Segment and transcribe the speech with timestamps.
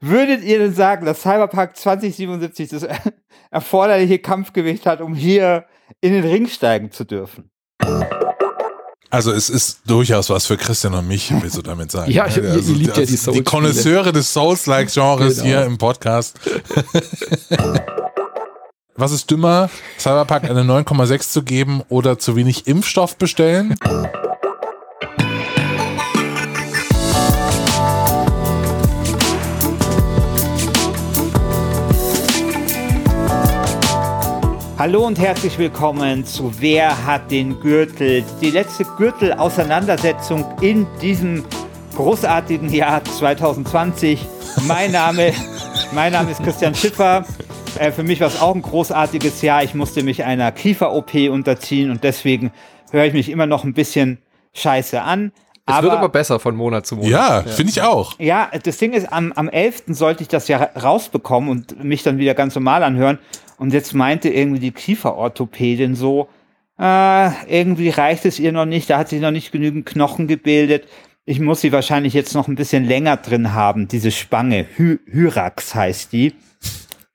[0.00, 2.86] Würdet ihr denn sagen, dass Cyberpunk 2077 das
[3.50, 5.66] erforderliche Kampfgewicht hat, um hier
[6.00, 7.50] in den Ring steigen zu dürfen?
[9.10, 12.10] Also es ist durchaus was für Christian und mich, willst du damit sagen?
[12.12, 13.36] ja, ich, also, ihr, liebt ja die Souls.
[13.36, 15.46] Die Konnoisseure des Souls-like-Genres genau.
[15.46, 16.38] hier im Podcast.
[18.94, 23.74] was ist dümmer, Cyberpunk eine 9,6 zu geben oder zu wenig Impfstoff bestellen?
[34.80, 38.24] Hallo und herzlich willkommen zu Wer hat den Gürtel?
[38.40, 41.44] Die letzte Gürtel-Auseinandersetzung in diesem
[41.96, 44.26] großartigen Jahr 2020.
[44.66, 45.34] Mein Name,
[45.92, 47.26] mein Name ist Christian Schiffer.
[47.78, 49.62] Äh, für mich war es auch ein großartiges Jahr.
[49.62, 52.50] Ich musste mich einer Kiefer-OP unterziehen und deswegen
[52.90, 54.16] höre ich mich immer noch ein bisschen
[54.54, 55.32] scheiße an.
[55.66, 57.10] Es aber, wird aber besser von Monat zu Monat.
[57.10, 57.42] Ja, ja.
[57.42, 58.14] finde ich auch.
[58.18, 59.82] Ja, das Ding ist, am, am 11.
[59.88, 63.18] sollte ich das ja rausbekommen und mich dann wieder ganz normal anhören.
[63.60, 66.30] Und jetzt meinte irgendwie die Kieferorthopädin so,
[66.78, 70.88] äh, irgendwie reicht es ihr noch nicht, da hat sie noch nicht genügend Knochen gebildet.
[71.26, 74.64] Ich muss sie wahrscheinlich jetzt noch ein bisschen länger drin haben, diese Spange.
[74.78, 76.32] Hy Hyrax heißt die,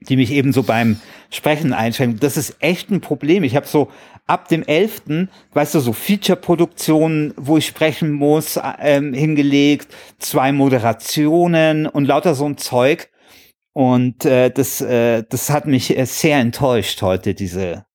[0.01, 0.99] die mich eben so beim
[1.31, 2.21] Sprechen einschränkt.
[2.21, 3.43] Das ist echt ein Problem.
[3.43, 3.89] Ich habe so
[4.27, 9.87] ab dem 11., weißt du, so Feature-Produktionen, wo ich sprechen muss, ähm, hingelegt,
[10.19, 13.09] zwei Moderationen und lauter so ein Zeug.
[13.75, 17.85] Und äh, das, äh, das hat mich äh, sehr enttäuscht heute, diese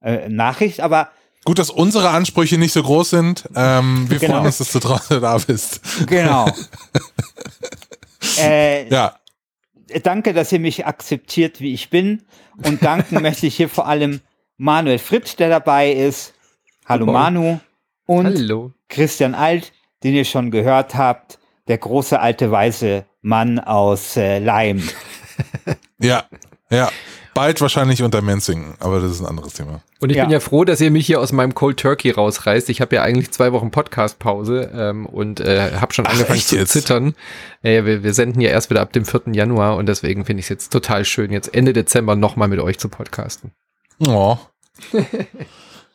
[0.00, 0.78] äh, Nachricht.
[0.78, 1.08] Aber
[1.44, 3.48] Gut, dass unsere Ansprüche nicht so groß sind.
[3.56, 4.34] Ähm, wir genau.
[4.34, 5.80] freuen uns, dass du draußen da bist.
[6.06, 6.46] Genau.
[8.38, 9.16] äh, ja.
[10.04, 12.22] Danke, dass ihr mich akzeptiert, wie ich bin.
[12.64, 14.20] Und danken möchte ich hier vor allem
[14.56, 16.34] Manuel Fritsch, der dabei ist.
[16.86, 17.58] Hallo Manu.
[18.06, 18.72] Und Hallo.
[18.88, 19.72] Christian Alt,
[20.04, 21.40] den ihr schon gehört habt.
[21.66, 24.88] Der große alte weiße Mann aus äh, Leim.
[25.98, 26.24] ja,
[26.70, 26.90] ja.
[27.34, 29.82] Bald wahrscheinlich unter Menzingen, aber das ist ein anderes Thema.
[30.00, 30.24] Und ich ja.
[30.24, 32.70] bin ja froh, dass ihr mich hier aus meinem Cold Turkey rausreißt.
[32.70, 36.56] Ich habe ja eigentlich zwei Wochen Podcast-Pause ähm, und äh, habe schon angefangen Ach, zu
[36.56, 36.70] jetzt?
[36.70, 37.16] zittern.
[37.62, 39.32] Äh, wir, wir senden ja erst wieder ab dem 4.
[39.32, 42.78] Januar und deswegen finde ich es jetzt total schön, jetzt Ende Dezember nochmal mit euch
[42.78, 43.50] zu podcasten.
[43.98, 44.38] Oh.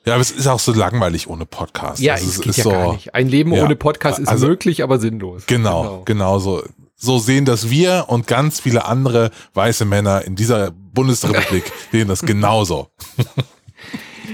[0.06, 2.02] Ja, aber es ist auch so langweilig ohne Podcast.
[2.02, 3.14] Ja, also es geht ja so, gar nicht.
[3.14, 5.46] Ein Leben ja, ohne Podcast ist also, möglich, aber sinnlos.
[5.46, 6.64] Genau, genau, genau so
[7.00, 12.22] so sehen das wir und ganz viele andere weiße Männer in dieser Bundesrepublik sehen das
[12.22, 12.90] genauso.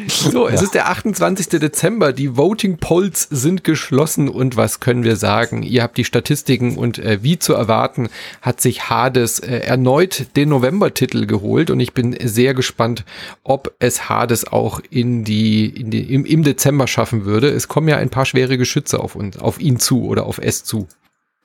[0.08, 0.64] So, es ja.
[0.64, 1.48] ist der 28.
[1.48, 2.14] Dezember.
[2.14, 5.64] Die Voting Polls sind geschlossen und was können wir sagen?
[5.64, 8.10] Ihr habt die Statistiken und äh, wie zu erwarten
[8.42, 13.04] hat sich Hades äh, erneut den November-Titel geholt und ich bin sehr gespannt,
[13.44, 17.50] ob es Hades auch in die, in die im, im Dezember schaffen würde.
[17.50, 20.64] Es kommen ja ein paar schwere Geschütze auf uns, auf ihn zu oder auf es
[20.64, 20.88] zu.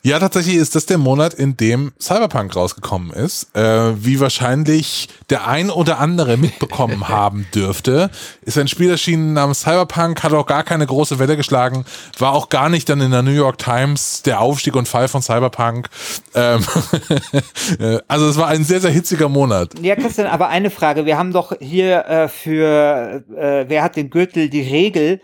[0.02, 3.54] Ja, tatsächlich ist das der Monat, in dem Cyberpunk rausgekommen ist.
[3.54, 8.10] Äh, wie wahrscheinlich der ein oder andere mitbekommen haben dürfte,
[8.40, 11.84] ist ein Spiel erschienen namens Cyberpunk, hat auch gar keine große Welle geschlagen,
[12.18, 15.20] war auch gar nicht dann in der New York Times der Aufstieg und Fall von
[15.20, 15.90] Cyberpunk.
[16.34, 16.64] Ähm
[17.78, 19.78] äh, also es war ein sehr, sehr hitziger Monat.
[19.82, 21.04] Ja, Christian, aber eine Frage.
[21.04, 25.20] Wir haben doch hier äh, für äh, Wer hat den Gürtel die Regel,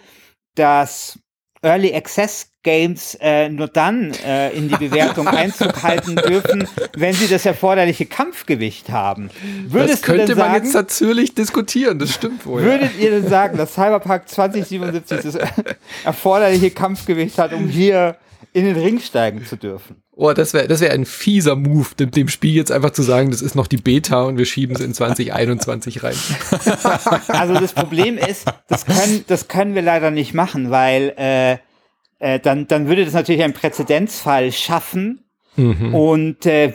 [0.54, 1.18] dass
[1.66, 7.26] Early Access Games äh, nur dann äh, in die Bewertung Einzug halten dürfen, wenn sie
[7.26, 9.30] das erforderliche Kampfgewicht haben.
[9.66, 12.62] Würdest das könnte man sagen, jetzt natürlich diskutieren, das stimmt wohl.
[12.62, 15.34] Würdet ihr denn sagen, dass Cyberpunk 2077 das
[16.04, 18.16] erforderliche Kampfgewicht hat, um hier
[18.56, 20.02] in den Ring steigen zu dürfen?
[20.12, 23.30] Oh, das wäre das wär ein fieser Move, dem, dem Spiel jetzt einfach zu sagen,
[23.30, 26.16] das ist noch die Beta und wir schieben es in 2021 rein.
[27.28, 31.58] Also das Problem ist, das können, das können wir leider nicht machen, weil äh,
[32.18, 35.22] äh, dann, dann würde das natürlich einen Präzedenzfall schaffen.
[35.56, 35.94] Mhm.
[35.94, 36.72] Und äh,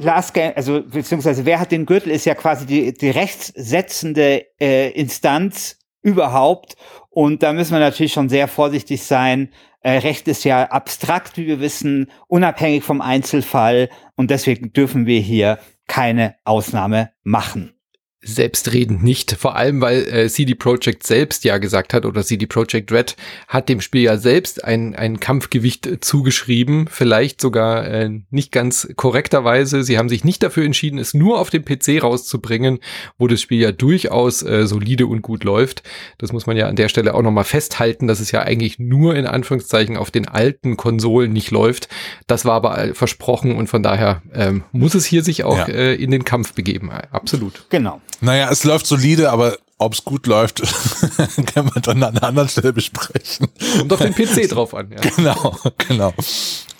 [0.00, 4.90] Last Game, also beziehungsweise wer hat den Gürtel, ist ja quasi die, die rechtssetzende äh,
[4.90, 6.76] Instanz überhaupt.
[7.10, 9.50] Und da müssen wir natürlich schon sehr vorsichtig sein.
[9.82, 13.88] Äh, Recht ist ja abstrakt, wie wir wissen, unabhängig vom Einzelfall.
[14.16, 17.74] Und deswegen dürfen wir hier keine Ausnahme machen
[18.24, 19.32] selbstredend nicht.
[19.32, 23.16] Vor allem, weil äh, CD Projekt selbst ja gesagt hat, oder CD Projekt Red
[23.48, 26.86] hat dem Spiel ja selbst ein, ein Kampfgewicht zugeschrieben.
[26.88, 29.82] Vielleicht sogar äh, nicht ganz korrekterweise.
[29.82, 32.78] Sie haben sich nicht dafür entschieden, es nur auf dem PC rauszubringen,
[33.18, 35.82] wo das Spiel ja durchaus äh, solide und gut läuft.
[36.18, 39.16] Das muss man ja an der Stelle auch nochmal festhalten, dass es ja eigentlich nur
[39.16, 41.88] in Anführungszeichen auf den alten Konsolen nicht läuft.
[42.28, 45.74] Das war aber versprochen und von daher ähm, muss es hier sich auch ja.
[45.74, 46.90] äh, in den Kampf begeben.
[47.10, 47.66] Absolut.
[47.68, 48.00] Genau.
[48.22, 50.62] Naja, es läuft solide, aber ob es gut läuft,
[51.54, 53.48] können wir dann an einer anderen Stelle besprechen.
[53.78, 55.00] Kommt auf den PC drauf an, ja.
[55.16, 55.58] Genau,
[55.88, 56.14] genau.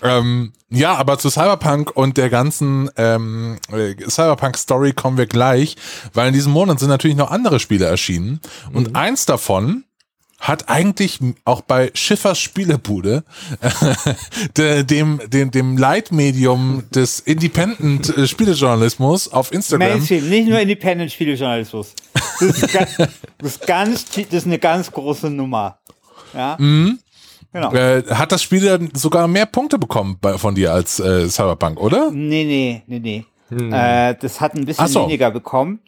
[0.01, 3.57] Ähm, ja, aber zu Cyberpunk und der ganzen ähm,
[4.07, 5.75] Cyberpunk-Story kommen wir gleich,
[6.13, 8.39] weil in diesem Monat sind natürlich noch andere Spiele erschienen.
[8.71, 8.95] Und mhm.
[8.95, 9.83] eins davon
[10.43, 13.23] hat eigentlich auch bei Schiffers Spielebude,
[14.57, 19.87] äh, dem, dem, dem Leitmedium des Independent äh, Spielejournalismus auf Instagram.
[19.87, 21.93] Mainstream, nicht nur Independent Spielejournalismus.
[22.41, 23.11] Das ist, ganz, das
[23.51, 25.79] ist, ganz, das ist eine ganz große Nummer.
[26.33, 26.57] Ja.
[26.59, 26.99] Mhm.
[27.53, 27.71] Genau.
[27.71, 31.79] Äh, hat das Spiel dann sogar mehr Punkte bekommen bei, von dir als äh, Cyberpunk,
[31.79, 32.11] oder?
[32.11, 33.25] Nee, nee, nee, nee.
[33.49, 33.71] Hm.
[33.71, 35.05] Äh, das hat ein bisschen so.
[35.05, 35.79] weniger bekommen.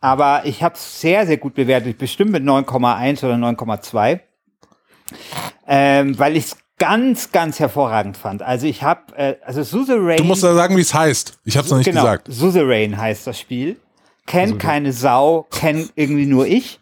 [0.00, 1.98] Aber ich habe es sehr, sehr gut bewertet.
[1.98, 4.20] Bestimmt mit 9,1 oder 9,2.
[5.66, 8.42] Ähm, weil ich es ganz, ganz hervorragend fand.
[8.42, 10.16] Also ich habe, äh, also Suzerain.
[10.16, 11.38] Du musst ja sagen, wie es heißt.
[11.44, 12.28] Ich habe es noch nicht genau, gesagt.
[12.30, 13.76] Suzerain heißt das Spiel.
[14.26, 16.80] Kennt also, keine Sau, kennt irgendwie nur ich.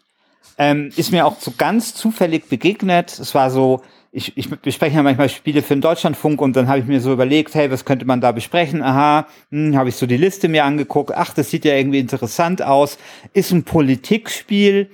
[0.57, 3.17] Ähm, ist mir auch so ganz zufällig begegnet.
[3.19, 6.79] Es war so, ich, ich bespreche ja manchmal Spiele für den Deutschlandfunk und dann habe
[6.79, 8.81] ich mir so überlegt, hey, was könnte man da besprechen?
[8.81, 11.11] Aha, hm, habe ich so die Liste mir angeguckt.
[11.13, 12.97] Ach, das sieht ja irgendwie interessant aus.
[13.33, 14.89] Ist ein Politikspiel.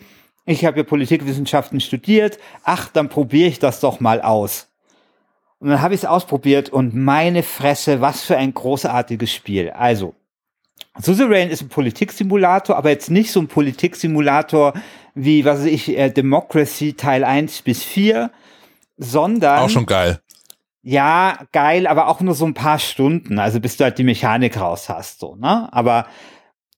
[0.45, 2.39] Ich habe ja Politikwissenschaften studiert.
[2.63, 4.67] Ach, dann probiere ich das doch mal aus.
[5.59, 9.69] Und dann habe ich es ausprobiert und meine Fresse, was für ein großartiges Spiel.
[9.69, 10.13] Also,
[10.97, 14.73] Suzerain ist ein Politiksimulator, aber jetzt nicht so ein Politiksimulator
[15.13, 18.31] wie, was weiß ich, äh, Democracy Teil 1 bis 4,
[18.97, 19.59] sondern.
[19.59, 20.19] Auch schon geil.
[20.81, 24.59] Ja, geil, aber auch nur so ein paar Stunden, also bis du halt die Mechanik
[24.59, 25.68] raus hast, so, ne?
[25.74, 26.06] Aber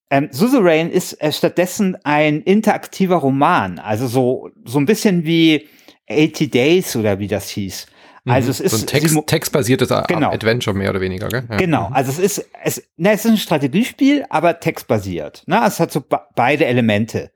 [0.10, 5.68] ähm, Suzerain ist äh, stattdessen ein interaktiver Roman, also so, so ein bisschen wie
[6.10, 7.88] 80 Days oder wie das hieß.
[8.24, 8.32] Mhm.
[8.32, 10.32] Also es ist so ein Text, textbasiertes genau.
[10.32, 11.44] Adventure mehr oder weniger, gell?
[11.50, 11.58] Ja.
[11.58, 11.96] Genau, mhm.
[11.96, 15.44] also es ist es, ne, es ist ein Strategiespiel, aber textbasiert.
[15.48, 15.62] Ne?
[15.66, 16.04] Es hat so
[16.36, 17.32] beide Elemente.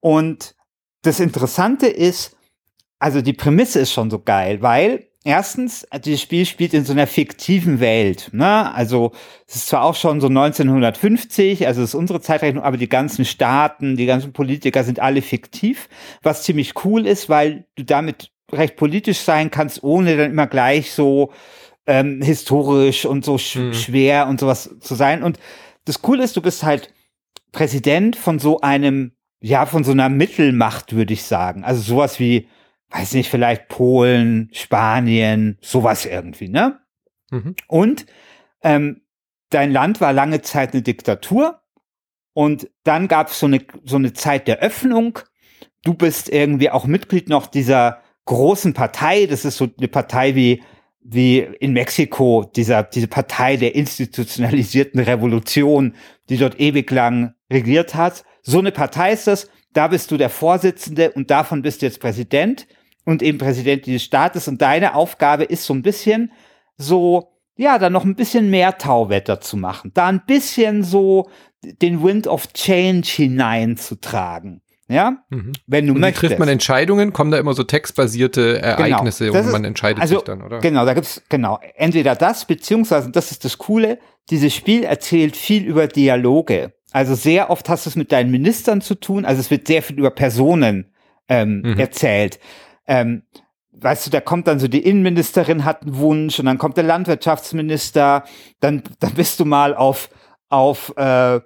[0.00, 0.54] Und
[1.02, 2.36] das Interessante ist,
[2.98, 7.06] also die Prämisse ist schon so geil, weil erstens, dieses Spiel spielt in so einer
[7.06, 8.30] fiktiven Welt.
[8.32, 8.72] Ne?
[8.74, 9.12] Also
[9.48, 13.24] es ist zwar auch schon so 1950, also es ist unsere Zeitrechnung, aber die ganzen
[13.24, 15.88] Staaten, die ganzen Politiker sind alle fiktiv,
[16.22, 20.92] was ziemlich cool ist, weil du damit recht politisch sein kannst, ohne dann immer gleich
[20.92, 21.32] so
[21.86, 23.74] ähm, historisch und so sch mhm.
[23.74, 25.22] schwer und sowas zu sein.
[25.22, 25.38] Und
[25.86, 26.92] das Coole ist, du bist halt
[27.52, 31.64] Präsident von so einem, ja, von so einer Mittelmacht, würde ich sagen.
[31.64, 32.48] Also sowas wie
[32.94, 36.80] weiß nicht, vielleicht Polen, Spanien, sowas irgendwie, ne?
[37.30, 37.56] Mhm.
[37.66, 38.06] Und
[38.62, 39.02] ähm,
[39.50, 41.60] dein Land war lange Zeit eine Diktatur
[42.34, 45.18] und dann gab es so eine, so eine Zeit der Öffnung.
[45.82, 49.26] Du bist irgendwie auch Mitglied noch dieser großen Partei.
[49.26, 50.62] Das ist so eine Partei wie,
[51.00, 55.94] wie in Mexiko, dieser, diese Partei der institutionalisierten Revolution,
[56.28, 58.24] die dort ewig lang regiert hat.
[58.42, 59.48] So eine Partei ist das.
[59.72, 62.68] Da bist du der Vorsitzende und davon bist du jetzt Präsident
[63.04, 64.48] und eben Präsident dieses Staates.
[64.48, 66.32] Und deine Aufgabe ist so ein bisschen
[66.76, 71.28] so, ja, da noch ein bisschen mehr Tauwetter zu machen, da ein bisschen so
[71.62, 74.60] den Wind of Change hineinzutragen.
[74.86, 75.52] Ja, mhm.
[75.66, 76.20] wenn du und möchtest.
[76.20, 78.66] trifft man Entscheidungen, kommen da immer so textbasierte genau.
[78.66, 79.38] Ereignisse genau.
[79.38, 80.58] und man entscheidet also, sich dann, oder?
[80.58, 83.98] Genau, da gibt's genau entweder das beziehungsweise das ist das Coole.
[84.28, 86.74] Dieses Spiel erzählt viel über Dialoge.
[86.92, 89.24] Also sehr oft hast du es mit deinen Ministern zu tun.
[89.24, 90.92] Also es wird sehr viel über Personen
[91.28, 91.78] ähm, mhm.
[91.78, 92.38] erzählt
[92.86, 93.22] ähm,
[93.72, 96.84] weißt du, da kommt dann so die Innenministerin hat einen Wunsch und dann kommt der
[96.84, 98.24] Landwirtschaftsminister,
[98.60, 100.10] dann, dann bist du mal auf,
[100.48, 101.40] auf, äh,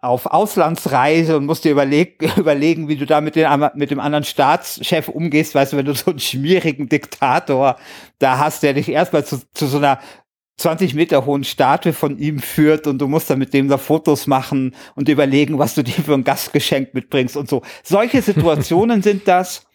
[0.00, 4.24] auf Auslandsreise und musst dir überleg überlegen, wie du da mit, den, mit dem anderen
[4.24, 7.76] Staatschef umgehst, weißt du, wenn du so einen schmierigen Diktator
[8.18, 9.98] da hast, der dich erstmal zu, zu so einer
[10.58, 14.26] 20 Meter hohen Statue von ihm führt und du musst dann mit dem da Fotos
[14.26, 17.62] machen und überlegen, was du dir für ein Gastgeschenk mitbringst und so.
[17.84, 19.67] Solche Situationen sind das.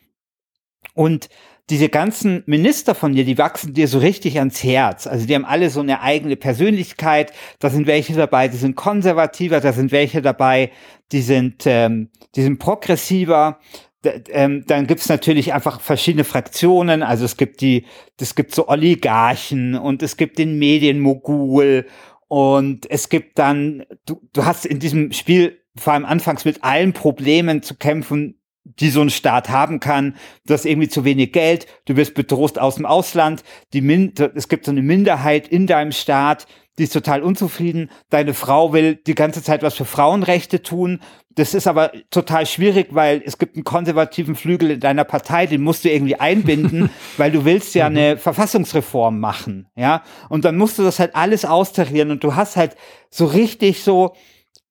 [0.93, 1.29] Und
[1.69, 5.07] diese ganzen Minister von dir, die wachsen dir so richtig ans Herz.
[5.07, 7.31] Also die haben alle so eine eigene Persönlichkeit.
[7.59, 10.71] Da sind welche dabei, die sind konservativer, da sind welche dabei,
[11.11, 13.59] die sind, ähm, die sind progressiver.
[14.03, 17.01] D ähm, dann gibt's natürlich einfach verschiedene Fraktionen.
[17.01, 17.85] Also es gibt die,
[18.19, 21.87] es gibt so Oligarchen und es gibt den Medienmogul
[22.27, 26.91] und es gibt dann, du, du hast in diesem Spiel vor allem anfangs mit allen
[26.91, 30.15] Problemen zu kämpfen, die so ein Staat haben kann.
[30.45, 33.43] Du hast irgendwie zu wenig Geld, du wirst bedroht aus dem Ausland,
[33.73, 37.91] die Min es gibt so eine Minderheit in deinem Staat, die ist total unzufrieden.
[38.09, 41.01] Deine Frau will die ganze Zeit was für Frauenrechte tun.
[41.35, 45.61] Das ist aber total schwierig, weil es gibt einen konservativen Flügel in deiner Partei, den
[45.61, 50.03] musst du irgendwie einbinden, weil du willst ja eine Verfassungsreform machen, ja.
[50.29, 52.75] Und dann musst du das halt alles austarieren und du hast halt
[53.09, 54.15] so richtig so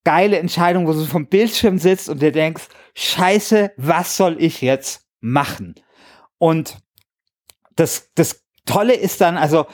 [0.05, 5.07] geile Entscheidungen, wo du vom Bildschirm sitzt und dir denkst, scheiße, was soll ich jetzt
[5.21, 5.75] machen?
[6.39, 6.79] Und
[7.77, 9.67] das, das Tolle ist dann, also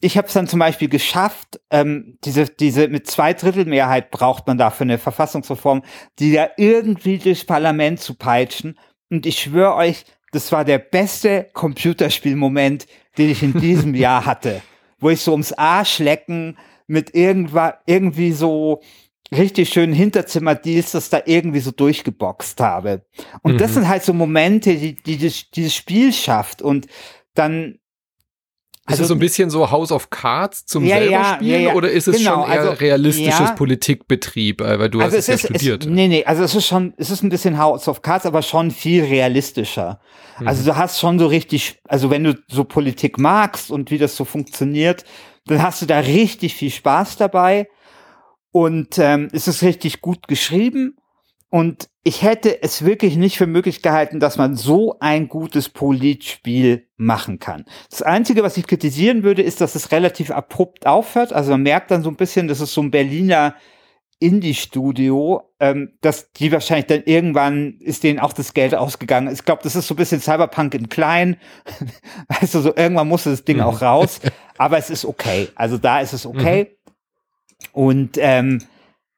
[0.00, 4.46] ich habe es dann zum Beispiel geschafft, ähm, diese, diese mit zwei Drittel Mehrheit braucht
[4.46, 5.82] man dafür eine Verfassungsreform,
[6.20, 8.78] die da irgendwie durchs Parlament zu peitschen.
[9.10, 12.86] Und ich schwöre euch, das war der beste Computerspielmoment,
[13.18, 14.62] den ich in diesem Jahr hatte,
[15.00, 16.56] wo ich so ums Arschlecken
[16.86, 18.82] mit irgendwas, irgendwie so
[19.32, 23.04] richtig schönen Hinterzimmerdeals das da irgendwie so durchgeboxt habe.
[23.42, 23.58] Und mhm.
[23.58, 26.86] das sind halt so Momente, die, die das, dieses Spiel schafft und
[27.34, 27.78] dann
[28.88, 31.62] also, ist es so ein bisschen so House of Cards zum ja, selber ja, spielen
[31.62, 35.28] ja, oder ist es genau, schon eher also, realistisches Politikbetrieb, äh, weil du also hast
[35.28, 35.84] es, ja studiert?
[35.84, 38.42] Es, nee, nee, also es ist schon, es ist ein bisschen House of Cards, aber
[38.42, 39.98] schon viel realistischer.
[40.38, 40.46] Mhm.
[40.46, 44.14] Also du hast schon so richtig, also wenn du so Politik magst und wie das
[44.14, 45.04] so funktioniert,
[45.46, 47.68] dann hast du da richtig viel Spaß dabei
[48.56, 50.96] und ähm, es ist richtig gut geschrieben
[51.50, 56.88] und ich hätte es wirklich nicht für möglich gehalten, dass man so ein gutes Politspiel
[56.96, 57.66] machen kann.
[57.90, 61.34] Das Einzige, was ich kritisieren würde, ist, dass es relativ abrupt aufhört.
[61.34, 63.56] Also man merkt dann so ein bisschen, dass es so ein Berliner
[64.20, 69.30] Indie-Studio, ähm, dass die wahrscheinlich dann irgendwann ist denen auch das Geld ausgegangen.
[69.30, 71.36] Ich glaube, das ist so ein bisschen Cyberpunk in klein.
[72.28, 73.64] also so irgendwann musste das Ding mhm.
[73.64, 74.20] auch raus.
[74.56, 75.48] Aber es ist okay.
[75.56, 76.75] Also da ist es okay.
[77.72, 78.62] Und ähm,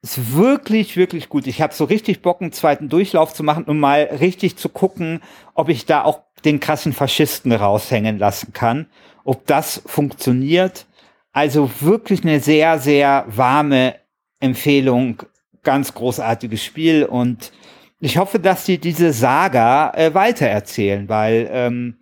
[0.01, 1.47] ist wirklich, wirklich gut.
[1.47, 5.21] Ich habe so richtig Bock, einen zweiten Durchlauf zu machen, um mal richtig zu gucken,
[5.53, 8.87] ob ich da auch den krassen Faschisten raushängen lassen kann,
[9.25, 10.85] ob das funktioniert.
[11.33, 13.95] Also wirklich eine sehr, sehr warme
[14.39, 15.23] Empfehlung.
[15.63, 17.51] Ganz großartiges Spiel und
[17.99, 21.97] ich hoffe, dass sie diese Saga äh, weitererzählen, weil ähm,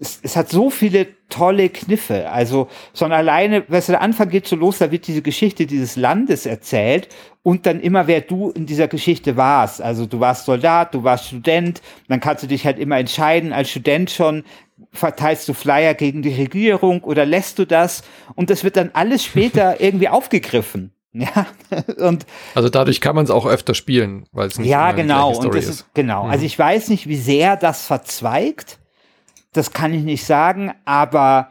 [0.00, 2.30] es, es hat so viele tolle Kniffe.
[2.30, 5.96] Also schon alleine, weißt du, der Anfang geht so los, da wird diese Geschichte dieses
[5.96, 7.08] Landes erzählt
[7.42, 9.82] und dann immer, wer du in dieser Geschichte warst.
[9.82, 13.70] Also du warst Soldat, du warst Student, dann kannst du dich halt immer entscheiden, als
[13.70, 14.44] Student schon,
[14.92, 18.02] verteilst du Flyer gegen die Regierung oder lässt du das?
[18.34, 20.92] Und das wird dann alles später irgendwie aufgegriffen.
[21.10, 21.46] Ja,
[21.96, 25.54] und also dadurch kann man es auch öfter spielen, weil es nicht ja genau und
[25.54, 25.94] das ist, ist.
[25.94, 26.24] genau.
[26.24, 26.30] Mhm.
[26.30, 28.78] Also ich weiß nicht, wie sehr das verzweigt
[29.52, 31.50] das kann ich nicht sagen, aber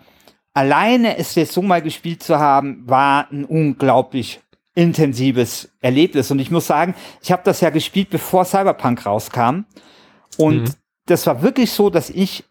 [0.54, 4.40] alleine es jetzt so mal gespielt zu haben, war ein unglaublich
[4.76, 6.30] intensives Erlebnis.
[6.30, 9.66] Und ich muss sagen, ich habe das ja gespielt, bevor Cyberpunk rauskam.
[10.38, 10.74] Und mhm.
[11.08, 12.44] das war wirklich so, dass ich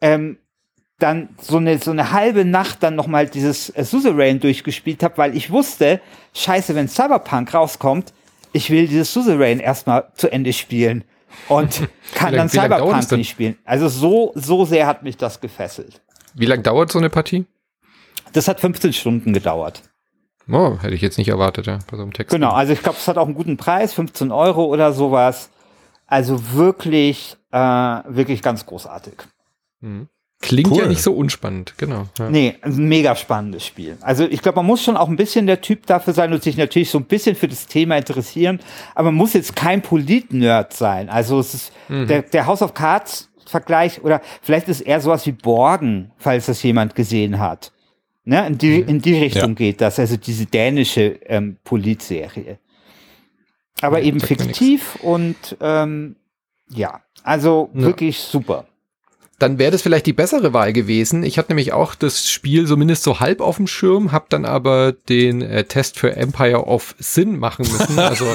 [0.00, 0.38] ähm,
[0.98, 5.36] dann so eine, so eine halbe Nacht dann nochmal dieses äh, Suzerain durchgespielt habe, weil
[5.36, 6.00] ich wusste,
[6.34, 8.12] scheiße, wenn Cyberpunk rauskommt,
[8.52, 11.04] ich will dieses Suzerain erstmal zu Ende spielen
[11.48, 13.56] und kann lang, dann Cyberpunk nicht spielen.
[13.64, 16.00] Also so, so sehr hat mich das gefesselt.
[16.34, 17.46] Wie lange dauert so eine Partie?
[18.32, 19.82] Das hat 15 Stunden gedauert.
[20.50, 22.32] Oh, hätte ich jetzt nicht erwartet, ja, bei so einem Text.
[22.32, 25.50] Genau, also ich glaube, es hat auch einen guten Preis, 15 Euro oder sowas.
[26.06, 29.14] Also wirklich, äh, wirklich ganz großartig.
[29.80, 30.08] Mhm.
[30.40, 30.78] Klingt cool.
[30.78, 32.06] ja nicht so unspannend, genau.
[32.16, 32.30] Ja.
[32.30, 33.98] Nee, ein mega spannendes Spiel.
[34.00, 36.56] Also ich glaube, man muss schon auch ein bisschen der Typ dafür sein und sich
[36.56, 38.60] natürlich so ein bisschen für das Thema interessieren,
[38.94, 41.10] aber man muss jetzt kein Polit-Nerd sein.
[41.10, 42.06] Also es ist mhm.
[42.06, 46.62] der, der House of Cards Vergleich oder vielleicht ist eher sowas wie Borgen, falls das
[46.62, 47.72] jemand gesehen hat.
[48.24, 48.46] Ne?
[48.46, 48.88] In, die, mhm.
[48.88, 49.54] in die Richtung ja.
[49.54, 52.58] geht das, also diese dänische ähm, Politserie.
[53.80, 56.16] Aber ja, eben fiktiv und ähm,
[56.70, 58.66] ja, also wirklich super
[59.38, 61.22] dann wäre das vielleicht die bessere Wahl gewesen.
[61.22, 64.92] Ich hatte nämlich auch das Spiel zumindest so halb auf dem Schirm, habe dann aber
[64.92, 67.98] den äh, Test für Empire of Sin machen müssen.
[68.08, 68.26] Also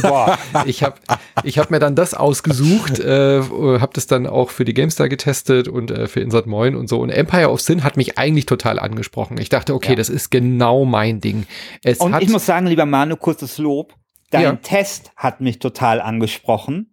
[0.65, 0.95] ich habe
[1.43, 5.67] ich hab mir dann das ausgesucht, äh, habe das dann auch für die GameStar getestet
[5.67, 7.00] und äh, für Insert Moin und so.
[7.00, 9.38] Und Empire of Sin hat mich eigentlich total angesprochen.
[9.39, 9.95] Ich dachte, okay, ja.
[9.95, 11.45] das ist genau mein Ding.
[11.81, 13.95] Es und ich muss sagen, lieber Manu, kurzes Lob.
[14.29, 14.55] Dein ja.
[14.55, 16.92] Test hat mich total angesprochen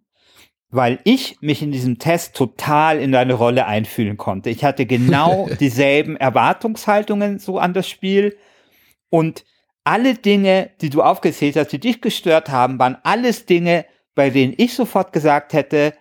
[0.71, 4.49] weil ich mich in diesem Test total in deine Rolle einfühlen konnte.
[4.49, 8.37] Ich hatte genau dieselben Erwartungshaltungen so an das Spiel
[9.09, 9.43] und
[9.83, 13.85] alle Dinge, die du aufgezählt hast, die dich gestört haben, waren alles Dinge,
[14.15, 15.93] bei denen ich sofort gesagt hätte,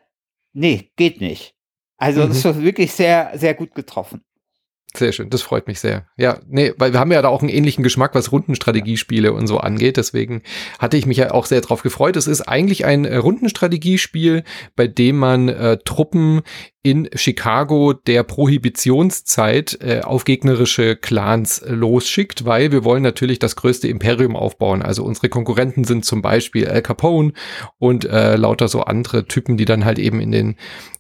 [0.53, 1.55] nee, geht nicht.
[1.97, 2.29] Also mhm.
[2.29, 4.23] das ist wirklich sehr, sehr gut getroffen.
[4.97, 6.07] Sehr schön, das freut mich sehr.
[6.17, 9.59] Ja, nee, weil wir haben ja da auch einen ähnlichen Geschmack, was Rundenstrategiespiele und so
[9.59, 9.97] angeht.
[9.97, 10.43] Deswegen
[10.81, 12.17] hatte ich mich ja auch sehr drauf gefreut.
[12.17, 14.43] Es ist eigentlich ein äh, Rundenstrategiespiel,
[14.75, 16.43] bei dem man äh, Truppen
[16.83, 23.87] in Chicago der Prohibitionszeit äh, auf gegnerische Clans losschickt, weil wir wollen natürlich das größte
[23.87, 24.81] Imperium aufbauen.
[24.81, 27.33] Also unsere Konkurrenten sind zum Beispiel Al Capone
[27.79, 30.57] und äh, lauter so andere Typen, die dann halt eben in den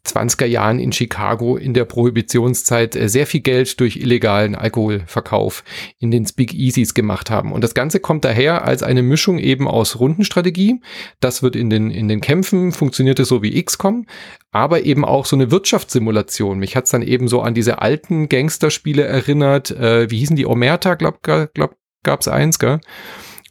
[0.06, 5.62] 20er Jahren in Chicago in der Prohibitionszeit äh, sehr viel Geld durch illegalen Alkoholverkauf
[5.98, 7.52] in den Speakeasies gemacht haben.
[7.52, 10.80] Und das Ganze kommt daher als eine Mischung eben aus Rundenstrategie.
[11.20, 14.06] Das wird in den, in den Kämpfen, funktioniert es so wie XCOM,
[14.52, 16.58] aber eben auch so eine Wirtschaftssimulation.
[16.58, 19.70] Mich hat's dann eben so an diese alten Gangsterspiele erinnert.
[19.70, 20.46] Äh, wie hießen die?
[20.46, 22.80] Omerta, glaub, glaub, gab's eins, gell?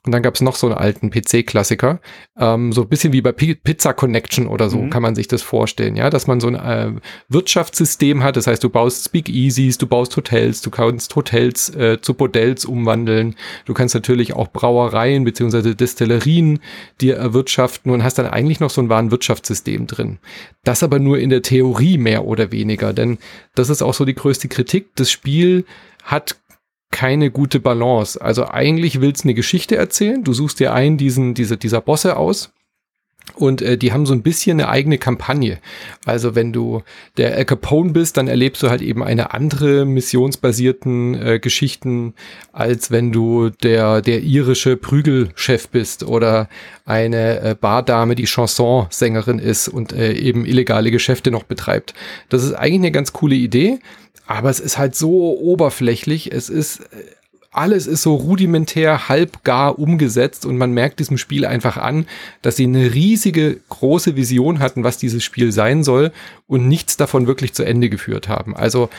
[0.09, 1.99] Und dann gab es noch so einen alten PC-Klassiker,
[2.35, 4.89] ähm, so ein bisschen wie bei P Pizza Connection oder so mhm.
[4.89, 8.35] kann man sich das vorstellen, ja, dass man so ein äh, Wirtschaftssystem hat.
[8.35, 13.35] Das heißt, du baust Speakeasies, du baust Hotels, du kannst Hotels äh, zu Bordells umwandeln,
[13.65, 16.57] du kannst natürlich auch Brauereien beziehungsweise Destillerien
[16.99, 20.17] dir erwirtschaften und hast dann eigentlich noch so ein wahren Wirtschaftssystem drin.
[20.63, 23.19] Das aber nur in der Theorie mehr oder weniger, denn
[23.53, 24.87] das ist auch so die größte Kritik.
[24.95, 25.65] Das Spiel
[26.01, 26.35] hat
[26.91, 28.19] keine gute Balance.
[28.21, 30.23] Also eigentlich willst du eine Geschichte erzählen.
[30.23, 32.51] Du suchst dir einen diesen, diese, dieser Bosse aus.
[33.35, 35.59] Und äh, die haben so ein bisschen eine eigene Kampagne.
[36.05, 36.81] Also wenn du
[37.17, 42.15] der Al Capone bist, dann erlebst du halt eben eine andere missionsbasierten äh, Geschichten,
[42.51, 46.49] als wenn du der, der irische Prügelchef bist oder
[46.85, 51.93] eine äh, Bardame, die Chansonsängerin ist und äh, eben illegale Geschäfte noch betreibt.
[52.29, 53.79] Das ist eigentlich eine ganz coole Idee.
[54.29, 56.31] Aber es ist halt so oberflächlich.
[56.31, 56.83] Es ist,
[57.49, 62.05] alles ist so rudimentär, halbgar umgesetzt und man merkt diesem Spiel einfach an,
[62.43, 66.11] dass sie eine riesige, große Vision hatten, was dieses Spiel sein soll
[66.45, 68.55] und nichts davon wirklich zu Ende geführt haben.
[68.55, 68.89] Also,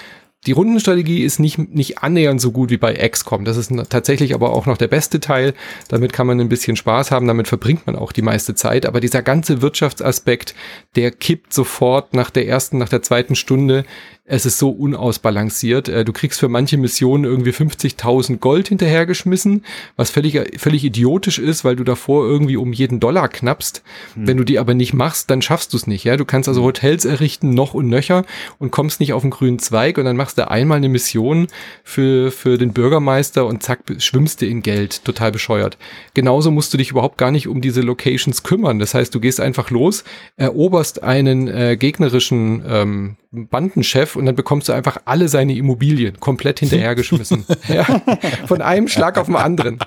[0.46, 3.44] die Rundenstrategie ist nicht, nicht annähernd so gut wie bei XCOM.
[3.44, 5.52] Das ist tatsächlich aber auch noch der beste Teil.
[5.88, 8.86] Damit kann man ein bisschen Spaß haben, damit verbringt man auch die meiste Zeit.
[8.86, 10.54] Aber dieser ganze Wirtschaftsaspekt,
[10.96, 13.84] der kippt sofort nach der ersten, nach der zweiten Stunde
[14.30, 15.88] es ist so unausbalanciert.
[15.88, 19.64] Äh, du kriegst für manche Missionen irgendwie 50.000 Gold hinterhergeschmissen,
[19.96, 23.82] was völlig, völlig idiotisch ist, weil du davor irgendwie um jeden Dollar knappst.
[24.14, 24.28] Hm.
[24.28, 26.04] Wenn du die aber nicht machst, dann schaffst du es nicht.
[26.04, 26.68] Ja, du kannst also hm.
[26.68, 28.24] Hotels errichten, noch und nöcher
[28.58, 31.48] und kommst nicht auf den grünen Zweig und dann machst du einmal eine Mission
[31.82, 35.04] für, für den Bürgermeister und zack, schwimmst du in Geld.
[35.04, 35.76] Total bescheuert.
[36.14, 38.78] Genauso musst du dich überhaupt gar nicht um diese Locations kümmern.
[38.78, 40.04] Das heißt, du gehst einfach los,
[40.36, 46.60] eroberst einen äh, gegnerischen ähm, Bandenchef und dann bekommst du einfach alle seine Immobilien komplett
[46.60, 47.44] hinterhergeschmissen.
[47.68, 47.84] ja,
[48.46, 49.78] von einem Schlag auf den anderen.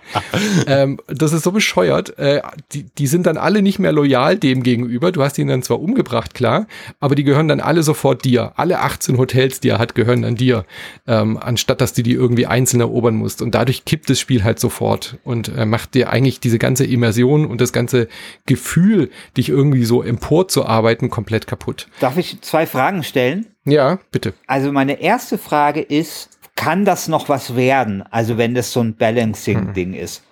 [0.68, 2.18] Ähm, das ist so bescheuert.
[2.18, 2.42] Äh,
[2.74, 5.12] die, die sind dann alle nicht mehr loyal dem gegenüber.
[5.12, 6.68] Du hast ihn dann zwar umgebracht, klar,
[7.00, 8.54] aber die gehören dann alle sofort dir.
[8.56, 10.66] Alle 18 Hotels, die er hat, gehören dann dir,
[11.08, 13.42] ähm, anstatt dass du die irgendwie einzeln erobern musst.
[13.42, 17.46] Und dadurch kippt das Spiel halt sofort und äh, macht dir eigentlich diese ganze Immersion
[17.46, 18.08] und das ganze
[18.46, 21.88] Gefühl, dich irgendwie so emporzuarbeiten, komplett kaputt.
[22.00, 23.48] Darf ich zwei Fragen stellen?
[23.66, 24.34] Ja, bitte.
[24.48, 28.04] Also meine erste Frage ist, kann das noch was werden?
[28.12, 30.00] Also wenn das so ein Balancing-Ding hm.
[30.00, 30.24] ist.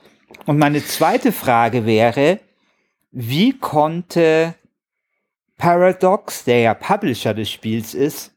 [0.45, 2.39] Und meine zweite Frage wäre,
[3.11, 4.55] wie konnte
[5.57, 8.31] Paradox, der ja Publisher des Spiels ist,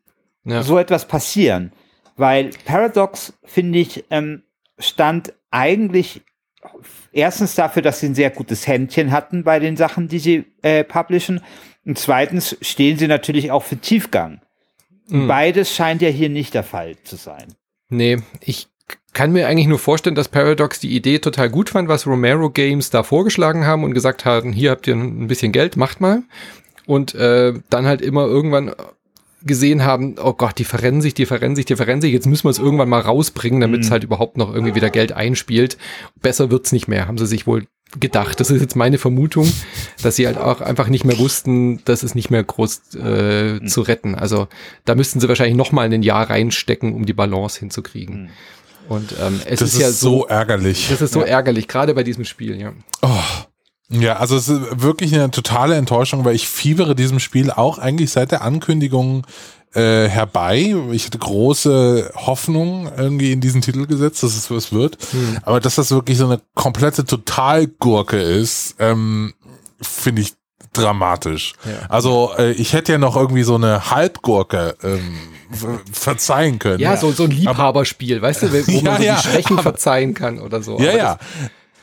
[0.44, 0.62] ja.
[0.62, 1.72] so etwas passieren?
[2.16, 4.42] Weil Paradox, finde ich, ähm,
[4.78, 6.22] stand eigentlich
[7.12, 10.84] erstens dafür, dass sie ein sehr gutes Händchen hatten bei den Sachen, die sie äh,
[10.84, 11.40] publishen.
[11.84, 14.40] Und zweitens stehen sie natürlich auch für Tiefgang.
[15.08, 15.28] Mhm.
[15.28, 17.54] Beides scheint ja hier nicht der Fall zu sein.
[17.88, 18.68] Nee, ich
[19.12, 22.90] kann mir eigentlich nur vorstellen, dass Paradox die Idee total gut fand, was Romero Games
[22.90, 26.22] da vorgeschlagen haben und gesagt haben, hier habt ihr ein bisschen Geld, macht mal.
[26.86, 28.74] Und äh, dann halt immer irgendwann
[29.44, 32.44] gesehen haben, oh Gott, die verrennen sich, die verrennen sich, die verrennen sich, jetzt müssen
[32.44, 33.92] wir es irgendwann mal rausbringen, damit es mhm.
[33.92, 35.76] halt überhaupt noch irgendwie wieder Geld einspielt.
[36.20, 37.66] Besser wird's nicht mehr, haben sie sich wohl
[38.00, 38.40] gedacht.
[38.40, 39.50] Das ist jetzt meine Vermutung,
[40.02, 43.68] dass sie halt auch einfach nicht mehr wussten, dass es nicht mehr groß äh, mhm.
[43.68, 44.14] zu retten.
[44.14, 44.48] Also
[44.84, 48.22] da müssten sie wahrscheinlich noch mal ein Jahr reinstecken, um die Balance hinzukriegen.
[48.22, 48.28] Mhm.
[48.88, 50.88] Und ähm, es das ist, ist ja so, so, ärgerlich.
[50.90, 51.26] Das ist so ja.
[51.26, 52.72] ärgerlich, gerade bei diesem Spiel, ja.
[53.02, 53.44] Oh.
[53.90, 58.10] Ja, also es ist wirklich eine totale Enttäuschung, weil ich fiebere diesem Spiel auch eigentlich
[58.10, 59.26] seit der Ankündigung
[59.74, 60.74] äh, herbei.
[60.92, 64.96] Ich hatte große Hoffnung irgendwie in diesen Titel gesetzt, dass es was wird.
[65.10, 65.38] Hm.
[65.42, 69.34] Aber dass das wirklich so eine komplette Totalgurke ist, ähm,
[69.82, 70.32] finde ich
[70.72, 71.54] dramatisch.
[71.64, 71.88] Ja.
[71.88, 75.18] Also äh, ich hätte ja noch irgendwie so eine Halbgurke ähm,
[75.92, 76.80] verzeihen können.
[76.80, 79.62] Ja, so, so ein Liebhaberspiel, weißt du, wo man ja, so die ja, Schwächen aber,
[79.62, 80.78] verzeihen kann oder so.
[80.78, 81.18] Ja, ja.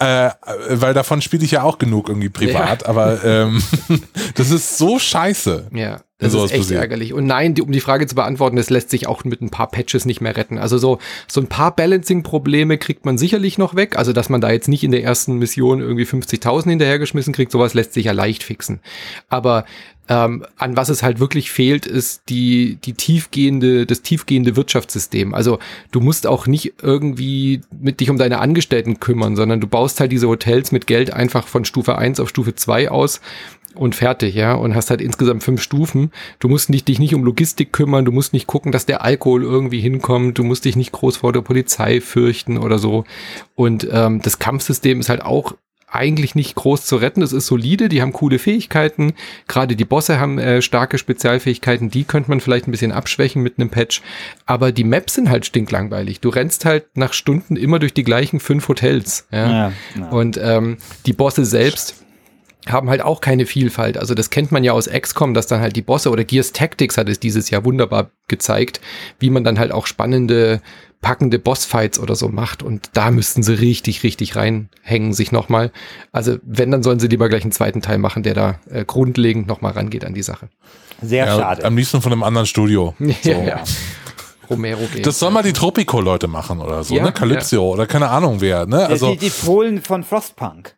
[0.01, 0.31] Äh,
[0.69, 2.87] weil davon spiele ich ja auch genug irgendwie privat, ja.
[2.87, 3.61] aber ähm,
[4.35, 5.67] das ist so scheiße.
[5.73, 6.81] Ja, Das ist echt passiert.
[6.81, 7.13] ärgerlich.
[7.13, 9.69] Und nein, die, um die Frage zu beantworten, das lässt sich auch mit ein paar
[9.69, 10.57] Patches nicht mehr retten.
[10.57, 13.97] Also so, so ein paar Balancing-Probleme kriegt man sicherlich noch weg.
[13.97, 17.73] Also, dass man da jetzt nicht in der ersten Mission irgendwie 50.000 hinterhergeschmissen kriegt, sowas
[17.73, 18.79] lässt sich ja leicht fixen.
[19.29, 19.65] Aber
[20.09, 25.33] ähm, an was es halt wirklich fehlt, ist die, die tiefgehende, das tiefgehende Wirtschaftssystem.
[25.33, 25.59] Also
[25.91, 30.11] du musst auch nicht irgendwie mit dich um deine Angestellten kümmern, sondern du baust halt
[30.11, 33.21] diese Hotels mit Geld einfach von Stufe 1 auf Stufe 2 aus
[33.75, 36.11] und fertig, ja, und hast halt insgesamt fünf Stufen.
[36.39, 39.43] Du musst nicht, dich nicht um Logistik kümmern, du musst nicht gucken, dass der Alkohol
[39.43, 43.05] irgendwie hinkommt, du musst dich nicht groß vor der Polizei fürchten oder so.
[43.55, 45.53] Und ähm, das Kampfsystem ist halt auch
[45.91, 47.21] eigentlich nicht groß zu retten.
[47.21, 49.13] Es ist solide, die haben coole Fähigkeiten.
[49.47, 53.59] Gerade die Bosse haben äh, starke Spezialfähigkeiten, die könnte man vielleicht ein bisschen abschwächen mit
[53.59, 54.01] einem Patch.
[54.45, 56.21] Aber die Maps sind halt stinklangweilig.
[56.21, 59.27] Du rennst halt nach Stunden immer durch die gleichen fünf Hotels.
[59.31, 59.51] Ja?
[59.51, 60.09] Ja, ja.
[60.09, 61.95] Und ähm, die Bosse selbst
[62.67, 63.97] haben halt auch keine Vielfalt.
[63.97, 66.97] Also das kennt man ja aus XCOM, dass dann halt die Bosse oder Gears Tactics
[66.97, 68.81] hat es dieses Jahr wunderbar gezeigt,
[69.19, 70.61] wie man dann halt auch spannende,
[71.01, 72.61] packende Bossfights oder so macht.
[72.63, 75.71] Und da müssten sie richtig, richtig reinhängen sich nochmal.
[76.11, 79.47] Also wenn, dann sollen sie lieber gleich einen zweiten Teil machen, der da äh, grundlegend
[79.47, 80.49] nochmal rangeht an die Sache.
[81.01, 81.65] Sehr Ja, schade.
[81.65, 82.93] am liebsten von einem anderen Studio.
[83.23, 83.31] So.
[83.31, 83.63] ja.
[84.49, 85.01] Romero Games.
[85.03, 87.11] Das soll mal die Tropico-Leute machen oder so, Ja, ne?
[87.13, 88.85] Calypso oder keine Ahnung wer, ne?
[88.85, 90.75] Also, die, die Polen von Frostpunk.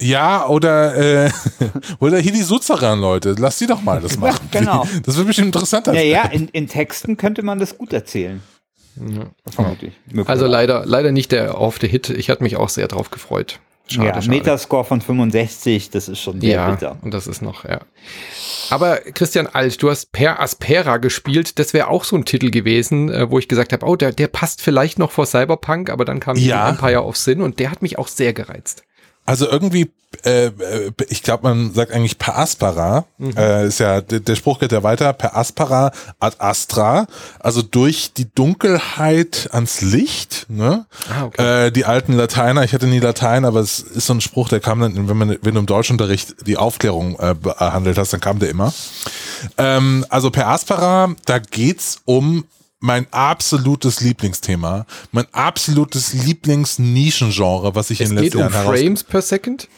[0.00, 1.30] ja, oder, äh,
[1.98, 3.34] oder hier die Suzeran, Leute.
[3.38, 4.48] Lass die doch mal das machen.
[4.52, 4.86] genau.
[5.04, 5.92] Das wird bestimmt interessanter.
[5.94, 8.40] Ja, ja, in, in Texten könnte man das gut erzählen.
[8.96, 9.26] Ja.
[9.50, 9.92] Vermutlich.
[10.26, 12.10] Also leider, leider nicht der auf der Hit.
[12.10, 13.60] Ich hatte mich auch sehr drauf gefreut.
[13.86, 14.28] Schade, ja, schade.
[14.30, 16.96] Metascore von 65, das ist schon sehr Ja, bitter.
[17.02, 17.80] und das ist noch, ja.
[18.70, 21.58] Aber Christian Alt, du hast Per Aspera gespielt.
[21.58, 24.28] Das wäre auch so ein Titel gewesen, äh, wo ich gesagt habe, oh, der, der
[24.28, 26.70] passt vielleicht noch vor Cyberpunk, aber dann kam Ja.
[26.70, 28.84] Empire of Sin und der hat mich auch sehr gereizt.
[29.26, 29.90] Also irgendwie,
[30.24, 33.06] äh, äh, ich glaube, man sagt eigentlich per aspera,
[33.36, 37.06] äh, ist ja, der, der Spruch geht ja weiter, per aspera ad astra,
[37.40, 40.84] also durch die Dunkelheit ans Licht, ne?
[41.10, 41.66] Ah, okay.
[41.66, 44.60] Äh, die alten Lateiner, ich hatte nie Latein, aber es ist so ein Spruch, der
[44.60, 48.38] kam dann, wenn man, wenn du im Deutschunterricht die Aufklärung äh, behandelt hast, dann kam
[48.38, 48.74] der immer.
[49.56, 52.44] Ähm, also per aspera, da geht's um
[52.84, 58.76] mein absolutes Lieblingsthema, mein absolutes Lieblingsnischengenre, was ich Es in den geht letzten um Jahren
[58.76, 59.68] Frames per Second?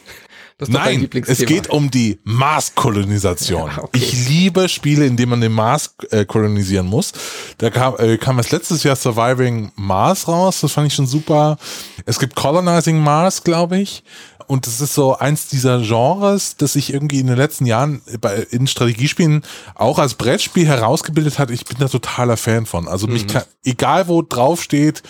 [0.58, 1.38] Das ist doch dein Nein, Lieblingsthema.
[1.40, 3.70] es geht um die Marskolonisation.
[3.76, 3.98] Ja, okay.
[3.98, 7.12] Ich liebe Spiele, in denen man den Mars äh, kolonisieren muss.
[7.58, 10.60] Da kam, äh, kam es letztes Jahr Surviving Mars raus.
[10.60, 11.58] Das fand ich schon super.
[12.06, 14.02] Es gibt Colonizing Mars, glaube ich.
[14.46, 18.46] Und das ist so eins dieser Genres, das sich irgendwie in den letzten Jahren bei,
[18.50, 19.42] in Strategiespielen
[19.74, 21.50] auch als Brettspiel herausgebildet hat.
[21.50, 22.86] Ich bin da totaler Fan von.
[22.86, 23.12] Also Mhm.
[23.14, 25.02] mich kann, egal wo drauf steht,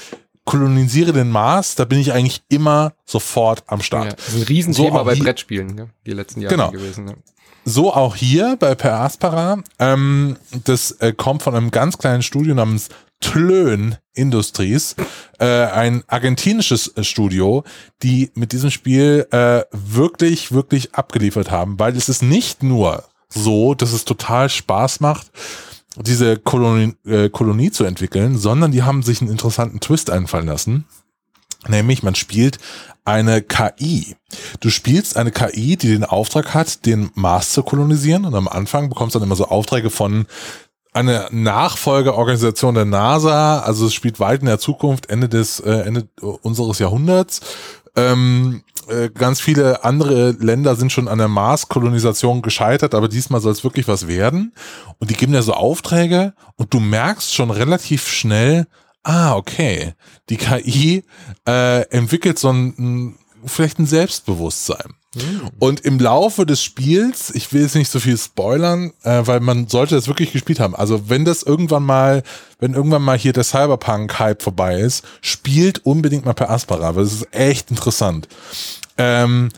[0.46, 4.04] kolonisiere den Mars, da bin ich eigentlich immer sofort am Start.
[4.06, 5.90] ja, das ist ein Riesenthema So bei Brettspielen, ne?
[6.06, 6.70] die letzten Jahre Genau.
[6.70, 7.09] gewesen.
[7.09, 7.14] Ja.
[7.68, 9.59] So auch hier bei Per Aspera.
[9.80, 12.88] Ähm, das äh, kommt von einem ganz kleinen Studio namens
[13.20, 14.94] Tlön Industries,
[15.40, 17.64] äh, ein argentinisches äh, Studio,
[18.02, 23.74] die mit diesem Spiel äh, wirklich, wirklich abgeliefert haben, weil es ist nicht nur so,
[23.74, 25.30] dass es total Spaß macht,
[25.96, 30.85] diese Kolonie, äh, Kolonie zu entwickeln, sondern die haben sich einen interessanten Twist einfallen lassen.
[31.68, 32.59] Nämlich, man spielt
[33.04, 34.16] eine KI.
[34.61, 38.24] Du spielst eine KI, die den Auftrag hat, den Mars zu kolonisieren.
[38.24, 40.26] Und am Anfang bekommst du dann immer so Aufträge von
[40.92, 43.61] einer Nachfolgeorganisation der NASA.
[43.61, 47.40] Also es spielt weit in der Zukunft, Ende des, äh, Ende unseres Jahrhunderts.
[47.96, 53.52] Ähm, äh, ganz viele andere Länder sind schon an der Mars-Kolonisation gescheitert, aber diesmal soll
[53.52, 54.52] es wirklich was werden.
[54.98, 58.66] Und die geben dir so Aufträge und du merkst schon relativ schnell,
[59.02, 59.94] ah, okay,
[60.28, 61.04] die KI
[61.48, 64.94] äh, entwickelt so ein vielleicht ein Selbstbewusstsein.
[65.59, 69.68] Und im Laufe des Spiels, ich will jetzt nicht so viel spoilern, äh, weil man
[69.68, 70.74] sollte das wirklich gespielt haben.
[70.74, 72.22] Also wenn das irgendwann mal,
[72.59, 77.14] wenn irgendwann mal hier der Cyberpunk-Hype vorbei ist, spielt unbedingt mal per Aspera, weil das
[77.14, 78.29] ist echt interessant.
[78.98, 79.50] Ähm,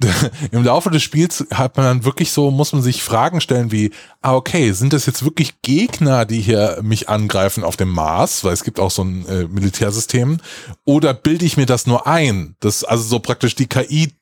[0.52, 3.90] im Laufe des Spiels hat man dann wirklich so, muss man sich Fragen stellen wie,
[4.22, 8.52] ah, okay, sind das jetzt wirklich Gegner, die hier mich angreifen auf dem Mars, weil
[8.52, 10.38] es gibt auch so ein äh, Militärsystem,
[10.84, 12.54] oder bilde ich mir das nur ein?
[12.60, 14.12] Das, also so praktisch die KI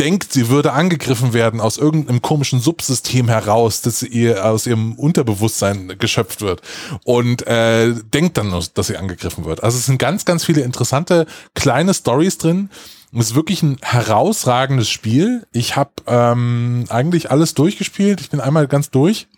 [0.00, 5.98] denkt, sie würde angegriffen werden aus irgendeinem komischen Subsystem heraus, das ihr aus ihrem Unterbewusstsein
[5.98, 6.62] geschöpft wird
[7.04, 9.62] und äh, denkt dann, dass sie angegriffen wird.
[9.62, 12.70] Also es sind ganz, ganz viele interessante kleine Stories drin.
[13.12, 15.46] Es ist wirklich ein herausragendes Spiel.
[15.52, 18.20] Ich habe ähm, eigentlich alles durchgespielt.
[18.20, 19.28] Ich bin einmal ganz durch.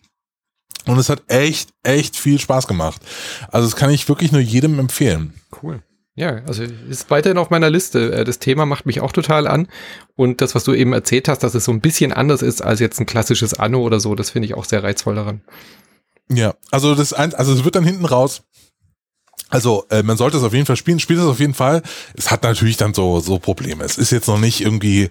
[0.87, 3.01] Und es hat echt, echt viel Spaß gemacht.
[3.51, 5.35] Also das kann ich wirklich nur jedem empfehlen.
[6.14, 8.12] Ja, also ist weiterhin auf meiner Liste.
[8.12, 9.68] Äh, das Thema macht mich auch total an.
[10.14, 12.81] Und das, was du eben erzählt hast, dass es so ein bisschen anders ist als
[12.81, 15.40] jetzt ein klassisches Anno oder so, das finde ich auch sehr reizvoll daran.
[16.31, 18.42] Ja, also das ein, also es wird dann hinten raus.
[19.48, 21.83] Also äh, man sollte es auf jeden Fall spielen, spielt es auf jeden Fall.
[22.14, 23.85] Es hat natürlich dann so so Probleme.
[23.85, 25.11] Es ist jetzt noch nicht irgendwie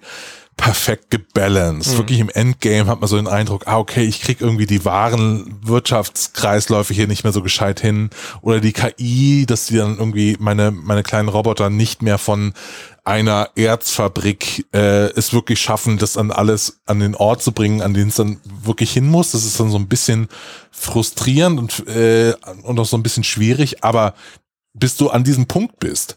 [0.56, 1.94] perfekt gebalanced.
[1.94, 1.98] Mhm.
[1.98, 5.58] Wirklich im Endgame hat man so den Eindruck, ah, okay, ich krieg irgendwie die wahren
[5.62, 8.10] Wirtschaftskreisläufe hier nicht mehr so gescheit hin.
[8.42, 12.52] Oder die KI, dass die dann irgendwie meine, meine kleinen Roboter nicht mehr von
[13.04, 17.94] einer Erzfabrik äh, es wirklich schaffen, das dann alles an den Ort zu bringen, an
[17.94, 19.32] den es dann wirklich hin muss.
[19.32, 20.28] Das ist dann so ein bisschen
[20.70, 24.14] frustrierend und, äh, und auch so ein bisschen schwierig, aber
[24.74, 26.16] bis du an diesem Punkt bist,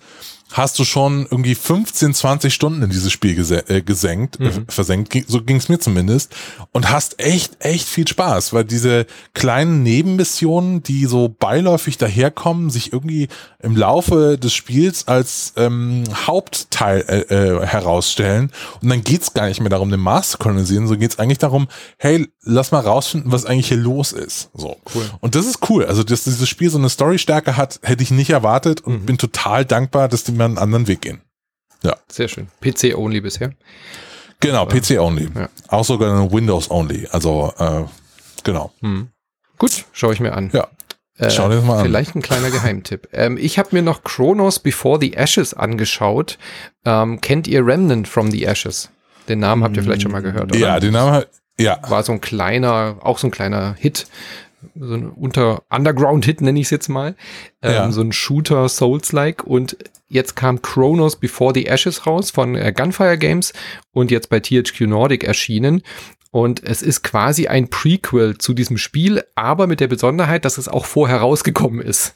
[0.55, 3.37] hast du schon irgendwie 15, 20 Stunden in dieses Spiel
[3.67, 4.49] äh, gesenkt, äh, mhm.
[4.49, 6.33] äh, versenkt, so ging es mir zumindest,
[6.71, 12.93] und hast echt, echt viel Spaß, weil diese kleinen Nebenmissionen, die so beiläufig daherkommen, sich
[12.93, 13.27] irgendwie
[13.61, 18.51] im Laufe des Spiels als ähm, Hauptteil äh, äh, herausstellen.
[18.81, 21.67] Und dann geht's gar nicht mehr darum, den Mars zu kolonisieren, so geht's eigentlich darum,
[21.97, 24.51] hey, lass mal rausfinden, was eigentlich hier los ist.
[24.53, 24.77] So.
[24.93, 25.03] Cool.
[25.19, 25.85] Und das ist cool.
[25.85, 29.05] Also, dass dieses Spiel so eine Storystärke hat, hätte ich nicht erwartet und mhm.
[29.05, 31.21] bin total dankbar, dass die mir einen anderen Weg gehen.
[31.83, 31.95] Ja.
[32.09, 32.47] Sehr schön.
[32.61, 33.51] PC-only bisher.
[34.39, 35.29] Genau, PC-only.
[35.35, 35.49] Ja.
[35.67, 37.07] Auch sogar Windows-only.
[37.11, 37.83] Also, äh,
[38.43, 38.71] genau.
[38.81, 39.09] Hm.
[39.57, 40.49] Gut, schaue ich mir an.
[40.53, 40.67] Ja.
[41.17, 41.85] Äh, Schau dir das mal an.
[41.85, 43.07] Vielleicht ein kleiner Geheimtipp.
[43.13, 46.37] Ähm, ich habe mir noch Chronos Before the Ashes angeschaut.
[46.83, 48.89] Ähm, kennt ihr Remnant from the Ashes?
[49.29, 50.57] Den Namen habt ihr vielleicht schon mal gehört, oder?
[50.57, 51.23] Ja, den Namen,
[51.57, 51.79] ja.
[51.87, 54.07] War so ein kleiner, auch so ein kleiner Hit
[54.75, 57.15] so ein unter Underground-Hit, nenne ich es jetzt mal.
[57.61, 57.91] Ähm, ja.
[57.91, 59.43] So ein Shooter Souls-like.
[59.43, 59.77] Und
[60.15, 63.53] jetzt kam Chronos Before the Ashes raus von äh, Gunfire Games
[63.91, 65.83] und jetzt bei THQ Nordic erschienen.
[66.35, 70.67] Und es ist quasi ein Prequel zu diesem Spiel, aber mit der Besonderheit, dass es
[70.67, 72.11] auch vorher rausgekommen ist.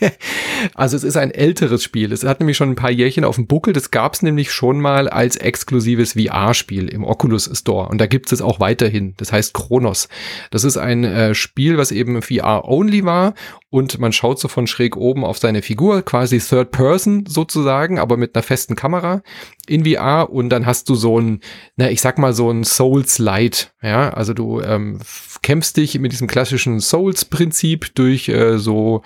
[0.74, 2.12] also es ist ein älteres Spiel.
[2.12, 3.74] Es hat nämlich schon ein paar Jährchen auf dem Buckel.
[3.74, 7.90] Das gab es nämlich schon mal als exklusives VR-Spiel im Oculus Store.
[7.90, 9.12] Und da gibt es auch weiterhin.
[9.18, 10.08] Das heißt Chronos.
[10.50, 13.34] Das ist ein äh, Spiel, was eben VR-only war
[13.72, 18.18] und man schaut so von schräg oben auf seine Figur, quasi Third Person sozusagen, aber
[18.18, 19.22] mit einer festen Kamera
[19.66, 21.40] in VR und dann hast du so ein,
[21.76, 24.98] na, ich sag mal so ein Souls Light, ja, also du ähm,
[25.40, 29.00] kämpfst dich mit diesem klassischen Souls Prinzip durch äh, so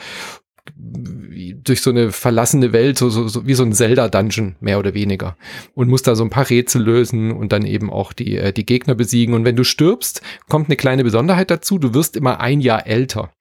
[0.75, 5.37] durch so eine verlassene Welt, so, so, so wie so ein Zelda-Dungeon, mehr oder weniger.
[5.75, 8.67] Und musst da so ein paar Rätsel lösen und dann eben auch die, äh, die
[8.67, 9.35] Gegner besiegen.
[9.35, 13.33] Und wenn du stirbst, kommt eine kleine Besonderheit dazu, du wirst immer ein Jahr älter.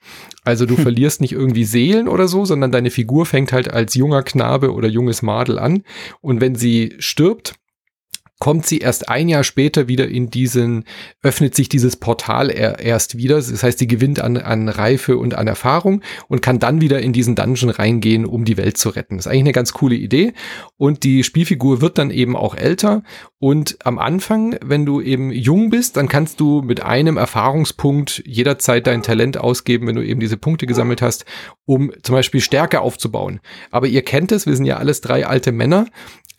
[0.43, 4.23] Also du verlierst nicht irgendwie Seelen oder so, sondern deine Figur fängt halt als junger
[4.23, 5.83] Knabe oder junges Madel an.
[6.21, 7.55] Und wenn sie stirbt,
[8.39, 10.83] kommt sie erst ein Jahr später wieder in diesen,
[11.21, 13.35] öffnet sich dieses Portal er, erst wieder.
[13.35, 17.13] Das heißt, sie gewinnt an, an Reife und an Erfahrung und kann dann wieder in
[17.13, 19.17] diesen Dungeon reingehen, um die Welt zu retten.
[19.17, 20.33] Das ist eigentlich eine ganz coole Idee.
[20.75, 23.03] Und die Spielfigur wird dann eben auch älter.
[23.39, 28.85] Und am Anfang, wenn du eben jung bist, dann kannst du mit einem Erfahrungspunkt jederzeit
[28.85, 31.25] dein Talent ausgeben, wenn du eben diese Punkte gesammelt hast,
[31.65, 33.39] um zum Beispiel Stärke aufzubauen.
[33.71, 35.85] Aber ihr kennt es, wir sind ja alles drei alte Männer.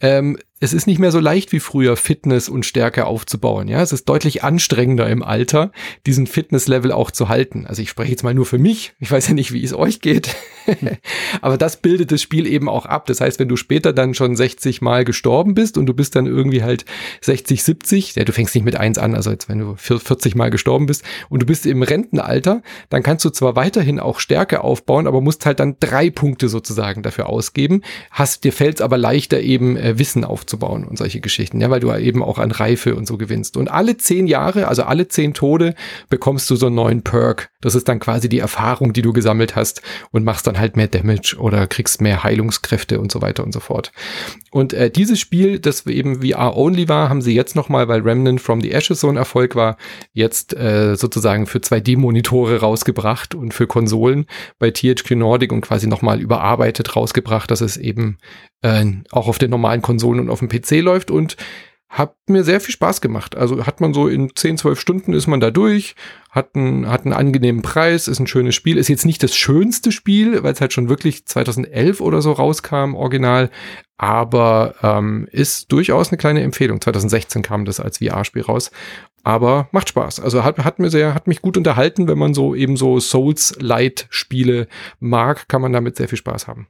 [0.01, 3.69] Ähm, es ist nicht mehr so leicht wie früher, Fitness und Stärke aufzubauen.
[3.69, 5.71] Ja, es ist deutlich anstrengender im Alter,
[6.07, 7.67] diesen Fitnesslevel auch zu halten.
[7.67, 8.95] Also ich spreche jetzt mal nur für mich.
[8.99, 10.35] Ich weiß ja nicht, wie es euch geht.
[11.43, 13.05] Aber das bildet das Spiel eben auch ab.
[13.05, 16.25] Das heißt, wenn du später dann schon 60 Mal gestorben bist und du bist dann
[16.25, 16.87] irgendwie halt
[17.21, 20.51] 60, 70, ja, du fängst nicht mit eins an, also jetzt wenn du 40 Mal
[20.51, 25.07] gestorben bist und du bist im Rentenalter, dann kannst du zwar weiterhin auch Stärke aufbauen,
[25.07, 27.83] aber musst halt dann drei Punkte sozusagen dafür ausgeben.
[28.11, 31.71] Hast, dir fällt es aber leichter eben äh, Wissen auf aufzubauen und solche Geschichten, ja,
[31.71, 33.57] weil du eben auch an Reife und so gewinnst.
[33.57, 35.75] Und alle zehn Jahre, also alle zehn Tode,
[36.09, 37.51] bekommst du so einen neuen Perk.
[37.61, 39.83] Das ist dann quasi die Erfahrung, die du gesammelt hast
[40.13, 43.61] und machst dann halt mehr Damage oder kriegst mehr Heilungskräfte und so weiter und so
[43.61, 43.91] fort.
[44.53, 48.61] Und äh, dieses Spiel, das eben VR-only war, haben sie jetzt nochmal, weil Remnant from
[48.61, 49.77] the Ashes so ein Erfolg war,
[50.13, 54.27] jetzt äh, sozusagen für 2D-Monitore rausgebracht und für Konsolen
[54.59, 58.19] bei THQ Nordic und quasi nochmal überarbeitet rausgebracht, dass es eben
[58.63, 61.37] äh, auch auf den normalen Konsolen und auf dem PC läuft und
[61.89, 63.37] hat mir sehr viel Spaß gemacht.
[63.37, 65.95] Also hat man so in 10, 12 Stunden ist man da durch,
[66.31, 69.93] hat einen, hat einen angenehmen Preis, ist ein schönes Spiel, ist jetzt nicht das schönste
[69.93, 73.51] Spiel, weil es halt schon wirklich 2011 oder so rauskam, original,
[73.97, 76.81] aber ähm, ist durchaus eine kleine Empfehlung.
[76.81, 78.73] 2016 kam das als VR-Spiel raus,
[79.23, 80.21] aber macht Spaß.
[80.21, 84.67] Also hat, hat mir sehr, hat mich gut unterhalten, wenn man so eben so Souls-Light-Spiele
[84.99, 86.67] mag, kann man damit sehr viel Spaß haben.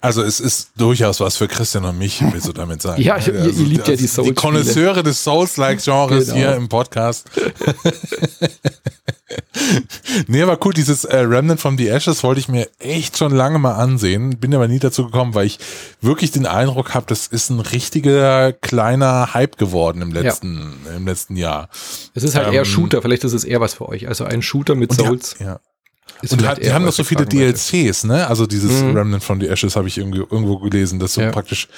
[0.00, 3.02] Also es ist durchaus was für Christian und mich, willst du damit sagen.
[3.02, 4.28] ja, also, ihr, ihr liebt ja die Souls.
[4.28, 6.36] Die Konnoisseure des Souls-like-Genres genau.
[6.36, 7.28] hier im Podcast.
[10.28, 13.58] nee, aber cool, dieses äh, Remnant from the Ashes wollte ich mir echt schon lange
[13.58, 15.58] mal ansehen, bin aber nie dazu gekommen, weil ich
[16.00, 20.96] wirklich den Eindruck habe, das ist ein richtiger kleiner Hype geworden im letzten, ja.
[20.96, 21.68] im letzten Jahr.
[22.14, 24.08] Es ist halt ähm, eher Shooter, vielleicht ist es eher was für euch.
[24.08, 25.36] Also ein Shooter mit Souls.
[25.38, 25.60] Ja, ja.
[26.22, 28.26] Ist und hat, die haben noch so viele DLCs, ne?
[28.26, 28.96] Also dieses mhm.
[28.96, 31.30] Remnant from the Ashes habe ich irgendwie irgendwo gelesen, dass so ja.
[31.30, 31.68] praktisch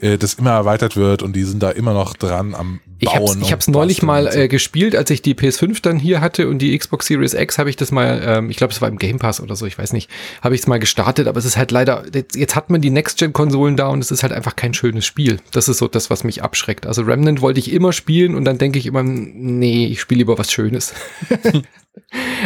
[0.00, 3.40] äh, das immer erweitert wird und die sind da immer noch dran am Bauen.
[3.42, 4.38] Ich habe es neulich mal so.
[4.38, 7.70] äh, gespielt, als ich die PS5 dann hier hatte und die Xbox Series X habe
[7.70, 9.92] ich das mal, ähm, ich glaube, es war im Game Pass oder so, ich weiß
[9.92, 10.10] nicht,
[10.42, 12.90] habe ich es mal gestartet, aber es ist halt leider, jetzt, jetzt hat man die
[12.90, 15.38] Next-Gen-Konsolen da und es ist halt einfach kein schönes Spiel.
[15.52, 16.86] Das ist so das, was mich abschreckt.
[16.86, 20.38] Also Remnant wollte ich immer spielen und dann denke ich immer, nee, ich spiele lieber
[20.38, 20.92] was Schönes.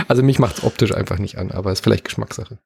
[0.09, 2.59] also mich macht es optisch einfach nicht an, aber ist vielleicht Geschmackssache.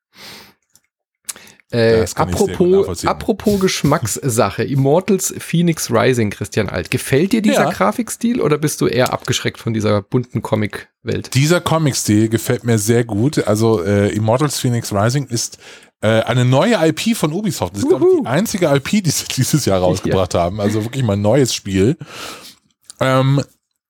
[1.73, 6.93] Äh, apropos, apropos Geschmackssache, Immortals Phoenix Rising, Christian Alt.
[6.93, 7.71] Gefällt dir dieser ja.
[7.71, 11.35] Grafikstil oder bist du eher abgeschreckt von dieser bunten Comic-Welt?
[11.35, 13.49] Dieser Comic-Stil gefällt mir sehr gut.
[13.49, 15.59] Also äh, Immortals Phoenix Rising ist
[16.03, 17.75] äh, eine neue IP von Ubisoft.
[17.75, 20.41] Das ist, glaube ich, die einzige IP, die sie dieses Jahr rausgebracht ja.
[20.43, 20.61] haben.
[20.61, 21.97] Also wirklich mal ein neues Spiel.
[23.01, 23.43] Ähm,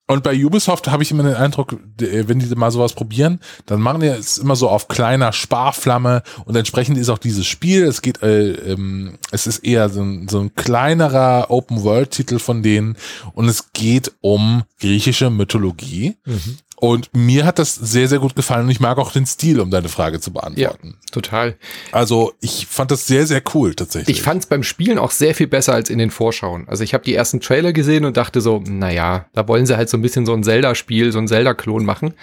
[0.09, 3.81] und bei Ubisoft habe ich immer den Eindruck, äh, wenn die mal sowas probieren, dann
[3.81, 8.03] machen die es immer so auf kleiner Sparflamme und entsprechend ist auch dieses Spiel, es
[8.03, 12.97] geht, äh, ähm, es ist eher so ein, so ein kleinerer Open-World-Titel von denen
[13.35, 16.17] und es geht um griechische Mythologie.
[16.25, 16.59] Mhm.
[16.87, 19.71] Und mir hat das sehr, sehr gut gefallen und ich mag auch den Stil, um
[19.71, 20.89] deine Frage zu beantworten.
[20.95, 21.57] Ja, total.
[21.91, 24.19] Also ich fand das sehr, sehr cool tatsächlich.
[24.19, 26.69] Ich fand es beim Spielen auch sehr viel besser als in den Vorschauen.
[26.69, 29.89] Also ich habe die ersten Trailer gesehen und dachte so, naja, da wollen sie halt
[29.89, 32.15] so ein bisschen so ein Zelda-Spiel, so ein Zelda-Klon machen.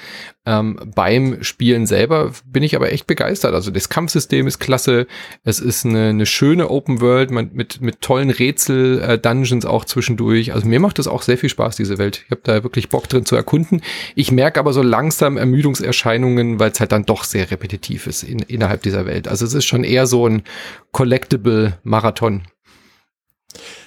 [0.46, 3.54] Ähm, beim Spielen selber bin ich aber echt begeistert.
[3.54, 5.08] Also das Kampfsystem ist klasse.
[5.44, 10.54] Es ist eine, eine schöne Open World mit, mit tollen Rätsel-Dungeons äh, auch zwischendurch.
[10.54, 12.24] Also mir macht es auch sehr viel Spaß, diese Welt.
[12.26, 13.82] Ich habe da wirklich Bock drin zu erkunden.
[14.16, 18.40] Ich merke aber so langsam Ermüdungserscheinungen, weil es halt dann doch sehr repetitiv ist in,
[18.40, 19.30] innerhalb dieser Welt.
[19.30, 20.44] Also es ist schon eher so ein
[20.92, 22.44] Collectible-Marathon.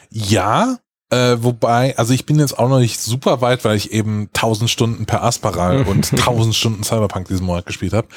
[0.09, 4.29] Ja, äh, wobei, also ich bin jetzt auch noch nicht super weit, weil ich eben
[4.35, 8.09] 1000 Stunden per Asparal und 1000 Stunden Cyberpunk diesen Monat gespielt habe.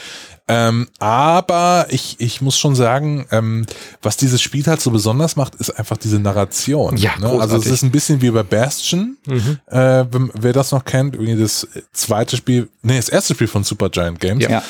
[0.47, 3.67] Ähm, aber ich, ich muss schon sagen, ähm,
[4.01, 6.97] was dieses Spiel halt so besonders macht, ist einfach diese Narration.
[6.97, 7.29] Ja, ne?
[7.39, 9.59] Also es ist ein bisschen wie bei Bastion, mhm.
[9.67, 14.19] äh, wer das noch kennt, irgendwie das zweite Spiel, nee, das erste Spiel von Supergiant
[14.19, 14.43] Games.
[14.43, 14.63] Ja.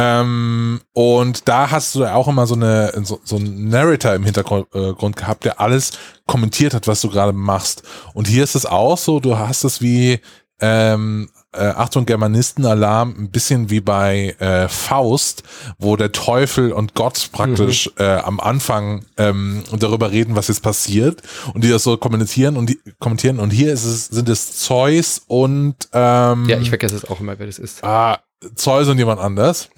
[0.00, 4.68] Ähm, und da hast du auch immer so eine so, so ein Narrator im Hintergrund
[4.72, 5.90] äh, gehabt, der alles
[6.24, 7.82] kommentiert hat, was du gerade machst.
[8.14, 10.20] Und hier ist es auch so, du hast es wie
[10.60, 15.42] ähm, äh, Achtung Germanisten-Alarm, ein bisschen wie bei äh, Faust,
[15.78, 18.04] wo der Teufel und Gott praktisch mhm.
[18.04, 21.22] äh, am Anfang ähm, darüber reden, was jetzt passiert
[21.54, 25.22] und die das so kommentieren und die kommentieren und hier ist es, sind es Zeus
[25.26, 27.82] und ähm, ja, ich vergesse es auch immer, wer das ist.
[27.82, 28.20] Ah,
[28.54, 29.68] Zeus und jemand anders.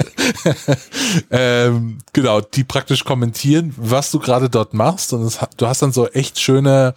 [1.30, 5.12] ähm, genau, die praktisch kommentieren, was du gerade dort machst.
[5.12, 6.94] Und es, du hast dann so echt schöne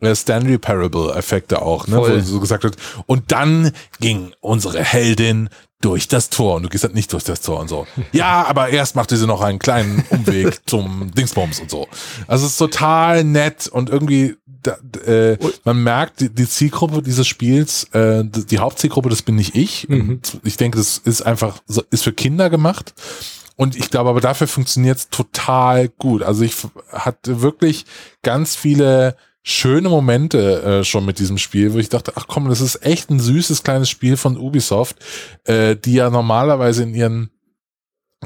[0.00, 1.96] äh, Stanley Parable Effekte auch, ne?
[1.96, 2.20] Voll.
[2.20, 2.76] wo so gesagt wird.
[3.06, 5.48] Und dann ging unsere Heldin
[5.80, 7.86] durch das Tor und du gehst halt nicht durch das Tor und so.
[8.12, 11.86] Ja, aber erst machte sie noch einen kleinen Umweg zum Dingsbums und so.
[12.26, 17.28] Also es ist total nett und irgendwie da, äh, man merkt die, die, Zielgruppe dieses
[17.28, 19.88] Spiels, äh, die Hauptzielgruppe, das bin nicht ich.
[19.88, 20.20] Mhm.
[20.42, 21.60] Ich denke, das ist einfach
[21.90, 22.94] ist für Kinder gemacht.
[23.54, 26.22] Und ich glaube, aber dafür funktioniert es total gut.
[26.22, 26.54] Also ich
[26.92, 27.86] hatte wirklich
[28.22, 32.60] ganz viele schöne Momente äh, schon mit diesem Spiel, wo ich dachte, ach komm, das
[32.60, 34.96] ist echt ein süßes kleines Spiel von Ubisoft,
[35.44, 37.30] äh, die ja normalerweise in ihren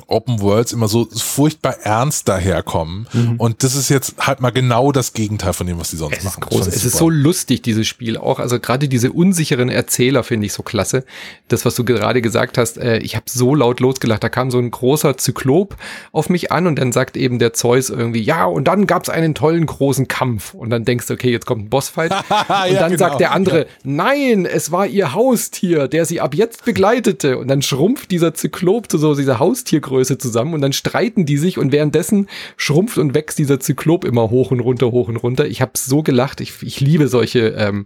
[0.06, 3.06] Open Worlds immer so furchtbar ernst daherkommen.
[3.12, 3.36] Mhm.
[3.36, 6.24] Und das ist jetzt halt mal genau das Gegenteil von dem, was die sonst es
[6.24, 6.40] machen.
[6.40, 6.66] Groß.
[6.66, 8.38] Es ist so lustig, dieses Spiel auch.
[8.38, 11.04] Also gerade diese unsicheren Erzähler finde ich so klasse.
[11.48, 14.24] Das, was du gerade gesagt hast, äh, ich habe so laut losgelacht.
[14.24, 15.76] Da kam so ein großer Zyklop
[16.10, 19.10] auf mich an und dann sagt eben der Zeus irgendwie, ja, und dann gab es
[19.10, 20.54] einen tollen großen Kampf.
[20.54, 22.12] Und dann denkst du, okay, jetzt kommt ein Bossfight.
[22.30, 22.96] und ja, dann genau.
[22.96, 23.66] sagt der andere, ja.
[23.84, 27.36] nein, es war ihr Haustier, der sie ab jetzt begleitete.
[27.36, 31.36] Und dann schrumpft dieser Zyklop zu so dieser Haustier Größe zusammen und dann streiten die
[31.36, 35.46] sich und währenddessen schrumpft und wächst dieser Zyklop immer hoch und runter, hoch und runter.
[35.46, 36.40] Ich habe so gelacht.
[36.40, 37.84] Ich, ich liebe solche ähm,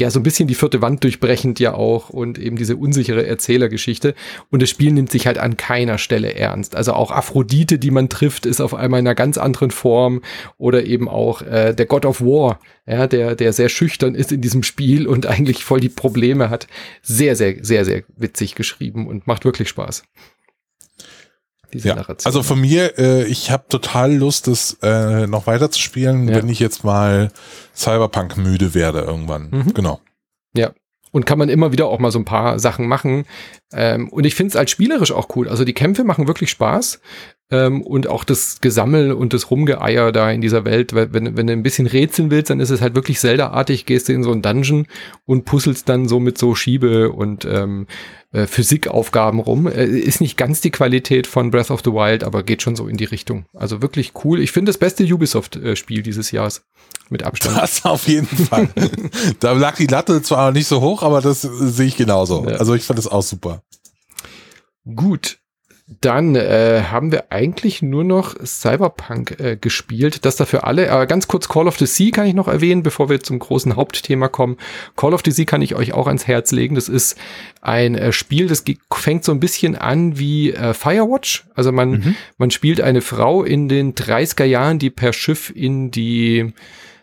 [0.00, 4.14] ja, so ein bisschen die vierte Wand durchbrechend ja auch und eben diese unsichere Erzählergeschichte.
[4.48, 6.76] Und das Spiel nimmt sich halt an keiner Stelle ernst.
[6.76, 10.22] Also auch Aphrodite, die man trifft, ist auf einmal in einer ganz anderen Form
[10.56, 14.40] oder eben auch äh, der God of War, ja, der, der sehr schüchtern ist in
[14.40, 16.68] diesem Spiel und eigentlich voll die Probleme hat.
[17.02, 20.04] Sehr, sehr, sehr, sehr witzig geschrieben und macht wirklich Spaß
[21.72, 22.26] diese ja, Narration.
[22.26, 26.36] Also von mir, äh, ich habe total Lust, das äh, noch weiter zu spielen, ja.
[26.36, 27.30] wenn ich jetzt mal
[27.74, 29.48] Cyberpunk müde werde irgendwann.
[29.50, 29.74] Mhm.
[29.74, 30.00] Genau.
[30.54, 30.72] Ja.
[31.12, 33.24] und kann man immer wieder auch mal so ein paar Sachen machen.
[33.72, 35.48] Ähm, und ich finde es als spielerisch auch cool.
[35.48, 37.00] Also die Kämpfe machen wirklich Spaß.
[37.50, 41.52] Ähm, und auch das Gesammel und das Rumgeeier da in dieser Welt, wenn, wenn du
[41.52, 44.42] ein bisschen rätseln willst, dann ist es halt wirklich Zelda-artig, gehst du in so einen
[44.42, 44.86] Dungeon
[45.24, 47.86] und puzzelst dann so mit so Schiebe und ähm,
[48.32, 49.66] äh, Physikaufgaben rum.
[49.66, 52.86] Äh, ist nicht ganz die Qualität von Breath of the Wild, aber geht schon so
[52.86, 53.46] in die Richtung.
[53.54, 54.40] Also wirklich cool.
[54.40, 56.66] Ich finde das beste Ubisoft-Spiel dieses Jahres
[57.08, 57.56] mit Abstand.
[57.56, 58.68] Das auf jeden Fall.
[59.40, 62.46] da lag die Latte zwar nicht so hoch, aber das sehe ich genauso.
[62.46, 62.56] Ja.
[62.56, 63.62] Also ich fand das auch super.
[64.84, 65.37] Gut,
[66.00, 70.26] dann äh, haben wir eigentlich nur noch Cyberpunk äh, gespielt.
[70.26, 70.92] Das dafür alle.
[70.92, 73.74] Aber ganz kurz Call of the Sea kann ich noch erwähnen, bevor wir zum großen
[73.74, 74.58] Hauptthema kommen.
[74.96, 76.74] Call of the Sea kann ich euch auch ans Herz legen.
[76.74, 77.16] Das ist
[77.62, 81.46] ein äh, Spiel, das fängt so ein bisschen an wie äh, Firewatch.
[81.54, 82.14] Also man, mhm.
[82.36, 86.52] man spielt eine Frau in den 30er Jahren, die per Schiff in die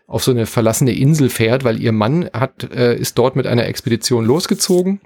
[0.08, 3.66] auf so eine verlassene Insel fährt, weil ihr Mann hat, äh, ist dort mit einer
[3.66, 5.02] Expedition losgezogen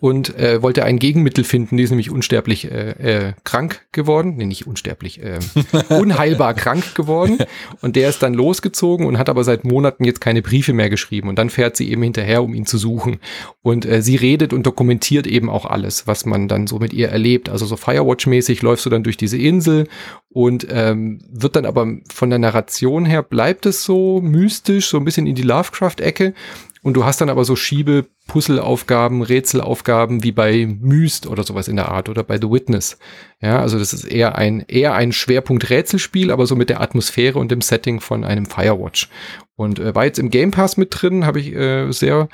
[0.00, 1.76] und äh, wollte ein Gegenmittel finden.
[1.76, 2.90] Die ist nämlich unsterblich äh,
[3.28, 4.34] äh, krank geworden.
[4.36, 5.38] Nee, nicht unsterblich, äh,
[5.90, 7.38] unheilbar krank geworden.
[7.82, 11.28] Und der ist dann losgezogen und hat aber seit Monaten jetzt keine Briefe mehr geschrieben.
[11.28, 13.18] Und dann fährt sie eben hinterher, um ihn zu suchen.
[13.60, 17.10] Und äh, sie redet und dokumentiert eben auch alles, was man dann so mit ihr
[17.10, 17.50] erlebt.
[17.50, 19.86] Also so Firewatch-mäßig läufst du dann durch diese Insel
[20.30, 25.04] und ähm, wird dann aber von der Narration her bleibt es so mystisch, so ein
[25.04, 26.34] bisschen in die Lovecraft-Ecke.
[26.82, 31.76] Und du hast dann aber so Schiebe, Puzzleaufgaben, Rätselaufgaben wie bei Myst oder sowas in
[31.76, 32.98] der Art oder bei The Witness.
[33.42, 37.38] Ja, also das ist eher ein, eher ein Schwerpunkt Rätselspiel, aber so mit der Atmosphäre
[37.38, 39.08] und dem Setting von einem Firewatch.
[39.56, 42.28] Und äh, war jetzt im Game Pass mit drin, habe ich äh, sehr,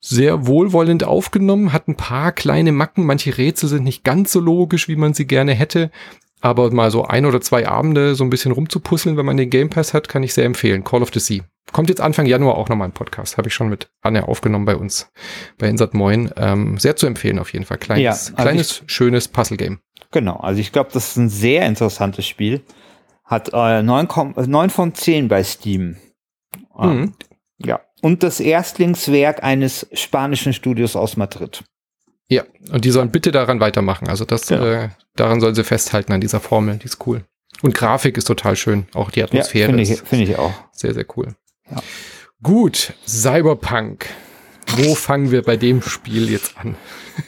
[0.00, 4.86] sehr wohlwollend aufgenommen, hat ein paar kleine Macken, manche Rätsel sind nicht ganz so logisch,
[4.86, 5.90] wie man sie gerne hätte,
[6.44, 9.70] aber mal so ein oder zwei Abende so ein bisschen rumzupuzzeln, wenn man den Game
[9.70, 10.84] Pass hat, kann ich sehr empfehlen.
[10.84, 11.42] Call of the Sea.
[11.72, 13.38] Kommt jetzt Anfang Januar auch nochmal ein Podcast.
[13.38, 15.10] Habe ich schon mit Anne aufgenommen bei uns
[15.56, 16.30] bei Insert Moin.
[16.36, 17.78] Ähm, sehr zu empfehlen auf jeden Fall.
[17.78, 19.80] Kleines, ja, also kleines ich, schönes Puzzle-Game.
[20.10, 22.60] Genau, also ich glaube, das ist ein sehr interessantes Spiel.
[23.24, 24.08] Hat äh, 9,
[24.46, 25.96] 9 von 10 bei Steam.
[26.78, 27.14] Ähm, mhm.
[27.64, 27.80] Ja.
[28.02, 31.64] Und das Erstlingswerk eines spanischen Studios aus Madrid.
[32.28, 34.08] Ja, und die sollen bitte daran weitermachen.
[34.08, 34.64] Also das, genau.
[34.64, 37.24] äh, daran sollen sie festhalten an dieser Formel, die ist cool.
[37.62, 39.70] Und Grafik ist total schön, auch die Atmosphäre.
[39.70, 40.52] Ja, Finde ich, find ich auch.
[40.72, 41.34] Sehr, sehr cool.
[41.70, 41.82] Ja.
[42.42, 44.06] Gut, Cyberpunk.
[44.76, 46.76] Wo fangen wir bei dem Spiel jetzt an?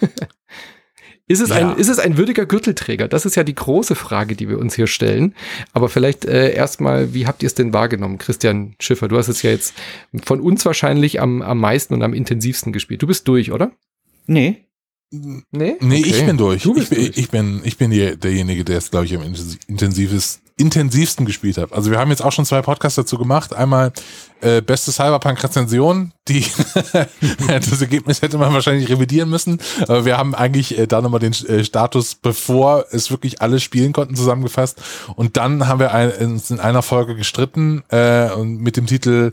[1.28, 1.72] ist, es naja.
[1.72, 3.08] ein, ist es ein würdiger Gürtelträger?
[3.08, 5.34] Das ist ja die große Frage, die wir uns hier stellen.
[5.72, 9.08] Aber vielleicht äh, erstmal, wie habt ihr es denn wahrgenommen, Christian Schiffer?
[9.08, 9.74] Du hast es ja jetzt
[10.24, 13.02] von uns wahrscheinlich am, am meisten und am intensivsten gespielt.
[13.02, 13.72] Du bist durch, oder?
[14.26, 14.65] Nee.
[15.50, 15.76] Nee?
[15.80, 16.10] Nee, okay.
[16.10, 16.62] ich bin durch.
[16.62, 17.16] Du ich, durch.
[17.16, 21.72] ich bin, ich bin die, derjenige, der es, glaube ich, am intensivsten, intensivsten gespielt hat.
[21.72, 23.54] Also wir haben jetzt auch schon zwei Podcasts dazu gemacht.
[23.54, 23.92] Einmal
[24.40, 26.44] äh, beste Cyberpunk-Rezension, die
[27.48, 29.60] das Ergebnis hätte man wahrscheinlich revidieren müssen.
[29.82, 33.92] Aber wir haben eigentlich äh, da nochmal den äh, Status, bevor es wirklich alle spielen
[33.92, 34.80] konnten, zusammengefasst.
[35.14, 39.32] Und dann haben wir ein, in einer Folge gestritten äh, und mit dem Titel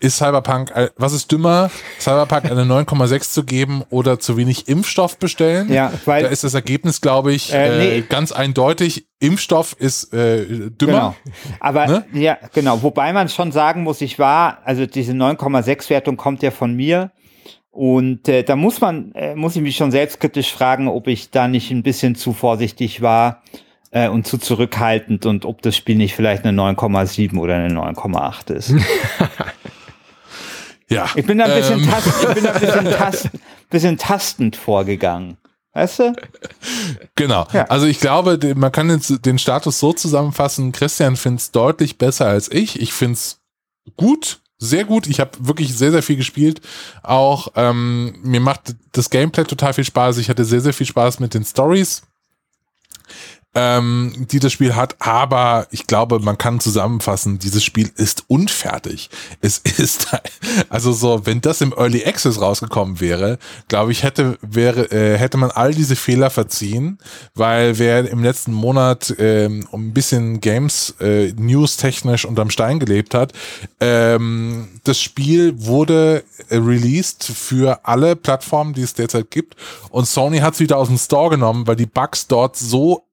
[0.00, 5.72] ist Cyberpunk, was ist dümmer, Cyberpunk eine 9,6 zu geben oder zu wenig Impfstoff bestellen?
[5.72, 6.24] Ja, weil.
[6.24, 7.98] Da ist das Ergebnis, glaube ich, äh, nee.
[7.98, 9.06] äh, ganz eindeutig.
[9.18, 11.16] Impfstoff ist äh, dümmer.
[11.24, 11.36] Genau.
[11.60, 12.04] Aber ne?
[12.12, 12.82] ja, genau.
[12.82, 17.12] Wobei man schon sagen muss, ich war, also diese 9,6 Wertung kommt ja von mir.
[17.70, 21.46] Und äh, da muss man, äh, muss ich mich schon selbstkritisch fragen, ob ich da
[21.46, 23.42] nicht ein bisschen zu vorsichtig war
[23.90, 28.52] äh, und zu zurückhaltend und ob das Spiel nicht vielleicht eine 9,7 oder eine 9,8
[28.52, 28.74] ist.
[30.88, 31.10] Ja.
[31.14, 31.90] Ich bin da ein bisschen, ähm.
[31.90, 33.30] tast, ich bin da ein bisschen, tast,
[33.70, 35.36] bisschen tastend vorgegangen.
[35.72, 36.16] Weißt du?
[37.16, 37.46] Genau.
[37.52, 37.64] Ja.
[37.64, 40.72] Also ich glaube, man kann jetzt den Status so zusammenfassen.
[40.72, 42.80] Christian findet es deutlich besser als ich.
[42.80, 43.40] Ich finde es
[43.96, 45.06] gut, sehr gut.
[45.06, 46.62] Ich habe wirklich sehr, sehr viel gespielt.
[47.02, 50.16] Auch ähm, mir macht das Gameplay total viel Spaß.
[50.16, 52.02] Ich hatte sehr, sehr viel Spaß mit den Stories
[53.56, 59.08] ähm, die das Spiel hat, aber ich glaube, man kann zusammenfassen, dieses Spiel ist unfertig.
[59.40, 60.08] Es ist,
[60.68, 63.38] also so, wenn das im Early Access rausgekommen wäre,
[63.68, 66.98] glaube ich, hätte, wäre, äh, hätte man all diese Fehler verziehen,
[67.34, 73.14] weil wer im letzten Monat ähm, ein bisschen Games äh, News technisch unterm Stein gelebt
[73.14, 73.32] hat,
[73.80, 79.56] ähm, das Spiel wurde äh, released für alle Plattformen, die es derzeit gibt
[79.88, 83.06] und Sony hat es wieder aus dem Store genommen, weil die Bugs dort so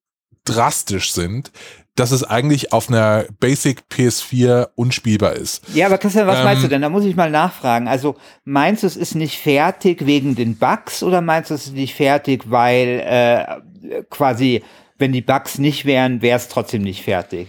[0.45, 1.51] drastisch sind,
[1.95, 5.61] dass es eigentlich auf einer Basic PS4 unspielbar ist.
[5.73, 6.81] Ja, aber Christian, was ähm, meinst du denn?
[6.81, 7.87] Da muss ich mal nachfragen.
[7.87, 8.15] Also
[8.45, 11.93] meinst du, es ist nicht fertig wegen den Bugs oder meinst du, es ist nicht
[11.93, 14.63] fertig, weil äh, quasi,
[14.97, 17.47] wenn die Bugs nicht wären, wäre es trotzdem nicht fertig?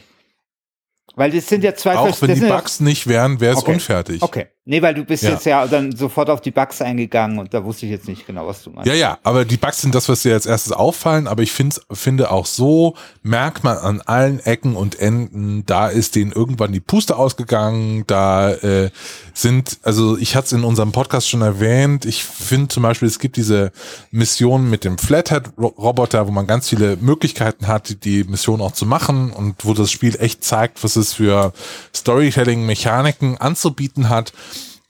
[1.17, 3.73] Weil das sind ja zwei Auch wenn die Bugs nicht wären, wäre es okay.
[3.73, 4.23] unfertig.
[4.23, 4.47] Okay.
[4.67, 5.31] Nee, weil du bist Ja.
[5.33, 8.47] jetzt ja dann sofort auf die Bugs eingegangen und da wusste ich jetzt nicht genau,
[8.47, 8.89] was du meinst.
[8.89, 11.83] Ja, ja, aber die Bugs sind das, was dir als erstes auffallen, aber ich find's,
[11.93, 16.81] finde auch so, merkt man an allen Ecken und Enden, da ist denen irgendwann die
[16.81, 18.91] Puste ausgegangen, da äh,
[19.35, 23.19] sind, also ich hatte es in unserem Podcast schon erwähnt, ich finde zum Beispiel, es
[23.19, 23.71] gibt diese
[24.13, 28.87] Mission mit dem Flathead-Roboter, wo man ganz viele Möglichkeiten hat, die- die Mission auch zu
[28.87, 31.53] machen und wo das Spiel echt zeigt, was es für
[31.95, 34.33] Storytelling-Mechaniken anzubieten hat.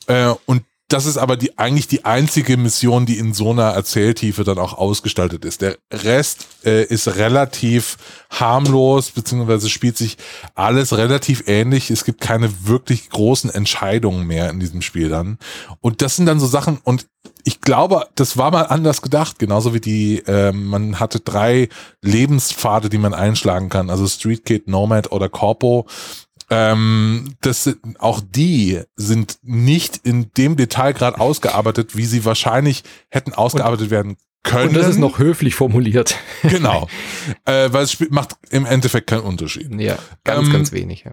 [0.06, 4.44] Äh, und das ist aber die eigentlich die einzige Mission, die in so einer Erzähltiefe
[4.44, 5.62] dann auch ausgestaltet ist.
[5.62, 7.96] Der Rest äh, ist relativ
[8.30, 10.18] harmlos, beziehungsweise spielt sich
[10.54, 11.90] alles relativ ähnlich.
[11.90, 15.38] Es gibt keine wirklich großen Entscheidungen mehr in diesem Spiel dann.
[15.80, 17.06] Und das sind dann so Sachen, und
[17.44, 21.70] ich glaube, das war mal anders gedacht, genauso wie die, ähm, man hatte drei
[22.02, 25.86] Lebenspfade, die man einschlagen kann, also Street Kid, Nomad oder Corpo.
[26.50, 33.90] Ähm, das auch die sind nicht in dem Detailgrad ausgearbeitet, wie sie wahrscheinlich hätten ausgearbeitet
[33.90, 34.68] werden können.
[34.68, 36.16] Und das ist noch höflich formuliert.
[36.42, 36.88] genau,
[37.46, 39.72] äh, weil es macht im Endeffekt keinen Unterschied.
[39.80, 41.04] Ja, ganz, Ähm, ganz wenig.
[41.04, 41.12] Ja.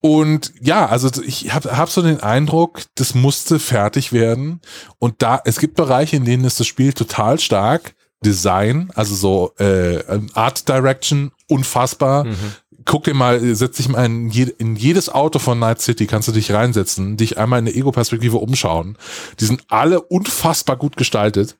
[0.00, 4.60] Und ja, also ich habe hab so den Eindruck, das musste fertig werden.
[4.98, 7.94] Und da, es gibt Bereiche, in denen ist das Spiel total stark.
[8.22, 10.02] Design, also so äh,
[10.34, 12.24] Art Direction, unfassbar.
[12.24, 12.54] Mhm.
[12.84, 16.28] Guck dir mal, setz dich mal in, je, in jedes Auto von Night City, kannst
[16.28, 18.96] du dich reinsetzen, dich einmal in der Ego-Perspektive umschauen.
[19.38, 21.56] Die sind alle unfassbar gut gestaltet.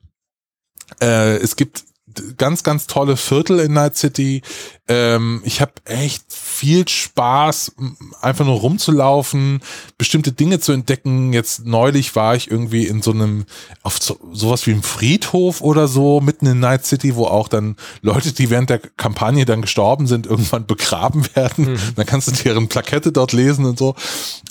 [1.01, 1.85] Äh, es gibt
[2.37, 4.43] ganz, ganz tolle Viertel in Night City.
[4.89, 7.73] Ähm, ich habe echt viel Spaß,
[8.21, 9.61] einfach nur rumzulaufen,
[9.99, 11.33] bestimmte Dinge zu entdecken.
[11.33, 13.47] Jetzt neulich war ich irgendwie in so einem,
[13.83, 17.77] auf so, sowas wie einem Friedhof oder so, mitten in Night City, wo auch dann
[18.03, 21.79] Leute, die während der Kampagne dann gestorben sind, irgendwann begraben werden.
[21.97, 23.95] Dann kannst du deren Plakette dort lesen und so.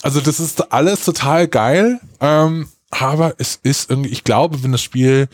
[0.02, 2.00] Also das ist alles total geil.
[2.20, 5.28] Ähm, aber es ist irgendwie, ich glaube, wenn das Spiel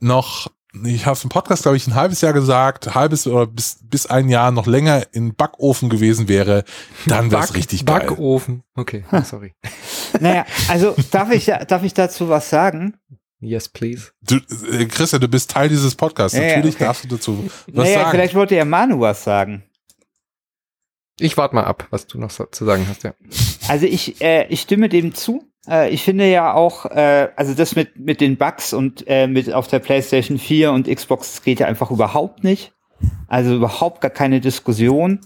[0.00, 0.50] noch,
[0.84, 4.06] ich habe es im Podcast, glaube ich, ein halbes Jahr gesagt, halbes oder bis, bis
[4.06, 6.64] ein Jahr noch länger in Backofen gewesen wäre,
[7.06, 8.00] dann wäre es richtig geil.
[8.00, 8.62] Backofen.
[8.74, 9.54] Okay, sorry.
[10.20, 12.96] Naja, also darf ich, darf ich dazu was sagen?
[13.40, 14.12] Yes, please.
[14.22, 14.36] Du,
[14.72, 16.36] äh, Christian, du bist Teil dieses Podcasts.
[16.36, 16.84] Ja, ja, Natürlich okay.
[16.84, 18.10] darfst du dazu was naja, sagen.
[18.10, 19.64] vielleicht wollte ja Manu was sagen.
[21.20, 23.12] Ich warte mal ab, was du noch so zu sagen hast, ja.
[23.68, 25.47] Also ich, äh, ich stimme dem zu.
[25.68, 29.52] Äh, ich finde ja auch, äh, also das mit, mit den Bugs und äh, mit
[29.52, 32.72] auf der PlayStation 4 und Xbox das geht ja einfach überhaupt nicht.
[33.28, 35.20] Also überhaupt gar keine Diskussion.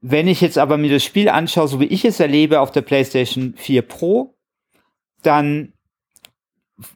[0.00, 2.82] Wenn ich jetzt aber mir das Spiel anschaue, so wie ich es erlebe auf der
[2.82, 4.34] PlayStation 4 Pro,
[5.22, 5.72] dann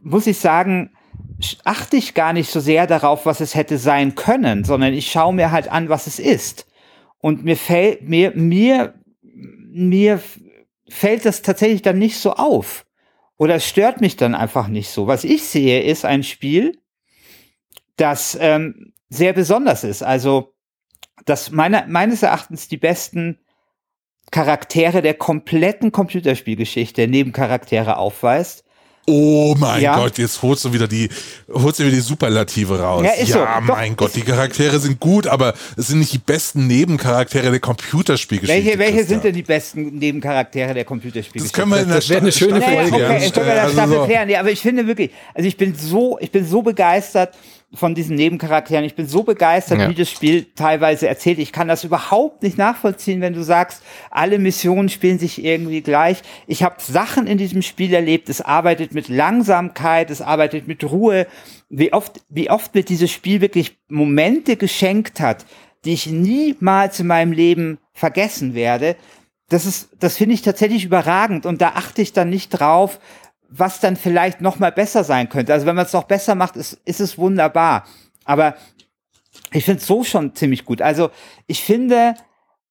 [0.03, 0.91] muss ich sagen,
[1.65, 5.33] achte ich gar nicht so sehr darauf, was es hätte sein können, sondern ich schaue
[5.33, 6.67] mir halt an, was es ist.
[7.19, 10.21] Und mir fällt, mir, mir, mir
[10.91, 12.87] fällt das tatsächlich dann nicht so auf.
[13.37, 15.07] Oder es stört mich dann einfach nicht so.
[15.07, 16.79] Was ich sehe, ist ein Spiel,
[17.97, 20.03] das ähm, sehr besonders ist.
[20.03, 20.55] Also,
[21.25, 23.39] das meiner, meines Erachtens die besten
[24.31, 28.65] Charaktere der kompletten Computerspielgeschichte, Nebencharaktere aufweist.
[29.11, 29.97] Oh mein Ja.
[29.97, 31.09] Gott, jetzt holst du wieder die,
[31.53, 33.03] holst du wieder die Superlative raus.
[33.05, 33.39] Ja, ist so.
[33.41, 37.61] Doch, mein Gott, die Charaktere sind gut, aber es sind nicht die besten Nebencharaktere der
[37.61, 38.65] Computerspielgeschichte.
[38.65, 41.49] Welche, welche sind denn die besten Nebencharaktere der Computerspielgeschichte?
[41.49, 42.95] Das können wir in der Das wäre eine schöne Naja, Folge.
[43.07, 43.31] okay, ja.
[43.31, 44.05] können wir Also Staffel so.
[44.07, 44.29] klären.
[44.29, 47.35] Ja, aber ich finde wirklich, also ich bin so, ich bin so begeistert
[47.73, 48.85] von diesen Nebencharakteren.
[48.85, 49.89] Ich bin so begeistert, Ja.
[49.89, 51.39] wie das Spiel teilweise erzählt.
[51.39, 56.23] Ich kann das überhaupt nicht nachvollziehen, wenn du sagst, alle Missionen spielen sich irgendwie gleich.
[56.47, 58.29] Ich habe Sachen in diesem Spiel erlebt.
[58.29, 61.27] Es arbeitet mit Langsamkeit, es arbeitet mit Ruhe.
[61.69, 65.47] Wie oft, wie oft mir dieses Spiel wirklich Momente geschenkt hat,
[65.85, 68.97] die ich niemals in meinem Leben vergessen werde
[69.51, 73.01] das ist, das finde ich tatsächlich überragend und da achte ich dann nicht drauf,
[73.51, 75.53] was dann vielleicht noch mal besser sein könnte.
[75.53, 77.85] Also wenn man es noch besser macht, ist, ist es wunderbar.
[78.25, 78.55] Aber
[79.53, 80.81] ich finde es so schon ziemlich gut.
[80.81, 81.11] Also
[81.47, 82.15] ich finde,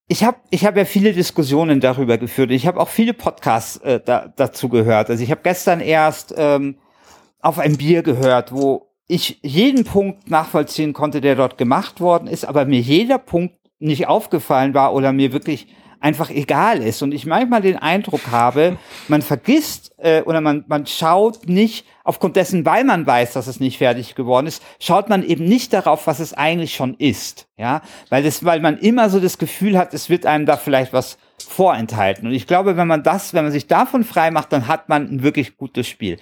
[0.08, 2.52] ich habe ich hab ja viele Diskussionen darüber geführt.
[2.52, 5.10] Ich habe auch viele Podcasts äh, da, dazu gehört.
[5.10, 6.78] Also ich habe gestern erst ähm,
[7.42, 12.46] auf ein Bier gehört, wo ich jeden Punkt nachvollziehen konnte, der dort gemacht worden ist,
[12.46, 15.68] aber mir jeder Punkt nicht aufgefallen war oder mir wirklich
[16.00, 17.02] einfach egal ist.
[17.02, 18.78] Und ich manchmal den Eindruck habe,
[19.08, 23.60] man vergisst äh, oder man, man schaut nicht aufgrund dessen, weil man weiß, dass es
[23.60, 27.48] nicht fertig geworden ist, schaut man eben nicht darauf, was es eigentlich schon ist.
[27.58, 30.94] Ja, weil das, weil man immer so das Gefühl hat, es wird einem da vielleicht
[30.94, 32.28] was vorenthalten.
[32.28, 35.08] Und ich glaube, wenn man das, wenn man sich davon frei macht, dann hat man
[35.10, 36.18] ein wirklich gutes Spiel.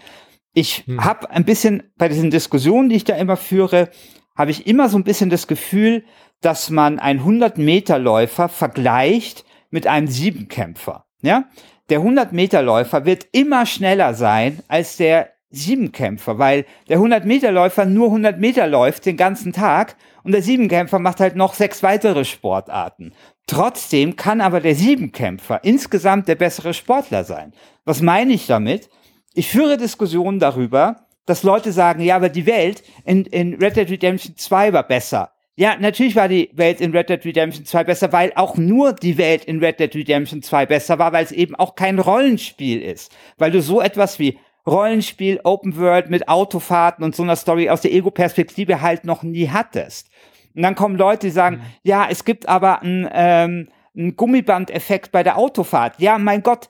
[0.54, 1.04] Ich Hm.
[1.04, 3.90] habe ein bisschen bei diesen Diskussionen, die ich da immer führe,
[4.36, 6.04] habe ich immer so ein bisschen das Gefühl,
[6.42, 9.46] dass man einen 100-Meter-Läufer vergleicht
[9.78, 11.06] mit einem Siebenkämpfer.
[11.22, 11.44] Ja,
[11.92, 18.66] der 100-Meter-Läufer wird immer schneller sein als der Siebenkämpfer, weil der 100-Meter-Läufer nur 100 Meter
[18.66, 23.14] läuft den ganzen Tag und der Siebenkämpfer macht halt noch sechs weitere Sportarten.
[23.46, 27.54] Trotzdem kann aber der Siebenkämpfer insgesamt der bessere Sportler sein.
[27.86, 28.90] Was meine ich damit?
[29.36, 33.92] Ich führe Diskussionen darüber, dass Leute sagen, ja, aber die Welt in, in Red Dead
[33.92, 35.34] Redemption 2 war besser.
[35.60, 39.18] Ja, natürlich war die Welt in Red Dead Redemption 2 besser, weil auch nur die
[39.18, 43.12] Welt in Red Dead Redemption 2 besser war, weil es eben auch kein Rollenspiel ist.
[43.40, 44.38] Weil du so etwas wie
[44.68, 49.50] Rollenspiel, Open World mit Autofahrten und so einer Story aus der Ego-Perspektive halt noch nie
[49.50, 50.12] hattest.
[50.56, 51.62] Und dann kommen Leute, die sagen, mhm.
[51.82, 56.00] ja, es gibt aber einen, ähm, einen Gummiband-Effekt bei der Autofahrt.
[56.00, 56.70] Ja, mein Gott,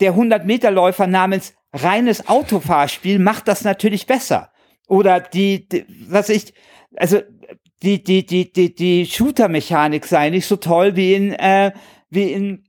[0.00, 4.52] der 100-Meter-Läufer namens reines Autofahrspiel macht das natürlich besser.
[4.88, 6.54] Oder die, die was ich,
[6.96, 7.20] also
[7.82, 11.72] die, die, die, die, die Shooter-Mechanik sei nicht so toll wie in, äh,
[12.10, 12.64] wie in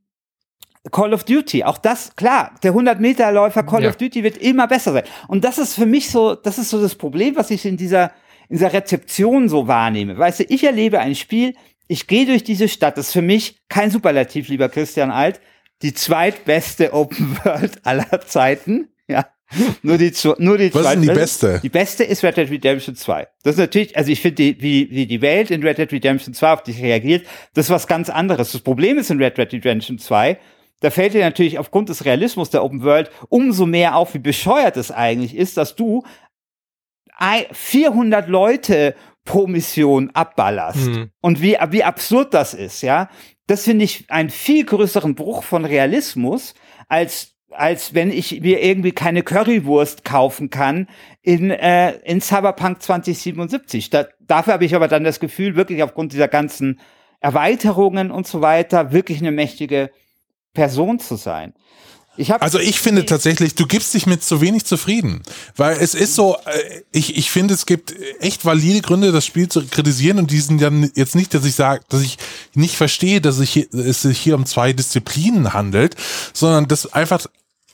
[0.92, 1.64] Call of Duty.
[1.64, 3.90] Auch das, klar, der 100-Meter-Läufer Call ja.
[3.90, 5.04] of Duty wird immer besser sein.
[5.28, 8.12] Und das ist für mich so, das ist so das Problem, was ich in dieser,
[8.50, 10.18] in dieser Rezeption so wahrnehme.
[10.18, 11.56] Weißt du, ich erlebe ein Spiel,
[11.88, 15.40] ich gehe durch diese Stadt, das ist für mich kein Superlativ, lieber Christian Alt,
[15.82, 18.90] die zweitbeste Open World aller Zeiten.
[19.08, 19.26] Ja,
[19.84, 21.60] nur die, nur die Was ist denn die beste?
[21.62, 23.28] Die beste ist Red Dead Redemption 2.
[23.44, 26.34] Das ist natürlich, also ich finde, die, wie, wie die Welt in Red Dead Redemption
[26.34, 28.52] 2 auf dich reagiert, das ist was ganz anderes.
[28.52, 30.38] Das Problem ist in Red Dead Redemption 2,
[30.80, 34.76] da fällt dir natürlich aufgrund des Realismus der Open World umso mehr auf, wie bescheuert
[34.76, 36.04] es eigentlich ist, dass du
[37.54, 40.88] 400 Leute pro Mission abballerst.
[40.88, 41.12] Mhm.
[41.22, 43.10] Und wie, wie absurd das ist, ja.
[43.48, 46.54] Das finde ich einen viel größeren Bruch von Realismus,
[46.88, 50.88] als als wenn ich mir irgendwie keine Currywurst kaufen kann
[51.22, 53.90] in, äh, in Cyberpunk 2077.
[53.90, 56.80] Da, dafür habe ich aber dann das Gefühl, wirklich aufgrund dieser ganzen
[57.20, 59.92] Erweiterungen und so weiter, wirklich eine mächtige
[60.54, 61.54] Person zu sein.
[62.16, 65.24] Ich also ich finde tatsächlich, du gibst dich mit zu wenig zufrieden,
[65.56, 69.50] weil es ist so, äh, ich, ich finde, es gibt echt valide Gründe, das Spiel
[69.50, 72.20] zu kritisieren und die sind dann jetzt nicht, dass ich sage, dass ich
[72.54, 75.96] nicht verstehe, dass ich, es sich hier um zwei Disziplinen handelt,
[76.34, 77.26] sondern dass einfach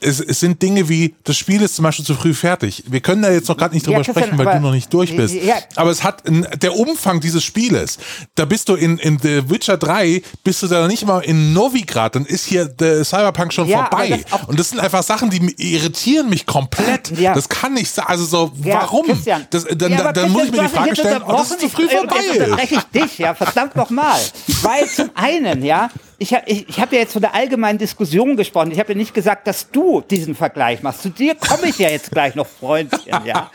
[0.02, 2.84] es, es sind Dinge wie, das Spiel ist zum Beispiel zu früh fertig.
[2.88, 5.16] Wir können da jetzt noch gerade nicht drüber ja, sprechen, weil du noch nicht durch
[5.16, 5.34] bist.
[5.36, 5.56] Ja.
[5.76, 7.97] Aber es hat, der Umfang dieses Spieles,
[8.36, 12.16] da bist du in, in The Witcher 3, bist du da nicht mal in Novigrad,
[12.16, 14.24] dann ist hier der Cyberpunk schon ja, vorbei.
[14.30, 17.12] Das Und das sind einfach Sachen, die irritieren mich komplett.
[17.18, 17.34] Ja.
[17.34, 18.06] Das kann nicht sein.
[18.08, 19.06] Also so, warum?
[19.50, 22.20] Das, dann, dann, dann muss ich mir die Frage stellen, ob das zu früh vorbei
[22.32, 22.39] ist.
[22.39, 24.20] Dann ich dich, ja, verdammt nochmal.
[24.62, 25.89] Weil zum einen, ja,
[26.20, 28.72] ich habe ich, ich hab ja jetzt von der allgemeinen Diskussion gesprochen.
[28.72, 31.01] Ich habe ja nicht gesagt, dass du diesen Vergleich machst.
[31.01, 33.26] Zu dir komme ich ja jetzt gleich noch, Freundchen.
[33.26, 33.49] Ja.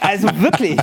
[0.00, 0.78] Also wirklich.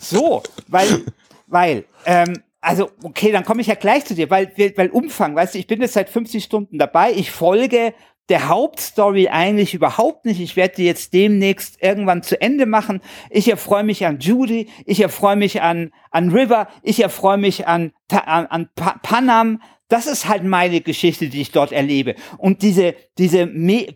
[0.00, 1.04] So, weil,
[1.46, 5.54] weil, ähm, also okay, dann komme ich ja gleich zu dir, weil, weil Umfang, weißt
[5.54, 7.12] du, ich bin jetzt seit 50 Stunden dabei.
[7.12, 7.94] Ich folge
[8.28, 10.40] der Hauptstory eigentlich überhaupt nicht.
[10.40, 13.00] Ich werde die jetzt demnächst irgendwann zu Ende machen.
[13.30, 17.92] Ich erfreue mich an Judy, ich erfreue mich an, an River, ich erfreue mich an,
[18.10, 22.14] an, an pa Panam, das ist halt meine Geschichte, die ich dort erlebe.
[22.36, 23.46] Und diese, diese,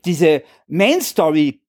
[0.05, 1.61] diese Main Story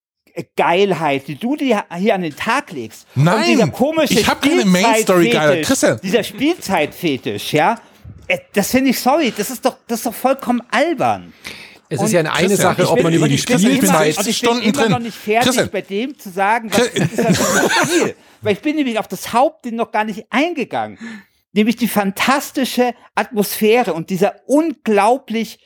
[0.56, 3.06] Geilheit, die du dir hier an den Tag legst.
[3.14, 5.66] Nein, und dieser komische ich habe keine Main Story Geilheit.
[5.66, 6.00] Christian.
[6.02, 7.80] Dieser Spielzeitfetisch, ja.
[8.28, 11.34] Äh, das finde ich, sorry, das ist doch, das ist doch vollkommen albern.
[11.90, 14.92] Es ist ja eine, eine Sache, ob man über die Spielzeit ich bin immer drin.
[14.92, 15.70] noch nicht fertig Christian.
[15.72, 18.16] bei dem zu sagen, was ist das für ein Spiel.
[18.42, 20.98] Weil ich bin nämlich auf das Hauptding noch gar nicht eingegangen
[21.54, 25.60] nämlich die fantastische Atmosphäre und dieser unglaublich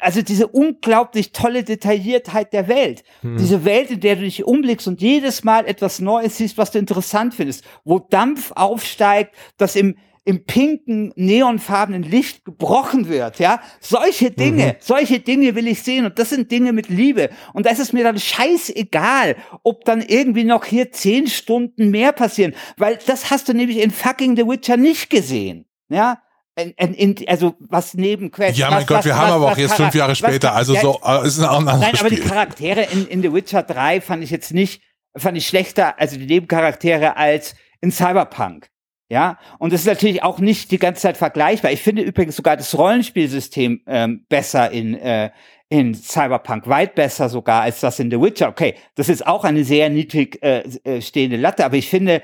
[0.00, 3.04] also diese unglaublich tolle Detailliertheit der Welt.
[3.20, 3.36] Hm.
[3.36, 6.78] Diese Welt, in der du dich umblickst und jedes Mal etwas Neues siehst, was du
[6.78, 9.96] interessant findest, wo Dampf aufsteigt, das im,
[10.26, 13.60] im pinken, neonfarbenen Licht gebrochen wird, ja.
[13.80, 14.72] Solche Dinge, mhm.
[14.80, 17.30] solche Dinge will ich sehen und das sind Dinge mit Liebe.
[17.54, 22.12] Und da ist es mir dann scheißegal, ob dann irgendwie noch hier zehn Stunden mehr
[22.12, 26.20] passieren, weil das hast du nämlich in fucking The Witcher nicht gesehen, ja.
[26.56, 28.58] In, in, also was neben Quest.
[28.58, 30.74] Ja, mein was, Gott, was, wir was, haben aber auch jetzt fünf Jahre später, also
[30.74, 34.00] ja, so äh, ist ein anderes Nein, aber die Charaktere in, in The Witcher 3
[34.00, 34.82] fand ich jetzt nicht,
[35.16, 38.70] fand ich schlechter, also die Nebencharaktere als in Cyberpunk.
[39.08, 41.70] Ja, und das ist natürlich auch nicht die ganze Zeit vergleichbar.
[41.70, 45.30] Ich finde übrigens sogar das Rollenspielsystem ähm, besser in, äh,
[45.68, 48.48] in Cyberpunk, weit besser sogar als das in The Witcher.
[48.48, 52.20] Okay, das ist auch eine sehr niedrig äh, äh stehende Latte, aber ich finde,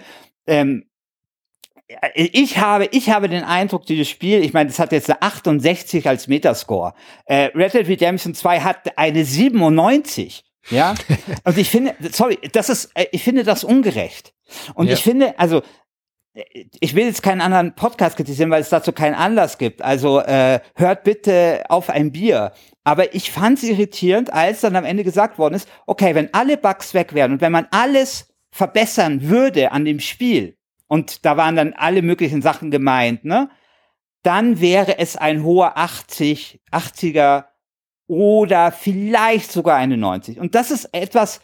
[0.47, 0.85] ähm,
[2.15, 6.09] ich habe, ich habe den Eindruck, dieses Spiel, ich meine, das hat jetzt eine 68
[6.09, 6.95] als Metascore.
[7.27, 10.45] Äh, Red Dead Redemption 2 hat eine 97.
[10.71, 10.95] Ja,
[11.45, 14.33] und ich finde, sorry, das ist, äh, ich finde das ungerecht.
[14.75, 14.95] Und ja.
[14.95, 15.63] ich finde, also
[16.35, 19.83] ich will jetzt keinen anderen Podcast kritisieren, weil es dazu keinen Anlass gibt.
[19.83, 22.53] Also äh, hört bitte auf ein Bier.
[22.85, 26.57] Aber ich fand es irritierend, als dann am Ende gesagt worden ist, okay, wenn alle
[26.57, 30.57] Bugs weg wären und wenn man alles verbessern würde an dem Spiel,
[30.93, 33.49] und da waren dann alle möglichen Sachen gemeint, ne?
[34.23, 37.47] Dann wäre es ein hoher 80, 80er
[38.07, 40.39] oder vielleicht sogar eine 90.
[40.39, 41.41] Und das ist etwas,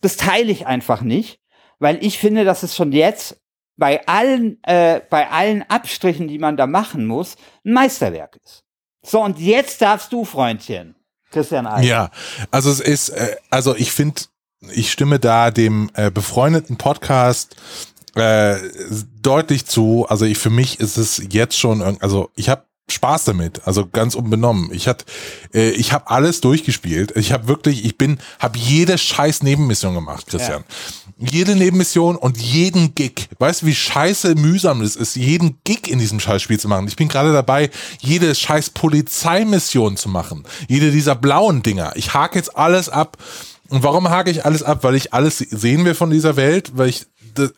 [0.00, 1.40] das teile ich einfach nicht,
[1.78, 3.40] weil ich finde, dass es schon jetzt
[3.78, 8.64] bei allen, äh, bei allen Abstrichen, die man da machen muss, ein Meisterwerk ist.
[9.02, 10.96] So, und jetzt darfst du, Freundchen,
[11.30, 11.86] Christian Eich.
[11.86, 12.10] Ja,
[12.50, 14.22] also es ist, äh, also ich finde,
[14.72, 17.56] ich stimme da dem äh, befreundeten Podcast
[18.16, 18.56] äh,
[19.22, 20.06] deutlich zu.
[20.08, 24.14] Also ich für mich ist es jetzt schon, also ich habe Spaß damit, also ganz
[24.14, 24.70] unbenommen.
[24.72, 25.04] Ich hat,
[25.52, 27.14] äh, ich habe alles durchgespielt.
[27.16, 30.64] Ich habe wirklich, ich bin, habe jede scheiß Nebenmission gemacht, Christian.
[30.66, 31.28] Ja.
[31.30, 33.28] Jede Nebenmission und jeden Gig.
[33.38, 36.88] Weißt du, wie scheiße mühsam es ist, jeden Gig in diesem Scheißspiel zu machen.
[36.88, 37.70] Ich bin gerade dabei,
[38.00, 40.44] jede scheiß Polizeimission zu machen.
[40.68, 41.92] Jede dieser blauen Dinger.
[41.96, 43.18] Ich hake jetzt alles ab.
[43.68, 44.82] Und warum hake ich alles ab?
[44.82, 47.06] Weil ich alles sehen will von dieser Welt, weil ich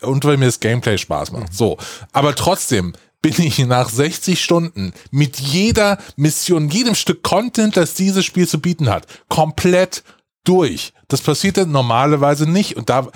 [0.01, 1.53] und weil mir das Gameplay Spaß macht.
[1.53, 1.77] So,
[2.11, 8.25] aber trotzdem bin ich nach 60 Stunden mit jeder Mission, jedem Stück Content, das dieses
[8.25, 10.03] Spiel zu bieten hat, komplett
[10.43, 10.93] durch.
[11.07, 13.07] Das passiert normalerweise nicht und da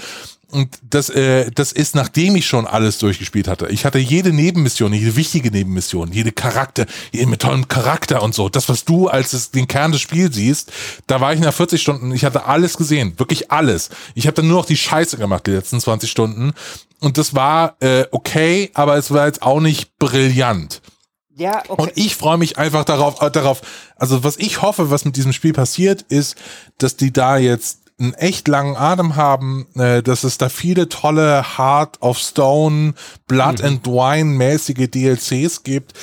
[0.56, 3.68] und das, äh, das ist, nachdem ich schon alles durchgespielt hatte.
[3.68, 8.48] Ich hatte jede Nebenmission, jede wichtige Nebenmission, jede Charakter, jede mit tollem Charakter und so.
[8.48, 10.72] Das, was du als es, den Kern des Spiels siehst,
[11.08, 13.90] da war ich nach 40 Stunden, ich hatte alles gesehen, wirklich alles.
[14.14, 16.54] Ich habe dann nur noch die Scheiße gemacht, die letzten 20 Stunden.
[17.02, 20.82] Und das war äh, okay, aber es war jetzt auch nicht brillant.
[21.36, 21.82] Ja, okay.
[21.82, 23.62] Und ich freue mich einfach darauf, äh, darauf,
[23.98, 26.38] also was ich hoffe, was mit diesem Spiel passiert, ist,
[26.78, 31.58] dass die da jetzt einen echt langen Atem haben, äh, dass es da viele tolle
[31.58, 32.94] Heart of Stone,
[33.28, 33.66] Blood mhm.
[33.66, 35.94] and Wine mäßige DLCs gibt.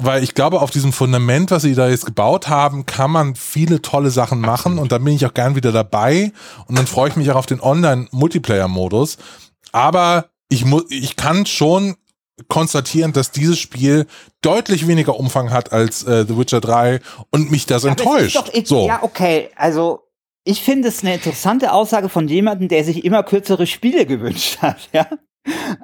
[0.00, 3.82] Weil ich glaube, auf diesem Fundament, was sie da jetzt gebaut haben, kann man viele
[3.82, 6.32] tolle Sachen machen und da bin ich auch gern wieder dabei
[6.66, 9.18] und dann freue ich mich auch auf den Online-Multiplayer-Modus.
[9.72, 11.96] Aber ich muss, ich kann schon
[12.46, 14.06] konstatieren, dass dieses Spiel
[14.40, 18.36] deutlich weniger Umfang hat als äh, The Witcher 3 und mich das Aber enttäuscht.
[18.36, 18.86] Doch, so.
[18.86, 20.07] Ja, okay, also
[20.48, 24.88] ich finde es eine interessante Aussage von jemandem, der sich immer kürzere Spiele gewünscht hat,
[24.94, 25.06] ja.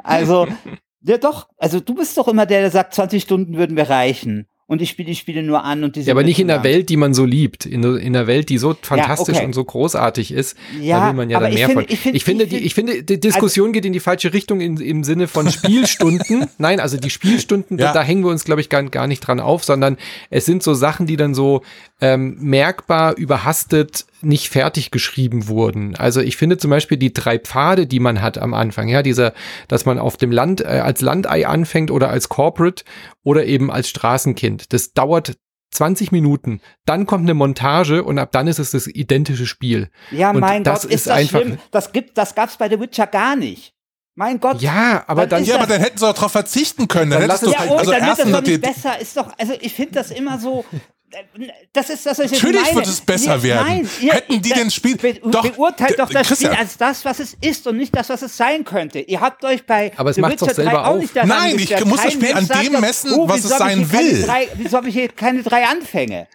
[0.03, 0.47] Also,
[1.03, 4.47] ja doch, also du bist doch immer der, der sagt, 20 Stunden würden wir reichen
[4.67, 6.89] und ich spiele die Spiele nur an und die Ja, aber nicht in der Welt,
[6.89, 9.47] die man so liebt, in, in der Welt, die so fantastisch ja, okay.
[9.47, 11.85] und so großartig ist, ja, da will man ja dann mehr find, von.
[11.89, 14.33] Ich, find, ich, finde, ich, die, ich finde, die Diskussion also, geht in die falsche
[14.33, 16.47] Richtung in, im Sinne von Spielstunden.
[16.59, 17.89] Nein, also die Spielstunden, ja.
[17.89, 19.99] da, da, hängen wir uns, glaube ich, gar, gar nicht dran auf, sondern
[20.31, 21.63] es sind so Sachen, die dann so
[22.01, 25.97] ähm, merkbar überhastet nicht fertig geschrieben wurden.
[25.97, 29.35] Also ich finde zum Beispiel die drei Pfade, die man hat am Anfang, ja, dieser,
[29.69, 32.85] dass man auf dem Land äh, als Landei anfängt oder als Corporate
[33.23, 34.73] oder eben als Straßenkind.
[34.73, 35.37] Das dauert
[35.75, 39.91] 20 Minuten, dann kommt eine Montage und ab dann ist es das identische Spiel.
[40.11, 41.59] Ja, und mein das Gott, ist, ist das einfach, schlimm.
[41.71, 43.75] Das gibt, das gab's bei The Witcher gar nicht.
[44.17, 44.63] Mein Gott.
[44.63, 47.11] Ja, aber dann, ja, aber dann hätten sie auch darauf verzichten können.
[47.11, 49.01] Dann, dann hättest du, ja, oh, also dann wird das doch nicht besser.
[49.01, 50.65] Ist doch, also ich finde das immer so,
[51.73, 52.77] das ist das, was ich Natürlich meine.
[52.77, 53.67] wird es besser ihr, werden.
[53.67, 56.53] Nein, ihr, Hätten die den Spiel be, doch, beurteilt doch das Christian.
[56.53, 59.01] Spiel als das, was es ist und nicht das, was es sein könnte.
[59.01, 61.05] Ihr habt euch bei Aber es macht doch selber auf.
[61.25, 64.23] Nein, ich muss das Spiel an dem messen, oh, was es sein will.
[64.23, 66.29] Drei, wieso habe ich hier keine drei Anfänge?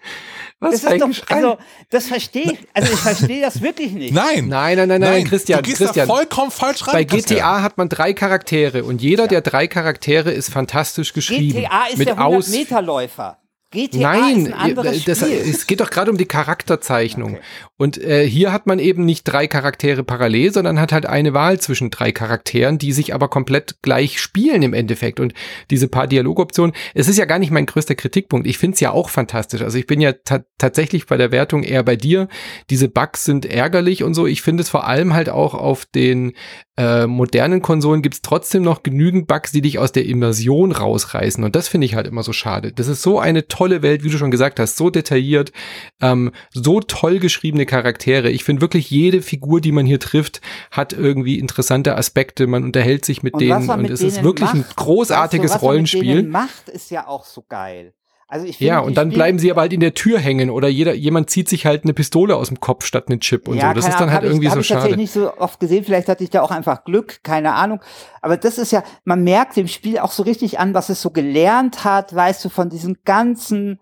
[0.62, 1.58] Was das ist doch, also,
[1.90, 4.14] das verstehe ich, also ich verstehe das wirklich nicht.
[4.14, 4.50] Nein.
[4.50, 5.64] Nein, nein, nein, nein, Christian.
[5.64, 6.94] Du gehst Christian, da vollkommen falsch rein.
[6.94, 7.64] Bei GTA Christian.
[7.64, 9.28] hat man drei Charaktere und jeder ja.
[9.28, 11.62] der drei Charaktere ist fantastisch geschrieben.
[11.62, 13.38] GTA ist mit der 100-Meter-Läufer.
[13.72, 15.32] GTA Nein, ist ein anderes das, Spiel.
[15.32, 17.36] es geht doch gerade um die Charakterzeichnung.
[17.36, 17.44] Okay.
[17.78, 21.60] Und äh, hier hat man eben nicht drei Charaktere parallel, sondern hat halt eine Wahl
[21.60, 25.20] zwischen drei Charakteren, die sich aber komplett gleich spielen im Endeffekt.
[25.20, 25.36] Und
[25.70, 28.48] diese paar Dialogoptionen, es ist ja gar nicht mein größter Kritikpunkt.
[28.48, 29.62] Ich finde es ja auch fantastisch.
[29.62, 32.28] Also ich bin ja ta tatsächlich bei der Wertung eher bei dir.
[32.72, 34.26] Diese Bugs sind ärgerlich und so.
[34.26, 36.34] Ich finde es vor allem halt auch auf den
[36.80, 41.44] äh, modernen Konsolen gibt es trotzdem noch genügend Bugs, die dich aus der Immersion rausreißen.
[41.44, 42.72] Und das finde ich halt immer so schade.
[42.72, 45.52] Das ist so eine tolle Welt, wie du schon gesagt hast, so detailliert,
[46.00, 48.30] ähm, so toll geschriebene Charaktere.
[48.30, 50.40] Ich finde wirklich jede Figur, die man hier trifft,
[50.72, 52.48] hat irgendwie interessante Aspekte.
[52.48, 55.62] Man unterhält sich mit und denen und es ist wirklich macht, ein großartiges du, was
[55.62, 56.16] Rollenspiel.
[56.16, 57.94] Man mit macht ist ja auch so geil.
[58.32, 60.94] Also ich ja, und dann bleiben sie aber halt in der Tür hängen oder jeder,
[60.94, 63.74] jemand zieht sich halt eine Pistole aus dem Kopf statt einen Chip und ja, so.
[63.74, 64.90] Das ist dann halt irgendwie ich, so ich schade.
[64.90, 67.82] Ich nicht so oft gesehen, vielleicht hatte ich da auch einfach Glück, keine Ahnung.
[68.22, 71.10] Aber das ist ja, man merkt dem Spiel auch so richtig an, was es so
[71.10, 73.80] gelernt hat, weißt du, von diesen ganzen,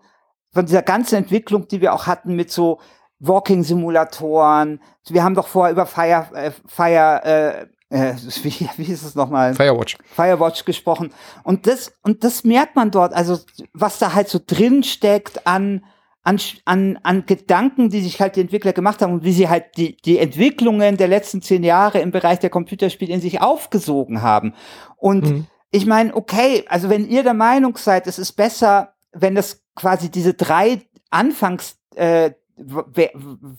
[0.50, 2.80] von dieser ganzen Entwicklung, die wir auch hatten mit so
[3.20, 4.80] Walking-Simulatoren.
[5.10, 9.54] Wir haben doch vorher über Fire, äh, Fire äh, wie, wie ist es nochmal?
[9.54, 9.96] Firewatch.
[10.14, 11.12] Firewatch gesprochen.
[11.44, 13.38] Und das, und das merkt man dort, also
[13.72, 15.84] was da halt so drin steckt an,
[16.22, 19.76] an, an, an Gedanken, die sich halt die Entwickler gemacht haben und wie sie halt
[19.76, 24.54] die, die Entwicklungen der letzten zehn Jahre im Bereich der Computerspiele in sich aufgesogen haben.
[24.96, 25.46] Und mhm.
[25.70, 30.10] ich meine, okay, also wenn ihr der Meinung seid, es ist besser, wenn das quasi
[30.10, 33.10] diese drei Anfangs äh, wer,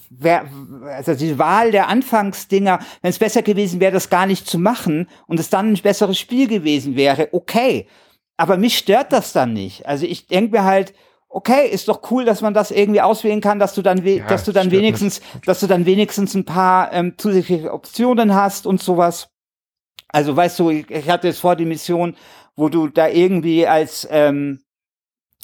[0.10, 0.46] wer,
[0.96, 5.08] also die Wahl der Anfangsdinger, wenn es besser gewesen wäre, das gar nicht zu machen
[5.28, 7.88] und es dann ein besseres Spiel gewesen wäre, okay.
[8.38, 9.86] Aber mich stört das dann nicht.
[9.86, 10.94] Also ich denke mir halt,
[11.30, 14.46] okay, ist doch cool, dass man das irgendwie auswählen kann, dass du dann, ja, dass
[14.46, 15.44] du dann wenigstens, mich.
[15.46, 19.30] dass du dann wenigstens ein paar ähm, zusätzliche Optionen hast und sowas.
[20.08, 22.16] Also weißt du, ich, ich hatte jetzt vor die Mission,
[22.56, 24.62] wo du da irgendwie als ähm,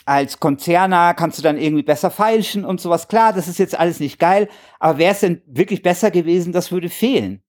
[0.05, 3.07] als Konzerner kannst du dann irgendwie besser feilschen und sowas.
[3.07, 4.47] Klar, das ist jetzt alles nicht geil,
[4.79, 7.41] aber wäre es denn wirklich besser gewesen, das würde fehlen.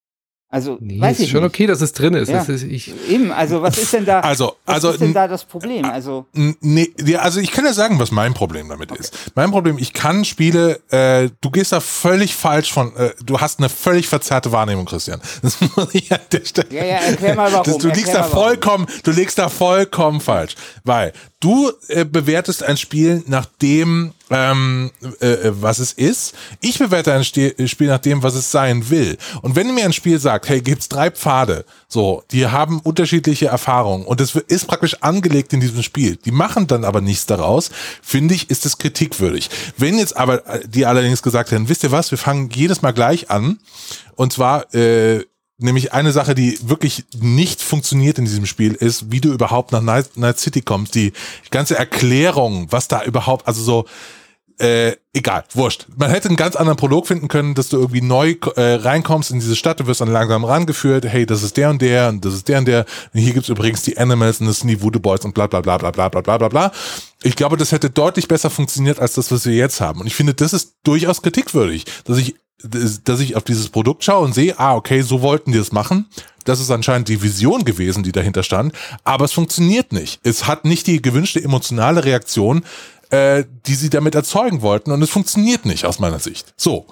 [0.49, 1.49] Also, nee, weiß ist schon nicht.
[1.49, 2.29] okay, dass es drin ist.
[2.29, 2.41] Ja.
[2.41, 4.21] ist ich Eben, also was ist denn da?
[4.21, 5.85] Also, also was ist denn da das Problem?
[5.85, 9.01] Also, nee, also ich kann ja sagen, was mein Problem damit okay.
[9.01, 9.33] ist.
[9.35, 13.59] Mein Problem, ich kann Spiele, äh, du gehst da völlig falsch von, äh, du hast
[13.59, 15.21] eine völlig verzerrte Wahrnehmung, Christian.
[15.43, 16.69] Das muss ich an der Stelle.
[16.71, 17.65] Ja, ja, erklär mal warum.
[17.65, 22.77] Das, du liegst da vollkommen, du liegst da vollkommen falsch, weil du äh, bewertest ein
[22.77, 26.35] Spiel nach dem, ähm, äh, äh, was es ist.
[26.61, 29.17] Ich bewerte ein Spiel nach dem, was es sein will.
[29.43, 34.05] Und wenn mir ein Spiel sagt, hey, gibt's drei Pfade, so, die haben unterschiedliche Erfahrungen
[34.05, 36.17] und es ist praktisch angelegt in diesem Spiel.
[36.17, 37.71] Die machen dann aber nichts daraus,
[38.03, 39.51] finde ich, ist es kritikwürdig.
[39.77, 42.93] Wenn jetzt aber äh, die allerdings gesagt hätten, wisst ihr was, wir fangen jedes Mal
[42.93, 43.59] gleich an
[44.17, 45.25] und zwar äh,
[45.59, 49.81] nämlich eine Sache, die wirklich nicht funktioniert in diesem Spiel, ist, wie du überhaupt nach
[49.81, 50.95] Night, Night City kommst.
[50.95, 51.13] Die
[51.51, 53.87] ganze Erklärung, was da überhaupt, also so,
[54.59, 55.87] äh, egal, wurscht.
[55.97, 59.41] Man hätte einen ganz anderen Prolog finden können, dass du irgendwie neu äh, reinkommst in
[59.41, 62.35] diese Stadt, du wirst dann langsam rangeführt, hey, das ist der und der und das
[62.35, 62.87] ist der und der.
[63.13, 65.61] Und hier gibt's übrigens die Animals und das sind die Voodoo Boys und bla bla
[65.61, 66.73] bla bla bla bla bla bla bla.
[67.23, 70.01] Ich glaube, das hätte deutlich besser funktioniert als das, was wir jetzt haben.
[70.01, 74.25] Und ich finde, das ist durchaus kritikwürdig, dass ich dass ich auf dieses Produkt schaue
[74.25, 76.07] und sehe, ah, okay, so wollten die es machen.
[76.45, 78.73] Das ist anscheinend die Vision gewesen, die dahinter stand.
[79.05, 80.21] Aber es funktioniert nicht.
[80.23, 82.65] Es hat nicht die gewünschte emotionale Reaktion,
[83.11, 84.91] äh, die sie damit erzeugen wollten.
[84.93, 86.55] Und es funktioniert nicht aus meiner Sicht.
[86.57, 86.87] So.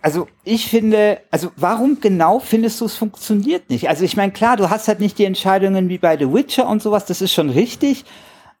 [0.00, 3.88] Also ich finde, also warum genau findest du es funktioniert nicht?
[3.88, 6.82] Also ich meine, klar, du hast halt nicht die Entscheidungen wie bei The Witcher und
[6.82, 8.04] sowas, das ist schon richtig.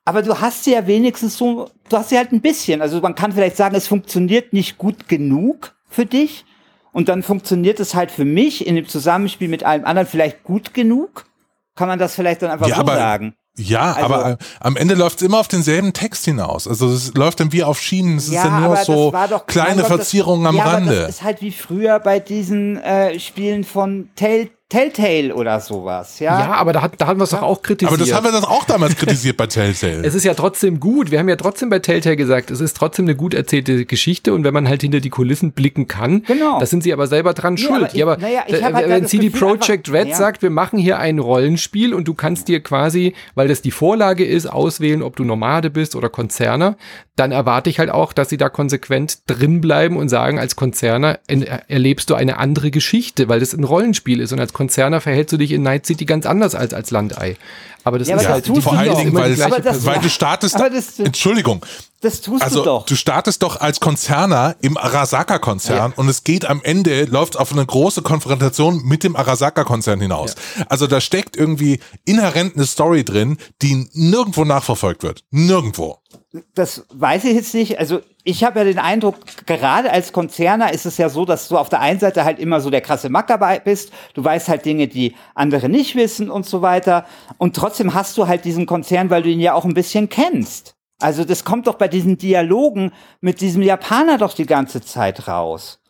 [0.04, 2.82] Aber du hast sie ja wenigstens so, du hast sie halt ein bisschen.
[2.82, 6.44] Also man kann vielleicht sagen, es funktioniert nicht gut genug für dich
[6.92, 10.74] und dann funktioniert es halt für mich in dem Zusammenspiel mit allem anderen vielleicht gut
[10.74, 11.24] genug.
[11.74, 13.34] Kann man das vielleicht dann einfach ja, so aber, sagen?
[13.58, 16.68] Ja, also, aber äh, am Ende läuft es immer auf denselben Text hinaus.
[16.68, 18.16] Also es läuft dann wie auf Schienen.
[18.18, 21.00] Es ja, ist dann nur so doch, kleine Gott, Verzierungen das, am ja, Rande.
[21.00, 26.40] das ist halt wie früher bei diesen äh, Spielen von Tell Telltale oder sowas, ja.
[26.40, 27.90] Ja, aber da, hat, da haben wir es doch auch kritisiert.
[27.90, 30.02] Aber das haben wir das auch damals kritisiert bei Telltale.
[30.08, 31.10] Es ist ja trotzdem gut.
[31.10, 34.44] Wir haben ja trotzdem bei Telltale gesagt, es ist trotzdem eine gut erzählte Geschichte und
[34.44, 36.60] wenn man halt hinter die Kulissen blicken kann, genau.
[36.60, 37.82] da sind sie aber selber dran ja, schuld.
[37.82, 40.16] Aber ich, ja, aber naja, äh, halt wenn CD Projekt Red ja.
[40.16, 44.26] sagt, wir machen hier ein Rollenspiel und du kannst dir quasi, weil das die Vorlage
[44.26, 46.76] ist, auswählen, ob du Nomade bist oder Konzerner,
[47.16, 51.18] dann erwarte ich halt auch, dass sie da konsequent drin bleiben und sagen, als Konzerner
[51.26, 55.36] erlebst du eine andere Geschichte, weil das ein Rollenspiel ist und als Konzerner verhältst du
[55.36, 57.36] dich in Night City ganz anders als als Landei.
[57.84, 60.56] Aber das ja, ist aber halt das vor allen Dingen, weil, das, weil du startest.
[60.56, 61.64] Das, Entschuldigung.
[62.00, 62.86] Das tust also, du doch.
[62.86, 65.96] Du startest doch als Konzerner im Arasaka-Konzern ja.
[65.96, 70.34] und es geht am Ende, läuft auf eine große Konfrontation mit dem Arasaka-Konzern hinaus.
[70.58, 70.66] Ja.
[70.68, 75.22] Also da steckt irgendwie inhärent eine Story drin, die nirgendwo nachverfolgt wird.
[75.30, 75.98] Nirgendwo
[76.54, 77.78] das weiß ich jetzt nicht.
[77.78, 79.16] Also ich habe ja den Eindruck,
[79.46, 82.60] gerade als Konzerner ist es ja so, dass du auf der einen Seite halt immer
[82.60, 83.92] so der krasse Macker bist.
[84.14, 87.06] Du weißt halt Dinge, die andere nicht wissen und so weiter.
[87.38, 90.74] Und trotzdem hast du halt diesen Konzern, weil du ihn ja auch ein bisschen kennst.
[91.00, 95.80] Also das kommt doch bei diesen Dialogen mit diesem Japaner doch die ganze Zeit raus.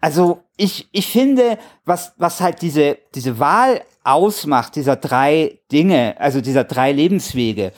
[0.00, 6.40] Also ich, ich finde, was, was halt diese, diese Wahl ausmacht, dieser drei Dinge, also
[6.40, 7.72] dieser drei Lebenswege,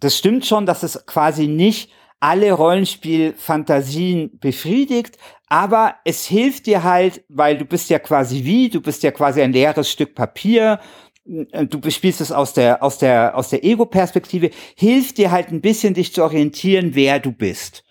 [0.00, 5.18] das stimmt schon, dass es quasi nicht alle Rollenspielfantasien befriedigt,
[5.48, 9.42] aber es hilft dir halt, weil du bist ja quasi wie, du bist ja quasi
[9.42, 10.80] ein leeres Stück Papier,
[11.24, 15.94] du bespielst es aus der, aus der, aus der Ego-Perspektive, hilft dir halt ein bisschen,
[15.94, 17.84] dich zu orientieren, wer du bist.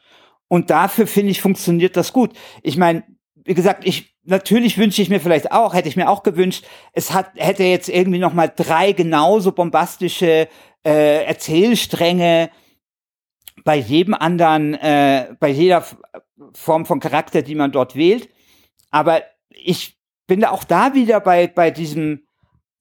[0.48, 2.32] Und dafür finde ich, funktioniert das gut.
[2.64, 3.04] Ich meine,
[3.44, 7.14] wie gesagt, ich, natürlich wünsche ich mir vielleicht auch, hätte ich mir auch gewünscht, es
[7.14, 10.48] hat, hätte jetzt irgendwie noch mal drei genauso bombastische
[10.86, 12.50] äh, Erzählstränge
[13.64, 15.84] bei jedem anderen, äh, bei jeder
[16.54, 18.30] Form von Charakter, die man dort wählt.
[18.92, 22.28] Aber ich bin da auch da wieder bei, bei diesem,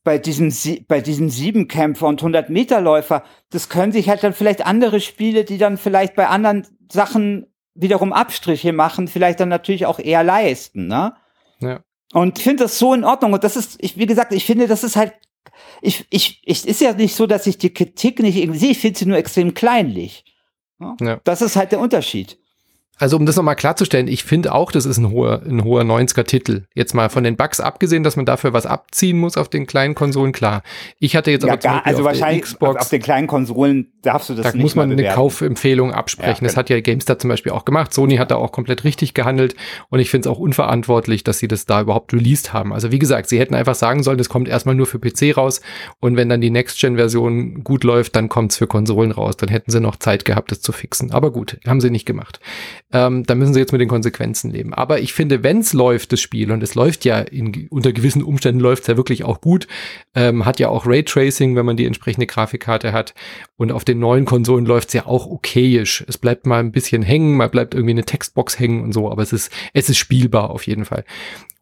[0.03, 0.53] bei diesem,
[0.87, 5.45] bei diesem Siebenkämpfer und 100 Meter Läufer, das können sich halt dann vielleicht andere Spiele,
[5.45, 10.87] die dann vielleicht bei anderen Sachen wiederum Abstriche machen, vielleicht dann natürlich auch eher leisten,
[10.87, 11.15] ne?
[11.61, 11.81] Ja.
[12.13, 13.33] Und ich finde das so in Ordnung.
[13.33, 15.15] Und das ist, ich, wie gesagt, ich finde, das ist halt,
[15.81, 18.79] ich, ich, ich, ist ja nicht so, dass ich die Kritik nicht irgendwie sehe, ich
[18.79, 20.25] finde sie nur extrem kleinlich.
[21.01, 21.21] Ja.
[21.25, 22.39] Das ist halt der Unterschied.
[22.97, 26.63] Also um das nochmal klarzustellen, ich finde auch, das ist ein hoher, ein hoher 90er-Titel.
[26.75, 29.97] Jetzt mal von den Bugs abgesehen, dass man dafür was abziehen muss auf den kleinen
[29.97, 30.63] Konsolen, klar.
[31.01, 34.35] Ich hatte jetzt ja, aber gar, also wahrscheinlich Xbox, auf den kleinen Konsolen darfst du
[34.35, 36.31] das da nicht Da muss man eine Kaufempfehlung absprechen.
[36.31, 36.47] Ja, genau.
[36.47, 37.93] Das hat ja GameStar zum Beispiel auch gemacht.
[37.93, 39.57] Sony hat da auch komplett richtig gehandelt
[39.89, 42.73] und ich finde es auch unverantwortlich, dass sie das da überhaupt released haben.
[42.73, 45.63] Also wie gesagt, sie hätten einfach sagen sollen, das kommt erstmal nur für PC raus
[45.99, 49.37] und wenn dann die Next-Gen-Version gut läuft, dann kommt es für Konsolen raus.
[49.37, 51.11] Dann hätten sie noch Zeit gehabt, das zu fixen.
[51.11, 52.39] Aber gut, haben sie nicht gemacht
[52.95, 54.73] ähm, da müssen sie jetzt mit den Konsequenzen leben.
[54.73, 58.23] Aber ich finde, wenn es läuft, das Spiel, und es läuft ja in, unter gewissen
[58.23, 59.67] Umständen läuft es ja wirklich auch gut,
[60.15, 63.13] ähm, hat ja auch Raytracing, wenn man die entsprechende Grafikkarte hat.
[63.57, 66.05] Und auf den neuen Konsolen läuft es ja auch okayisch.
[66.07, 69.23] Es bleibt mal ein bisschen hängen, mal bleibt irgendwie eine Textbox hängen und so, aber
[69.23, 71.05] es ist, es ist spielbar auf jeden Fall.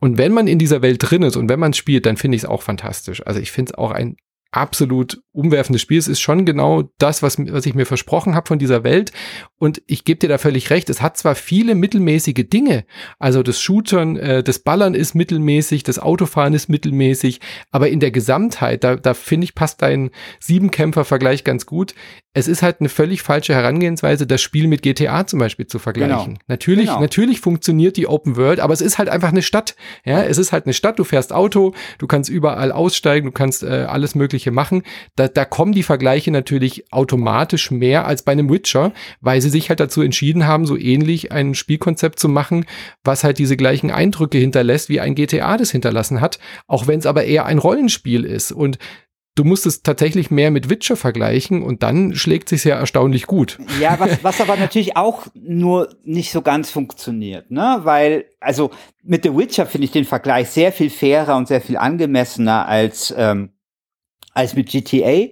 [0.00, 2.42] Und wenn man in dieser Welt drin ist und wenn man spielt, dann finde ich
[2.42, 3.26] es auch fantastisch.
[3.26, 4.16] Also ich finde es auch ein
[4.52, 5.98] absolut umwerfendes Spiel.
[5.98, 9.12] Es ist schon genau das, was, was ich mir versprochen habe von dieser Welt.
[9.58, 10.90] Und ich gebe dir da völlig recht.
[10.90, 12.84] Es hat zwar viele mittelmäßige Dinge.
[13.18, 17.40] Also das Shootern, äh, das Ballern ist mittelmäßig, das Autofahren ist mittelmäßig.
[17.70, 21.94] Aber in der Gesamtheit, da, da finde ich, passt dein Siebenkämpfer-Vergleich ganz gut.
[22.34, 26.34] Es ist halt eine völlig falsche Herangehensweise, das Spiel mit GTA zum Beispiel zu vergleichen.
[26.34, 26.38] Genau.
[26.48, 27.00] Natürlich, genau.
[27.00, 29.76] natürlich funktioniert die Open World, aber es ist halt einfach eine Stadt.
[30.04, 30.98] Ja, es ist halt eine Stadt.
[30.98, 34.82] Du fährst Auto, du kannst überall aussteigen, du kannst äh, alles Mögliche machen.
[35.16, 39.68] Da, da kommen die Vergleiche natürlich automatisch mehr als bei einem Witcher, weil sie sich
[39.68, 42.66] halt dazu entschieden haben, so ähnlich ein Spielkonzept zu machen,
[43.04, 47.06] was halt diese gleichen Eindrücke hinterlässt, wie ein GTA das hinterlassen hat, auch wenn es
[47.06, 48.52] aber eher ein Rollenspiel ist.
[48.52, 48.78] Und
[49.34, 53.58] du musst es tatsächlich mehr mit Witcher vergleichen und dann schlägt sich ja erstaunlich gut.
[53.80, 57.80] Ja, was, was aber natürlich auch nur nicht so ganz funktioniert, ne?
[57.82, 58.70] Weil, also
[59.02, 63.14] mit The Witcher finde ich den Vergleich sehr viel fairer und sehr viel angemessener als,
[63.16, 63.50] ähm,
[64.32, 65.28] als mit GTA.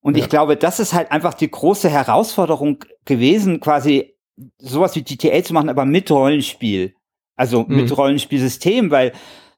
[0.00, 0.24] Und ja.
[0.24, 4.16] ich glaube, das ist halt einfach die große Herausforderung gewesen, quasi
[4.58, 6.94] sowas wie GTA zu machen, aber mit Rollenspiel.
[7.36, 7.76] Also mhm.
[7.76, 9.12] mit Rollenspielsystem, weil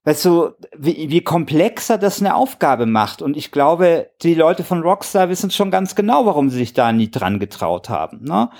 [0.04, 3.22] weißt du, wie, wie komplexer das eine Aufgabe macht.
[3.22, 6.92] Und ich glaube, die Leute von Rockstar wissen schon ganz genau, warum sie sich da
[6.92, 8.22] nie dran getraut haben.
[8.22, 8.50] Ne?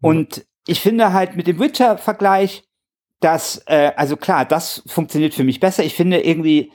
[0.00, 2.62] Und ich finde halt mit dem Witcher-Vergleich,
[3.20, 5.82] dass, äh, also klar, das funktioniert für mich besser.
[5.82, 6.72] Ich finde irgendwie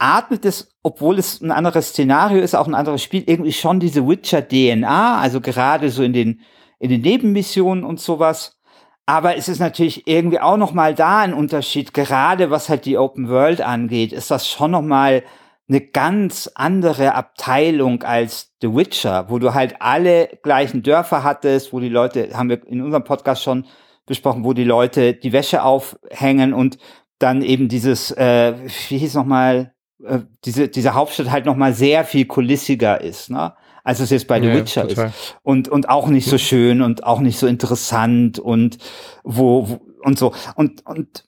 [0.00, 4.06] atmet es, obwohl es ein anderes Szenario ist, auch ein anderes Spiel, irgendwie schon diese
[4.06, 6.40] Witcher-DNA, also gerade so in den,
[6.78, 8.58] in den Nebenmissionen und sowas.
[9.04, 12.96] Aber es ist natürlich irgendwie auch noch mal da ein Unterschied, gerade was halt die
[12.96, 15.22] Open World angeht, ist das schon noch mal
[15.68, 21.80] eine ganz andere Abteilung als The Witcher, wo du halt alle gleichen Dörfer hattest, wo
[21.80, 23.66] die Leute, haben wir in unserem Podcast schon
[24.06, 26.78] besprochen, wo die Leute die Wäsche aufhängen und
[27.18, 28.54] dann eben dieses, äh,
[28.88, 29.74] wie hieß noch mal,
[30.04, 33.54] äh, diese, diese Hauptstadt halt noch mal sehr viel kulissiger ist, ne?
[33.84, 35.06] als es jetzt bei The ja, Witcher total.
[35.08, 35.36] ist.
[35.42, 38.78] Und, und auch nicht so schön und auch nicht so interessant und
[39.24, 40.32] wo, wo und so.
[40.54, 41.24] Und, und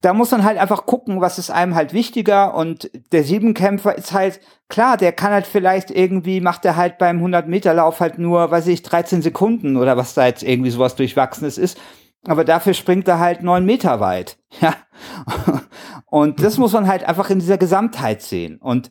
[0.00, 2.54] da muss man halt einfach gucken, was ist einem halt wichtiger.
[2.54, 7.24] Und der Siebenkämpfer ist halt, klar, der kann halt vielleicht irgendwie, macht er halt beim
[7.24, 11.78] 100-Meter-Lauf halt nur, weiß ich, 13 Sekunden oder was da jetzt irgendwie sowas Durchwachsenes ist.
[12.26, 14.38] Aber dafür springt er halt neun Meter weit.
[14.60, 14.74] Ja.
[16.06, 18.56] Und das muss man halt einfach in dieser Gesamtheit sehen.
[18.56, 18.90] Und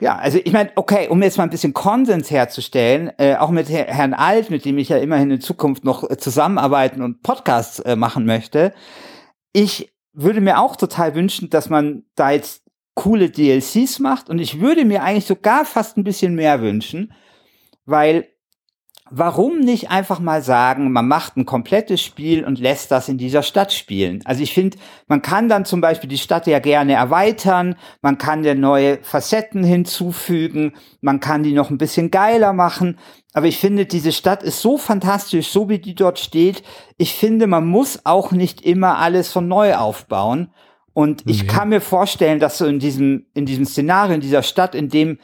[0.00, 3.68] ja, also ich meine, okay, um jetzt mal ein bisschen Konsens herzustellen, äh, auch mit
[3.68, 7.78] Her Herrn Alt, mit dem ich ja immerhin in Zukunft noch äh, zusammenarbeiten und Podcasts
[7.80, 8.72] äh, machen möchte,
[9.52, 12.62] ich würde mir auch total wünschen, dass man da jetzt
[12.94, 17.12] coole DLCs macht und ich würde mir eigentlich sogar fast ein bisschen mehr wünschen,
[17.84, 18.28] weil
[19.10, 23.42] warum nicht einfach mal sagen, man macht ein komplettes Spiel und lässt das in dieser
[23.42, 24.20] Stadt spielen?
[24.24, 28.44] Also ich finde, man kann dann zum Beispiel die Stadt ja gerne erweitern, man kann
[28.44, 32.98] ja neue Facetten hinzufügen, man kann die noch ein bisschen geiler machen.
[33.32, 36.62] Aber ich finde, diese Stadt ist so fantastisch, so wie die dort steht.
[36.96, 40.50] Ich finde, man muss auch nicht immer alles von neu aufbauen.
[40.92, 41.46] Und ich mhm.
[41.46, 45.18] kann mir vorstellen, dass so in diesem, in diesem Szenario, in dieser Stadt, in dem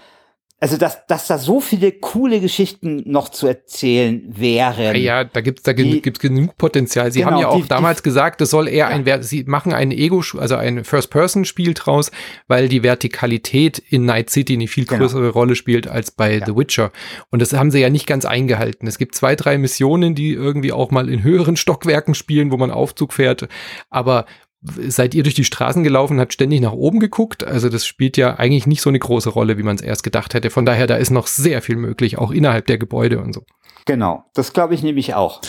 [0.64, 4.96] also dass, dass da so viele coole Geschichten noch zu erzählen wären.
[4.96, 7.12] Ja, da gibt's da die, gibt's genug Potenzial.
[7.12, 8.88] Sie genau, haben ja auch die, damals die, gesagt, es soll eher ja.
[8.88, 12.10] ein Sie machen ein Ego, also ein First-Person-Spiel draus,
[12.48, 15.00] weil die Vertikalität in Night City eine viel genau.
[15.00, 15.32] größere genau.
[15.34, 16.46] Rolle spielt als bei ja.
[16.46, 16.92] The Witcher.
[17.28, 18.86] Und das haben sie ja nicht ganz eingehalten.
[18.86, 22.70] Es gibt zwei, drei Missionen, die irgendwie auch mal in höheren Stockwerken spielen, wo man
[22.70, 23.48] Aufzug fährt.
[23.90, 24.24] Aber
[24.64, 27.44] seid ihr durch die Straßen gelaufen, habt ständig nach oben geguckt.
[27.44, 30.34] Also das spielt ja eigentlich nicht so eine große Rolle, wie man es erst gedacht
[30.34, 30.50] hätte.
[30.50, 33.44] Von daher, da ist noch sehr viel möglich, auch innerhalb der Gebäude und so.
[33.86, 35.42] Genau, das glaube ich nämlich auch.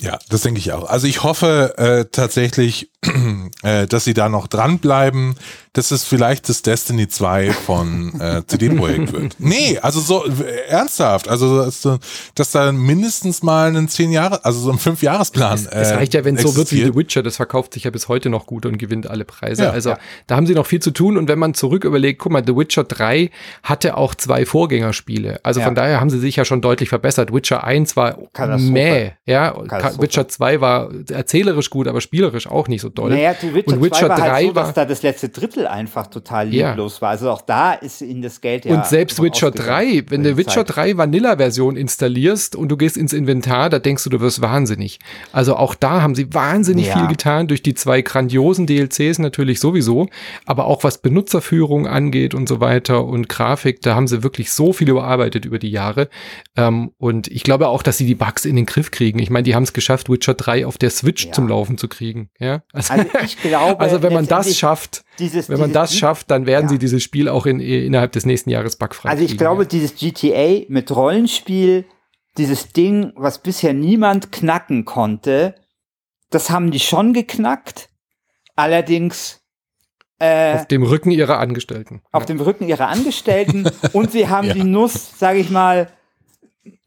[0.00, 0.88] Ja, das denke ich auch.
[0.88, 2.92] Also ich hoffe äh, tatsächlich,
[3.62, 5.36] äh, dass sie da noch dranbleiben,
[5.72, 9.36] dass es vielleicht das Destiny 2 von äh, CD-Projekt wird.
[9.38, 11.28] Nee, also so äh, ernsthaft.
[11.28, 11.86] Also dass,
[12.34, 15.54] dass da mindestens mal einen zehn Jahre, also so ein fünf Jahresplan.
[15.54, 17.22] Es, es reicht ja, wenn es so wird wie The Witcher.
[17.22, 19.64] Das verkauft sich ja bis heute noch gut und gewinnt alle Preise.
[19.64, 19.98] Ja, also ja.
[20.26, 21.16] da haben sie noch viel zu tun.
[21.16, 23.30] Und wenn man zurück überlegt, guck mal, The Witcher 3
[23.62, 25.38] hatte auch zwei Vorgängerspiele.
[25.44, 25.66] Also ja.
[25.66, 27.32] von daher haben sie sich ja schon deutlich verbessert.
[27.32, 28.18] Witcher 1 war
[28.58, 29.54] mäh, ja.
[30.00, 33.10] Witcher 2 war erzählerisch gut, aber spielerisch auch nicht so doll.
[33.10, 35.66] Naja, The Witcher und Witcher 2 war 3 halt so, dass da das letzte Drittel
[35.66, 37.02] einfach total lieblos ja.
[37.02, 37.10] war.
[37.10, 38.74] Also auch da ist ihnen das Geld ja.
[38.74, 43.70] Und selbst Witcher 3, wenn du Witcher 3 Vanilla-Version installierst und du gehst ins Inventar,
[43.70, 44.98] da denkst du, du wirst wahnsinnig.
[45.32, 46.98] Also auch da haben sie wahnsinnig ja.
[46.98, 50.08] viel getan, durch die zwei grandiosen DLCs natürlich sowieso,
[50.46, 54.72] aber auch was Benutzerführung angeht und so weiter und Grafik, da haben sie wirklich so
[54.72, 56.08] viel überarbeitet über die Jahre.
[56.56, 59.18] Ähm, und ich glaube auch, dass sie die Bugs in den Griff kriegen.
[59.18, 61.32] Ich meine, die haben es geschafft, Witcher 3 auf der Switch ja.
[61.32, 62.30] zum Laufen zu kriegen.
[62.38, 62.62] Ja?
[62.78, 66.46] Also, also ich glaube, also wenn man das schafft, dieses, wenn man das schafft, dann
[66.46, 66.68] werden ja.
[66.70, 69.68] sie dieses Spiel auch in, innerhalb des nächsten Jahres bugfrei Also ich kriegen, glaube, ja.
[69.68, 71.84] dieses GTA mit Rollenspiel,
[72.36, 75.54] dieses Ding, was bisher niemand knacken konnte,
[76.30, 77.88] das haben die schon geknackt.
[78.54, 79.40] Allerdings
[80.18, 82.02] äh, auf dem Rücken ihrer Angestellten.
[82.10, 82.26] Auf ja.
[82.26, 83.70] dem Rücken ihrer Angestellten.
[83.92, 85.90] und sie haben die Nuss, sage ich mal,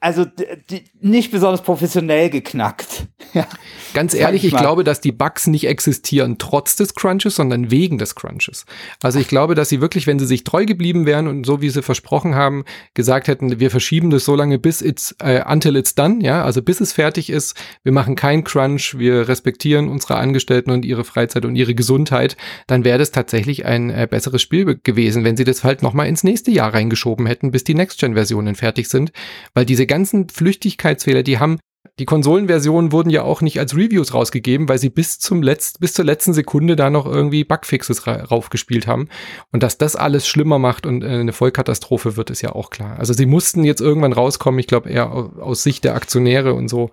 [0.02, 3.06] also die, nicht besonders professionell geknackt.
[3.34, 3.48] ja.
[3.94, 8.00] Ganz ehrlich, ich, ich glaube, dass die Bugs nicht existieren trotz des Crunches, sondern wegen
[8.00, 8.66] des Crunches.
[9.04, 11.70] Also ich glaube, dass sie wirklich, wenn sie sich treu geblieben wären und so wie
[11.70, 15.94] sie versprochen haben, gesagt hätten, wir verschieben das so lange bis it's äh, until it's
[15.94, 17.56] done, ja, also bis es fertig ist.
[17.84, 22.84] Wir machen keinen Crunch, wir respektieren unsere Angestellten und ihre Freizeit und ihre Gesundheit, dann
[22.84, 26.24] wäre das tatsächlich ein äh, besseres Spiel gewesen, wenn sie das halt noch mal ins
[26.24, 29.12] nächste Jahr reingeschoben hätten, bis die Next-Gen-Versionen fertig sind,
[29.54, 31.60] weil diese ganzen Flüchtigkeitsfehler, die haben
[32.00, 35.94] die Konsolenversionen wurden ja auch nicht als Reviews rausgegeben, weil sie bis zum letzt, bis
[35.94, 39.10] zur letzten Sekunde da noch irgendwie Bugfixes ra raufgespielt haben.
[39.52, 42.98] Und dass das alles schlimmer macht und äh, eine Vollkatastrophe wird, ist ja auch klar.
[42.98, 46.92] Also sie mussten jetzt irgendwann rauskommen, ich glaube eher aus Sicht der Aktionäre und so.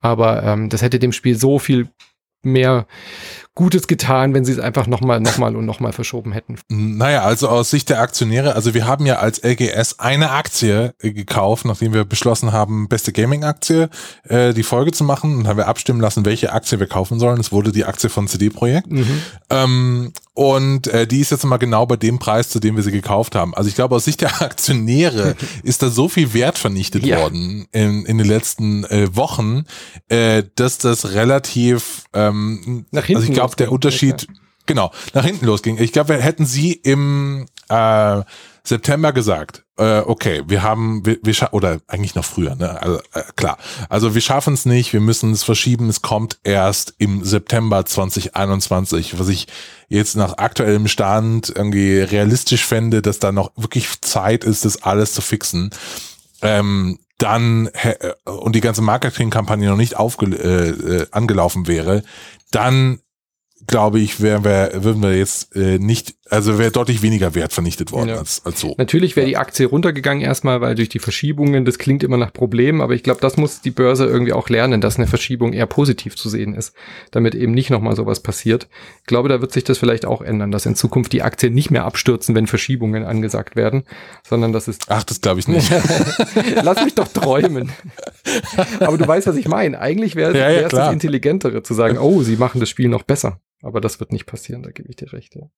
[0.00, 1.88] Aber ähm, das hätte dem Spiel so viel
[2.42, 2.86] mehr
[3.56, 6.58] Gutes getan, wenn sie es einfach nochmal, nochmal und nochmal verschoben hätten.
[6.68, 11.12] Naja, also aus Sicht der Aktionäre, also wir haben ja als LGS eine Aktie äh,
[11.12, 13.90] gekauft, nachdem wir beschlossen haben, beste Gaming-Aktie
[14.24, 17.38] äh, die Folge zu machen und haben wir abstimmen lassen, welche Aktie wir kaufen sollen.
[17.38, 18.90] Es wurde die Aktie von CD Projekt.
[18.90, 19.22] Mhm.
[19.50, 22.90] Ähm, und äh, die ist jetzt mal genau bei dem Preis, zu dem wir sie
[22.90, 23.54] gekauft haben.
[23.54, 27.20] Also ich glaube, aus Sicht der Aktionäre ist da so viel Wert vernichtet ja.
[27.20, 29.64] worden in, in den letzten äh, Wochen,
[30.08, 34.26] äh, dass das relativ ähm, nach hinten also glaube, der Unterschied,
[34.66, 35.78] genau, nach hinten losging.
[35.78, 38.22] Ich glaube, hätten sie im äh,
[38.64, 42.80] September gesagt, äh, okay, wir haben, wir, wir oder eigentlich noch früher, ne?
[42.80, 43.58] Also äh, klar.
[43.90, 49.18] Also wir schaffen es nicht, wir müssen es verschieben, es kommt erst im September 2021,
[49.18, 49.48] was ich
[49.88, 55.12] jetzt nach aktuellem Stand irgendwie realistisch fände, dass da noch wirklich Zeit ist, das alles
[55.12, 55.70] zu fixen.
[56.40, 62.02] Ähm, dann äh, und die ganze Marketingkampagne noch nicht aufge, äh, äh, angelaufen wäre,
[62.50, 63.00] dann
[63.66, 67.92] glaube ich, wären wir, würden wir jetzt äh, nicht, also wäre deutlich weniger Wert vernichtet
[67.92, 68.16] worden ja.
[68.16, 68.74] als, als so.
[68.78, 72.80] Natürlich wäre die Aktie runtergegangen erstmal, weil durch die Verschiebungen, das klingt immer nach Problemen,
[72.80, 76.16] aber ich glaube, das muss die Börse irgendwie auch lernen, dass eine Verschiebung eher positiv
[76.16, 76.74] zu sehen ist,
[77.10, 78.68] damit eben nicht nochmal sowas passiert.
[79.00, 81.70] Ich glaube, da wird sich das vielleicht auch ändern, dass in Zukunft die Aktien nicht
[81.70, 83.84] mehr abstürzen, wenn Verschiebungen angesagt werden,
[84.26, 84.78] sondern dass es...
[84.88, 85.70] Ach, das glaube ich nicht.
[86.62, 87.72] Lass mich doch träumen.
[88.80, 89.78] aber du weißt, was ich meine.
[89.80, 93.40] Eigentlich wäre ja, ja, das Intelligentere zu sagen, oh, sie machen das Spiel noch besser.
[93.64, 95.34] Aber das wird nicht passieren, da gebe ich dir recht.
[95.34, 95.50] Ja.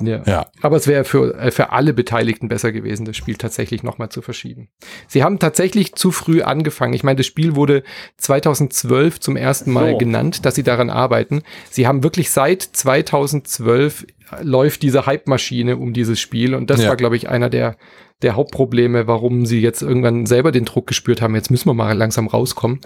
[0.00, 0.22] Ja.
[0.26, 0.46] ja.
[0.60, 4.22] Aber es wäre für, äh, für alle Beteiligten besser gewesen, das Spiel tatsächlich nochmal zu
[4.22, 4.68] verschieben.
[5.06, 6.94] Sie haben tatsächlich zu früh angefangen.
[6.94, 7.84] Ich meine, das Spiel wurde
[8.16, 9.98] 2012 zum ersten Mal so.
[9.98, 11.42] genannt, dass sie daran arbeiten.
[11.70, 14.06] Sie haben wirklich seit 2012
[14.40, 16.88] läuft diese Hype-Maschine um dieses Spiel und das ja.
[16.88, 17.76] war, glaube ich, einer der,
[18.22, 21.96] der Hauptprobleme, warum sie jetzt irgendwann selber den Druck gespürt haben, jetzt müssen wir mal
[21.96, 22.80] langsam rauskommen.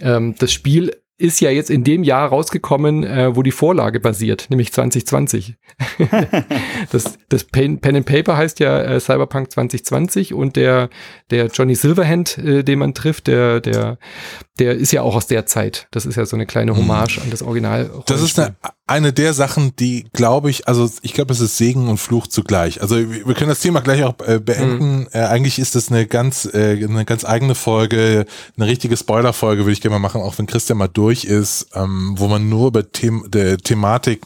[0.00, 0.90] Ähm, das Spiel
[1.20, 5.56] ist ja jetzt in dem Jahr rausgekommen, äh, wo die Vorlage basiert, nämlich 2020.
[6.90, 10.88] das das Pen, Pen and Paper heißt ja äh, Cyberpunk 2020 und der
[11.30, 13.98] der Johnny Silverhand, äh, den man trifft, der der
[14.58, 15.88] der ist ja auch aus der Zeit.
[15.90, 17.24] Das ist ja so eine kleine Hommage mhm.
[17.24, 17.90] an das Original.
[18.06, 18.56] Das ist eine
[18.90, 22.82] eine der Sachen, die glaube ich, also ich glaube, es ist Segen und Fluch zugleich.
[22.82, 25.02] Also wir können das Thema gleich auch äh, beenden.
[25.02, 25.08] Mhm.
[25.12, 28.26] Äh, eigentlich ist das eine ganz, äh, eine ganz eigene Folge,
[28.56, 32.14] eine richtige Spoiler-Folge würde ich gerne mal machen, auch wenn Christian mal durch ist, ähm,
[32.16, 34.20] wo man nur über The der Thematik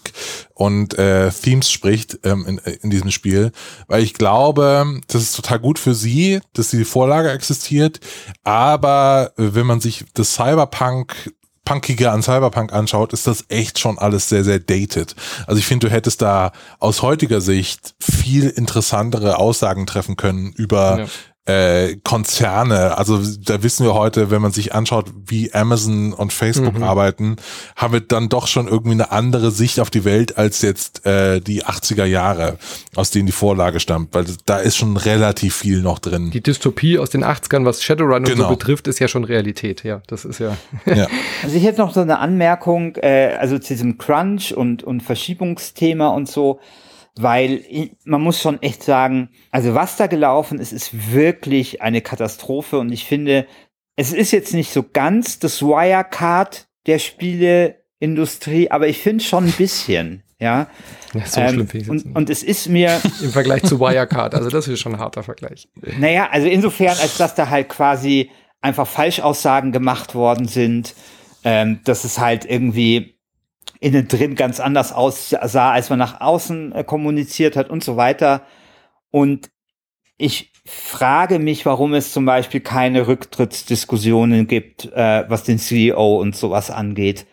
[0.54, 3.52] und äh, Themes spricht ähm, in, in diesem Spiel,
[3.86, 8.00] weil ich glaube, das ist total gut für sie, dass die Vorlage existiert,
[8.44, 11.32] aber wenn man sich das Cyberpunk
[11.64, 15.16] Punkige an Cyberpunk anschaut, ist das echt schon alles sehr, sehr dated.
[15.46, 20.98] Also ich finde, du hättest da aus heutiger Sicht viel interessantere Aussagen treffen können über
[20.98, 21.06] ja
[21.46, 26.78] äh, Konzerne, also da wissen wir heute, wenn man sich anschaut, wie Amazon und Facebook
[26.78, 26.82] mhm.
[26.82, 27.36] arbeiten,
[27.76, 31.40] haben wir dann doch schon irgendwie eine andere Sicht auf die Welt als jetzt äh,
[31.40, 32.56] die 80er Jahre,
[32.94, 36.30] aus denen die Vorlage stammt, weil da ist schon relativ viel noch drin.
[36.30, 38.30] Die Dystopie aus den 80ern, was Shadowrun genau.
[38.30, 40.56] und so betrifft, ist ja schon Realität, ja, das ist ja.
[40.86, 41.06] ja.
[41.42, 46.08] Also ich hätte noch so eine Anmerkung, äh, also zu diesem Crunch und, und Verschiebungsthema
[46.08, 46.58] und so,
[47.16, 47.64] weil
[48.04, 52.90] man muss schon echt sagen, also was da gelaufen ist, ist wirklich eine Katastrophe und
[52.90, 53.46] ich finde,
[53.96, 59.52] es ist jetzt nicht so ganz das Wirecard der Spieleindustrie, aber ich finde schon ein
[59.52, 60.22] bisschen.
[60.40, 60.68] Ja,
[61.14, 64.34] ja so ähm, schlimm finde ich und, und es ist mir im Vergleich zu Wirecard,
[64.34, 65.68] also das ist schon ein harter Vergleich.
[65.98, 68.30] Naja, also insofern, als dass da halt quasi
[68.60, 70.94] einfach Falschaussagen gemacht worden sind,
[71.44, 73.13] ähm, dass es halt irgendwie
[73.80, 78.42] innen drin ganz anders aussah, als man nach außen äh, kommuniziert hat und so weiter.
[79.10, 79.50] Und
[80.16, 86.36] ich frage mich, warum es zum Beispiel keine Rücktrittsdiskussionen gibt, äh, was den CEO und
[86.36, 87.26] sowas angeht.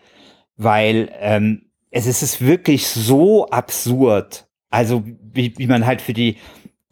[0.56, 4.46] Weil ähm, es ist wirklich so absurd.
[4.70, 6.36] Also wie, wie man halt für die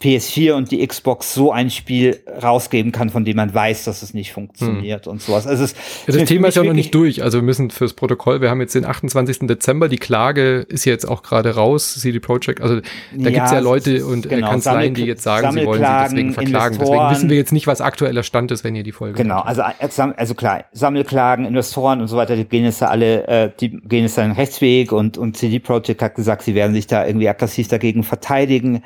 [0.00, 4.14] PS4 und die Xbox so ein Spiel rausgeben kann, von dem man weiß, dass es
[4.14, 5.12] nicht funktioniert hm.
[5.12, 5.46] und sowas.
[5.46, 5.74] Also es,
[6.06, 7.22] ja, das Thema ist ja noch nicht durch.
[7.22, 9.40] Also wir müssen fürs Protokoll, wir haben jetzt den 28.
[9.40, 12.62] Dezember, die Klage ist jetzt auch gerade raus, CD Projekt.
[12.62, 15.84] Also da ja, gibt's ja Leute und äh, genau, Kanzleien, die jetzt sagen, sie wollen
[15.84, 16.74] sie deswegen verklagen.
[16.74, 19.40] Investoren, deswegen wissen wir jetzt nicht, was aktueller Stand ist, wenn ihr die Folge Genau,
[19.40, 23.50] also, äh, also klar, Sammelklagen, Investoren und so weiter, die gehen jetzt da alle, äh,
[23.60, 26.86] die gehen jetzt da einen Rechtsweg und, und CD Projekt hat gesagt, sie werden sich
[26.86, 28.82] da irgendwie aggressiv dagegen verteidigen.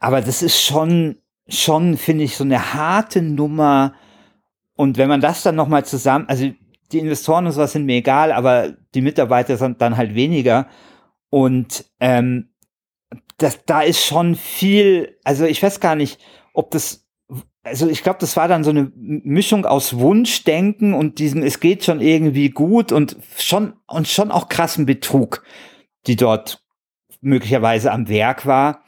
[0.00, 1.18] Aber das ist schon,
[1.48, 3.94] schon, finde ich, so eine harte Nummer.
[4.74, 6.50] Und wenn man das dann nochmal zusammen, also
[6.90, 10.66] die Investoren und sowas sind mir egal, aber die Mitarbeiter sind dann halt weniger.
[11.28, 12.48] Und ähm,
[13.36, 16.18] das, da ist schon viel, also ich weiß gar nicht,
[16.52, 17.06] ob das,
[17.62, 21.84] also ich glaube, das war dann so eine Mischung aus Wunschdenken und diesem, es geht
[21.84, 25.44] schon irgendwie gut und schon, und schon auch krassen Betrug,
[26.06, 26.64] die dort
[27.20, 28.82] möglicherweise am Werk war.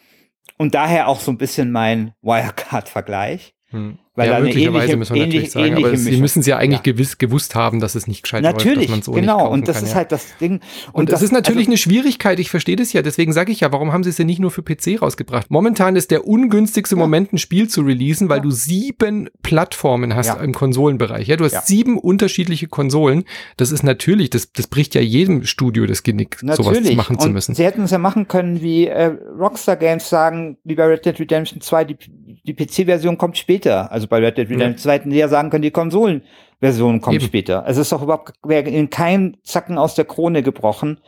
[0.58, 3.54] Und daher auch so ein bisschen mein Wirecard-Vergleich.
[3.68, 3.98] Hm.
[4.14, 6.92] Weil ja, möglicherweise ähnliche, müssen wir natürlich sagen, aber Sie müssen es ja eigentlich ja.
[6.92, 9.90] gewiss gewusst haben, dass es nicht gescheit natürlich, läuft, so genau, und das kann, ist
[9.90, 9.96] ja.
[9.96, 10.60] halt das Ding.
[10.88, 13.52] Und, und das, das, ist natürlich also, eine Schwierigkeit, ich verstehe das ja, deswegen sage
[13.52, 15.50] ich ja, warum haben Sie es denn nicht nur für PC rausgebracht?
[15.50, 20.52] Momentan ist der ungünstigste Moment, ein Spiel zu releasen, weil du sieben Plattformen hast im
[20.52, 21.28] Konsolenbereich.
[21.28, 23.24] Ja, du hast sieben unterschiedliche Konsolen.
[23.56, 26.84] Das ist natürlich, das, das bricht ja jedem Studio das Genick, natürlich.
[26.84, 27.54] sowas machen zu müssen.
[27.54, 31.18] Sie hätten es ja machen können, wie äh, Rockstar Games sagen, wie bei Red Dead
[31.18, 31.96] Redemption 2, die,
[32.44, 33.90] die PC-Version kommt später.
[33.92, 35.02] Also bei Red Dead Redemption ja.
[35.02, 37.24] 2 ja sagen können, die Konsolenversion kommt Eben.
[37.24, 37.64] später.
[37.64, 41.00] Also es ist doch überhaupt in keinem Zacken aus der Krone gebrochen.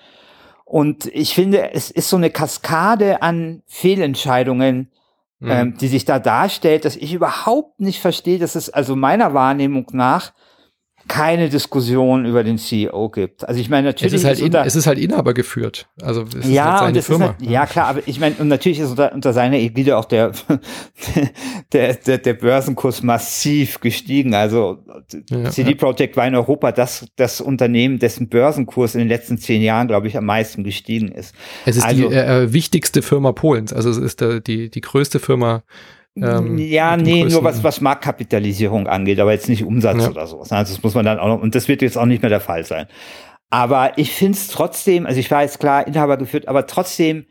[0.65, 4.91] Und ich finde, es ist so eine Kaskade an Fehlentscheidungen,
[5.41, 5.51] mhm.
[5.51, 9.87] ähm, die sich da darstellt, dass ich überhaupt nicht verstehe, dass es also meiner Wahrnehmung
[9.93, 10.33] nach
[11.09, 13.47] keine Diskussion über den CEO gibt.
[13.47, 15.87] Also ich meine natürlich es ist halt, ist unter, es ist halt Inhaber geführt.
[16.01, 17.27] Also es ja, ist halt seine Firma.
[17.39, 20.33] Halt, ja klar, aber ich meine und natürlich ist unter, unter seiner Ägide auch der,
[21.73, 24.35] der, der der Börsenkurs massiv gestiegen.
[24.35, 24.79] Also
[25.31, 25.77] ja, CD ja.
[25.77, 30.09] Projekt war in Europa das das Unternehmen, dessen Börsenkurs in den letzten zehn Jahren glaube
[30.09, 31.35] ich am meisten gestiegen ist.
[31.67, 33.73] Es ist also, die äh, wichtigste Firma Polens.
[33.73, 35.65] Also es ist äh, die die größte Firma
[36.17, 40.11] ähm, ja, nee, nur was, was Marktkapitalisierung angeht, aber jetzt nicht Umsatz ja.
[40.11, 40.53] oder sowas.
[40.53, 42.41] Also das muss man dann auch noch, und das wird jetzt auch nicht mehr der
[42.41, 42.87] Fall sein.
[43.51, 47.27] Aber ich finde es trotzdem, also ich war jetzt klar Inhaber geführt, aber trotzdem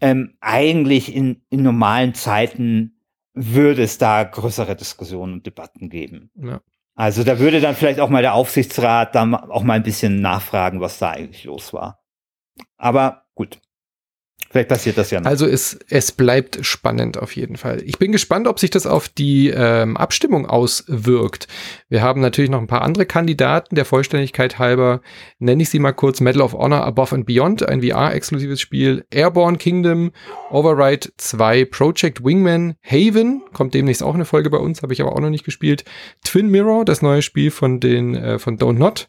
[0.00, 3.00] ähm, eigentlich in, in normalen Zeiten
[3.34, 6.30] würde es da größere Diskussionen und Debatten geben.
[6.34, 6.60] Ja.
[6.94, 10.80] Also da würde dann vielleicht auch mal der Aufsichtsrat dann auch mal ein bisschen nachfragen,
[10.80, 12.02] was da eigentlich los war.
[12.78, 13.60] Aber gut.
[14.50, 15.26] Vielleicht passiert das ja noch.
[15.26, 17.82] Also es, es bleibt spannend auf jeden Fall.
[17.84, 21.48] Ich bin gespannt, ob sich das auf die ähm, Abstimmung auswirkt.
[21.88, 23.74] Wir haben natürlich noch ein paar andere Kandidaten.
[23.74, 25.00] Der Vollständigkeit halber
[25.38, 26.20] nenne ich sie mal kurz.
[26.20, 29.04] Medal of Honor Above and Beyond, ein VR-exklusives Spiel.
[29.10, 30.12] Airborne Kingdom,
[30.50, 35.12] Override 2, Project Wingman, Haven, kommt demnächst auch eine Folge bei uns, habe ich aber
[35.12, 35.84] auch noch nicht gespielt.
[36.24, 39.08] Twin Mirror, das neue Spiel von den äh, von Don't Not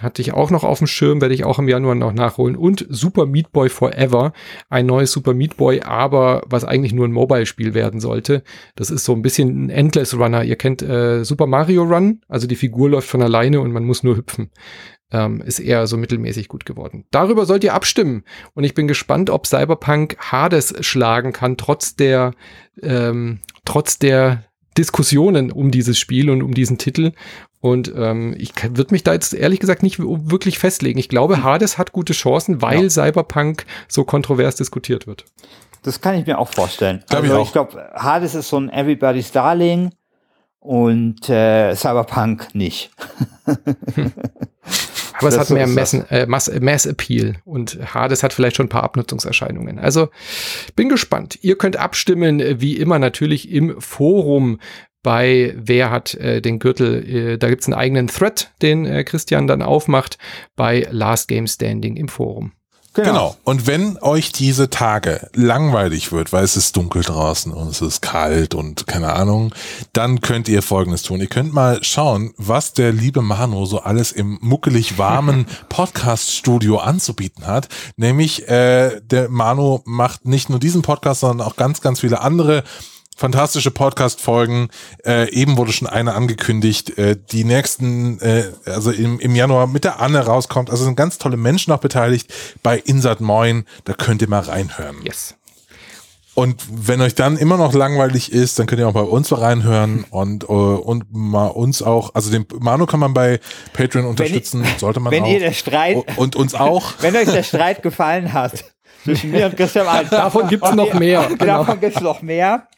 [0.00, 2.56] hatte ich auch noch auf dem Schirm, werde ich auch im Januar noch nachholen.
[2.56, 4.32] Und Super Meat Boy Forever,
[4.68, 8.42] ein neues Super Meat Boy, aber was eigentlich nur ein Mobile-Spiel werden sollte.
[8.74, 10.42] Das ist so ein bisschen ein Endless Runner.
[10.42, 14.02] Ihr kennt äh, Super Mario Run, also die Figur läuft von alleine und man muss
[14.02, 14.50] nur hüpfen.
[15.12, 17.04] Ähm, ist eher so mittelmäßig gut geworden.
[17.12, 18.24] Darüber sollt ihr abstimmen.
[18.54, 22.32] Und ich bin gespannt, ob Cyberpunk Hades schlagen kann, trotz der,
[22.82, 24.44] ähm, trotz der
[24.76, 27.12] Diskussionen um dieses Spiel und um diesen Titel.
[27.64, 30.98] Und ähm, ich würde mich da jetzt ehrlich gesagt nicht wirklich festlegen.
[30.98, 32.90] Ich glaube, Hades hat gute Chancen, weil ja.
[32.90, 35.24] Cyberpunk so kontrovers diskutiert wird.
[35.82, 37.02] Das kann ich mir auch vorstellen.
[37.08, 39.92] Glaub also ich, ich glaube, Hades ist so ein Everybody's Darling
[40.60, 42.90] und äh, Cyberpunk nicht.
[45.14, 48.70] Aber es hat mehr Mass, äh, Mass, Mass Appeal und Hades hat vielleicht schon ein
[48.70, 49.78] paar Abnutzungserscheinungen.
[49.78, 50.10] Also
[50.76, 51.38] bin gespannt.
[51.40, 54.58] Ihr könnt abstimmen, wie immer natürlich im Forum
[55.04, 57.08] bei Wer hat äh, den Gürtel.
[57.08, 60.18] Äh, da gibt's einen eigenen Thread, den äh, Christian dann aufmacht
[60.56, 62.52] bei Last Game Standing im Forum.
[62.94, 63.08] Genau.
[63.08, 63.36] genau.
[63.42, 68.02] Und wenn euch diese Tage langweilig wird, weil es ist dunkel draußen und es ist
[68.02, 69.52] kalt und keine Ahnung,
[69.92, 71.20] dann könnt ihr Folgendes tun.
[71.20, 77.46] Ihr könnt mal schauen, was der liebe Manu so alles im muckelig warmen Podcast-Studio anzubieten
[77.46, 77.68] hat.
[77.96, 82.62] Nämlich, äh, der Manu macht nicht nur diesen Podcast, sondern auch ganz, ganz viele andere
[83.16, 84.68] fantastische Podcast-Folgen.
[85.04, 89.84] Äh, eben wurde schon eine angekündigt, äh, die nächsten, äh, also im, im Januar mit
[89.84, 90.70] der Anne rauskommt.
[90.70, 92.32] Also sind ganz tolle Menschen auch beteiligt
[92.62, 93.64] bei Insert Moin.
[93.84, 94.96] Da könnt ihr mal reinhören.
[95.02, 95.34] Yes.
[96.34, 99.38] Und wenn euch dann immer noch langweilig ist, dann könnt ihr auch bei uns mal
[99.38, 103.38] reinhören und, uh, und mal uns auch, also den Manu kann man bei
[103.72, 105.26] Patreon unterstützen, wenn, sollte man wenn auch.
[105.26, 106.94] Wenn ihr der Streit und uns auch.
[107.00, 108.64] wenn euch der Streit gefallen hat,
[109.04, 110.10] zwischen mir und Christian Alt.
[110.10, 111.28] Davon gibt's noch mehr.
[111.38, 111.58] Genau.
[111.58, 112.68] Davon gibt's noch mehr.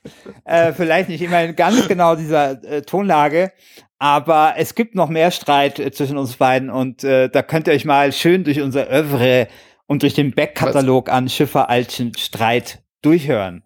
[0.44, 3.52] Äh, vielleicht nicht immer in ganz genau dieser äh, Tonlage,
[3.98, 7.74] aber es gibt noch mehr Streit äh, zwischen uns beiden und äh, da könnt ihr
[7.74, 9.48] euch mal schön durch unser Övre
[9.86, 13.62] und durch den Backkatalog an Schiffer Altchen Streit durchhören.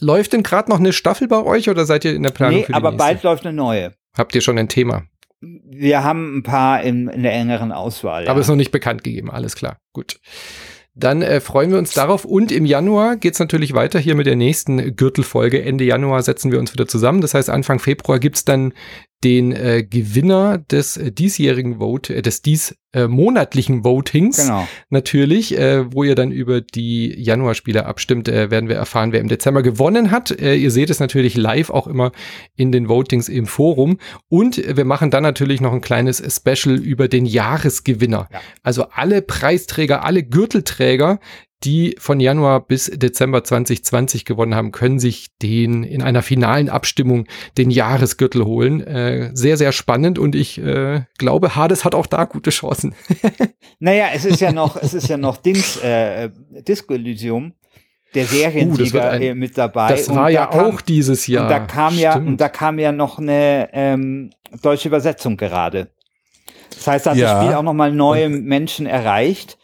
[0.00, 2.60] Läuft denn gerade noch eine Staffel bei euch oder seid ihr in der Planung?
[2.60, 3.04] Nee, aber nächste?
[3.04, 3.92] bald läuft eine neue.
[4.16, 5.04] Habt ihr schon ein Thema?
[5.40, 8.26] Wir haben ein paar in, in der engeren Auswahl.
[8.26, 8.40] Aber ja.
[8.40, 9.78] ist noch nicht bekannt gegeben, alles klar.
[9.92, 10.18] Gut.
[10.98, 12.24] Dann äh, freuen wir uns darauf.
[12.24, 15.62] Und im Januar geht's natürlich weiter hier mit der nächsten Gürtelfolge.
[15.62, 17.20] Ende Januar setzen wir uns wieder zusammen.
[17.20, 18.72] Das heißt, Anfang Februar gibt's dann
[19.24, 24.36] den äh, Gewinner des äh, diesjährigen Vote, äh, des dies äh, monatlichen Votings.
[24.36, 24.66] Genau.
[24.90, 29.28] Natürlich, äh, wo ihr dann über die Januarspiele abstimmt, äh, werden wir erfahren, wer im
[29.28, 30.30] Dezember gewonnen hat.
[30.30, 32.12] Äh, ihr seht es natürlich live auch immer
[32.54, 33.98] in den Votings im Forum.
[34.28, 38.28] Und wir machen dann natürlich noch ein kleines Special über den Jahresgewinner.
[38.32, 38.40] Ja.
[38.62, 41.18] Also alle Preisträger, alle Gürtelträger,
[41.64, 47.26] die von Januar bis Dezember 2020 gewonnen haben, können sich den in einer finalen Abstimmung
[47.56, 48.80] den Jahresgürtel holen.
[48.80, 52.94] Äh, sehr, sehr spannend und ich äh, glaube, Hades hat auch da gute Chancen.
[53.80, 56.30] naja, es ist ja noch, es ist ja noch Dings, äh,
[56.66, 57.54] Disco Elysium
[58.14, 59.90] der Seriensieger uh, ein, mit dabei.
[59.90, 61.44] Das war ja kam, auch dieses Jahr.
[61.44, 62.02] Und da kam Stimmt.
[62.02, 64.30] ja, und da kam ja noch eine ähm,
[64.62, 65.88] deutsche Übersetzung gerade.
[66.70, 67.34] Das heißt, da hat ja.
[67.34, 69.58] das Spiel auch nochmal neue Menschen erreicht.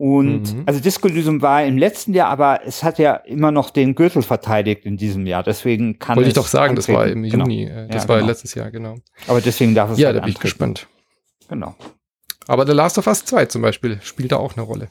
[0.00, 0.62] Und mhm.
[0.64, 4.22] also Disco Elysium war im letzten Jahr, aber es hat ja immer noch den Gürtel
[4.22, 5.42] verteidigt in diesem Jahr.
[5.42, 6.94] Deswegen kann Wollte ich doch sagen, antreten.
[6.94, 7.44] das war im genau.
[7.44, 7.64] Juni.
[7.64, 8.28] Äh, das ja, war genau.
[8.28, 8.94] letztes Jahr, genau.
[9.26, 10.86] Aber deswegen darf es Ja, halt da bin ich gespannt.
[11.50, 11.74] Genau.
[12.46, 14.88] Aber The Last of Us 2 zum Beispiel spielt da auch eine Rolle.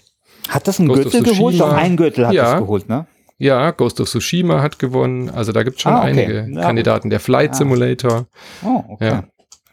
[0.48, 1.60] Hat das einen Ghost Gürtel geholt?
[1.60, 2.44] Doch ein Gürtel hat ja.
[2.44, 3.08] das geholt, ne?
[3.40, 5.32] Ja, Ghost of Tsushima hat gewonnen.
[5.32, 6.10] Also da gibt es schon ah, okay.
[6.10, 6.62] einige ja.
[6.62, 7.10] Kandidaten.
[7.10, 8.28] Der Flight Simulator.
[8.64, 9.08] Oh, okay.
[9.08, 9.24] Ja.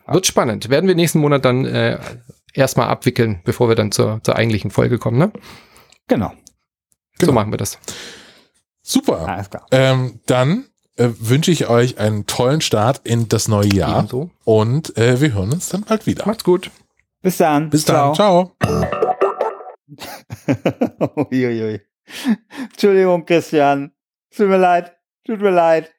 [0.06, 0.70] Wird spannend.
[0.70, 1.98] Werden wir nächsten Monat dann äh,
[2.56, 5.32] erstmal abwickeln, bevor wir dann zur, zur eigentlichen Folge kommen, ne?
[6.08, 6.30] Genau.
[7.18, 7.26] genau.
[7.26, 7.78] So machen wir das.
[8.82, 9.26] Super.
[9.28, 9.66] Alles klar.
[9.70, 10.66] Ähm, dann
[10.96, 13.98] äh, wünsche ich euch einen tollen Start in das neue Jahr.
[13.98, 14.30] Ebenso.
[14.44, 16.26] Und äh, wir hören uns dann bald wieder.
[16.26, 16.70] Macht's gut.
[17.22, 17.70] Bis dann.
[17.70, 18.14] Bis dann.
[18.14, 18.52] Ciao.
[21.16, 21.80] Uiuiui.
[22.70, 23.92] Entschuldigung, Christian.
[24.34, 24.96] Tut mir leid.
[25.26, 25.92] Tut mir leid.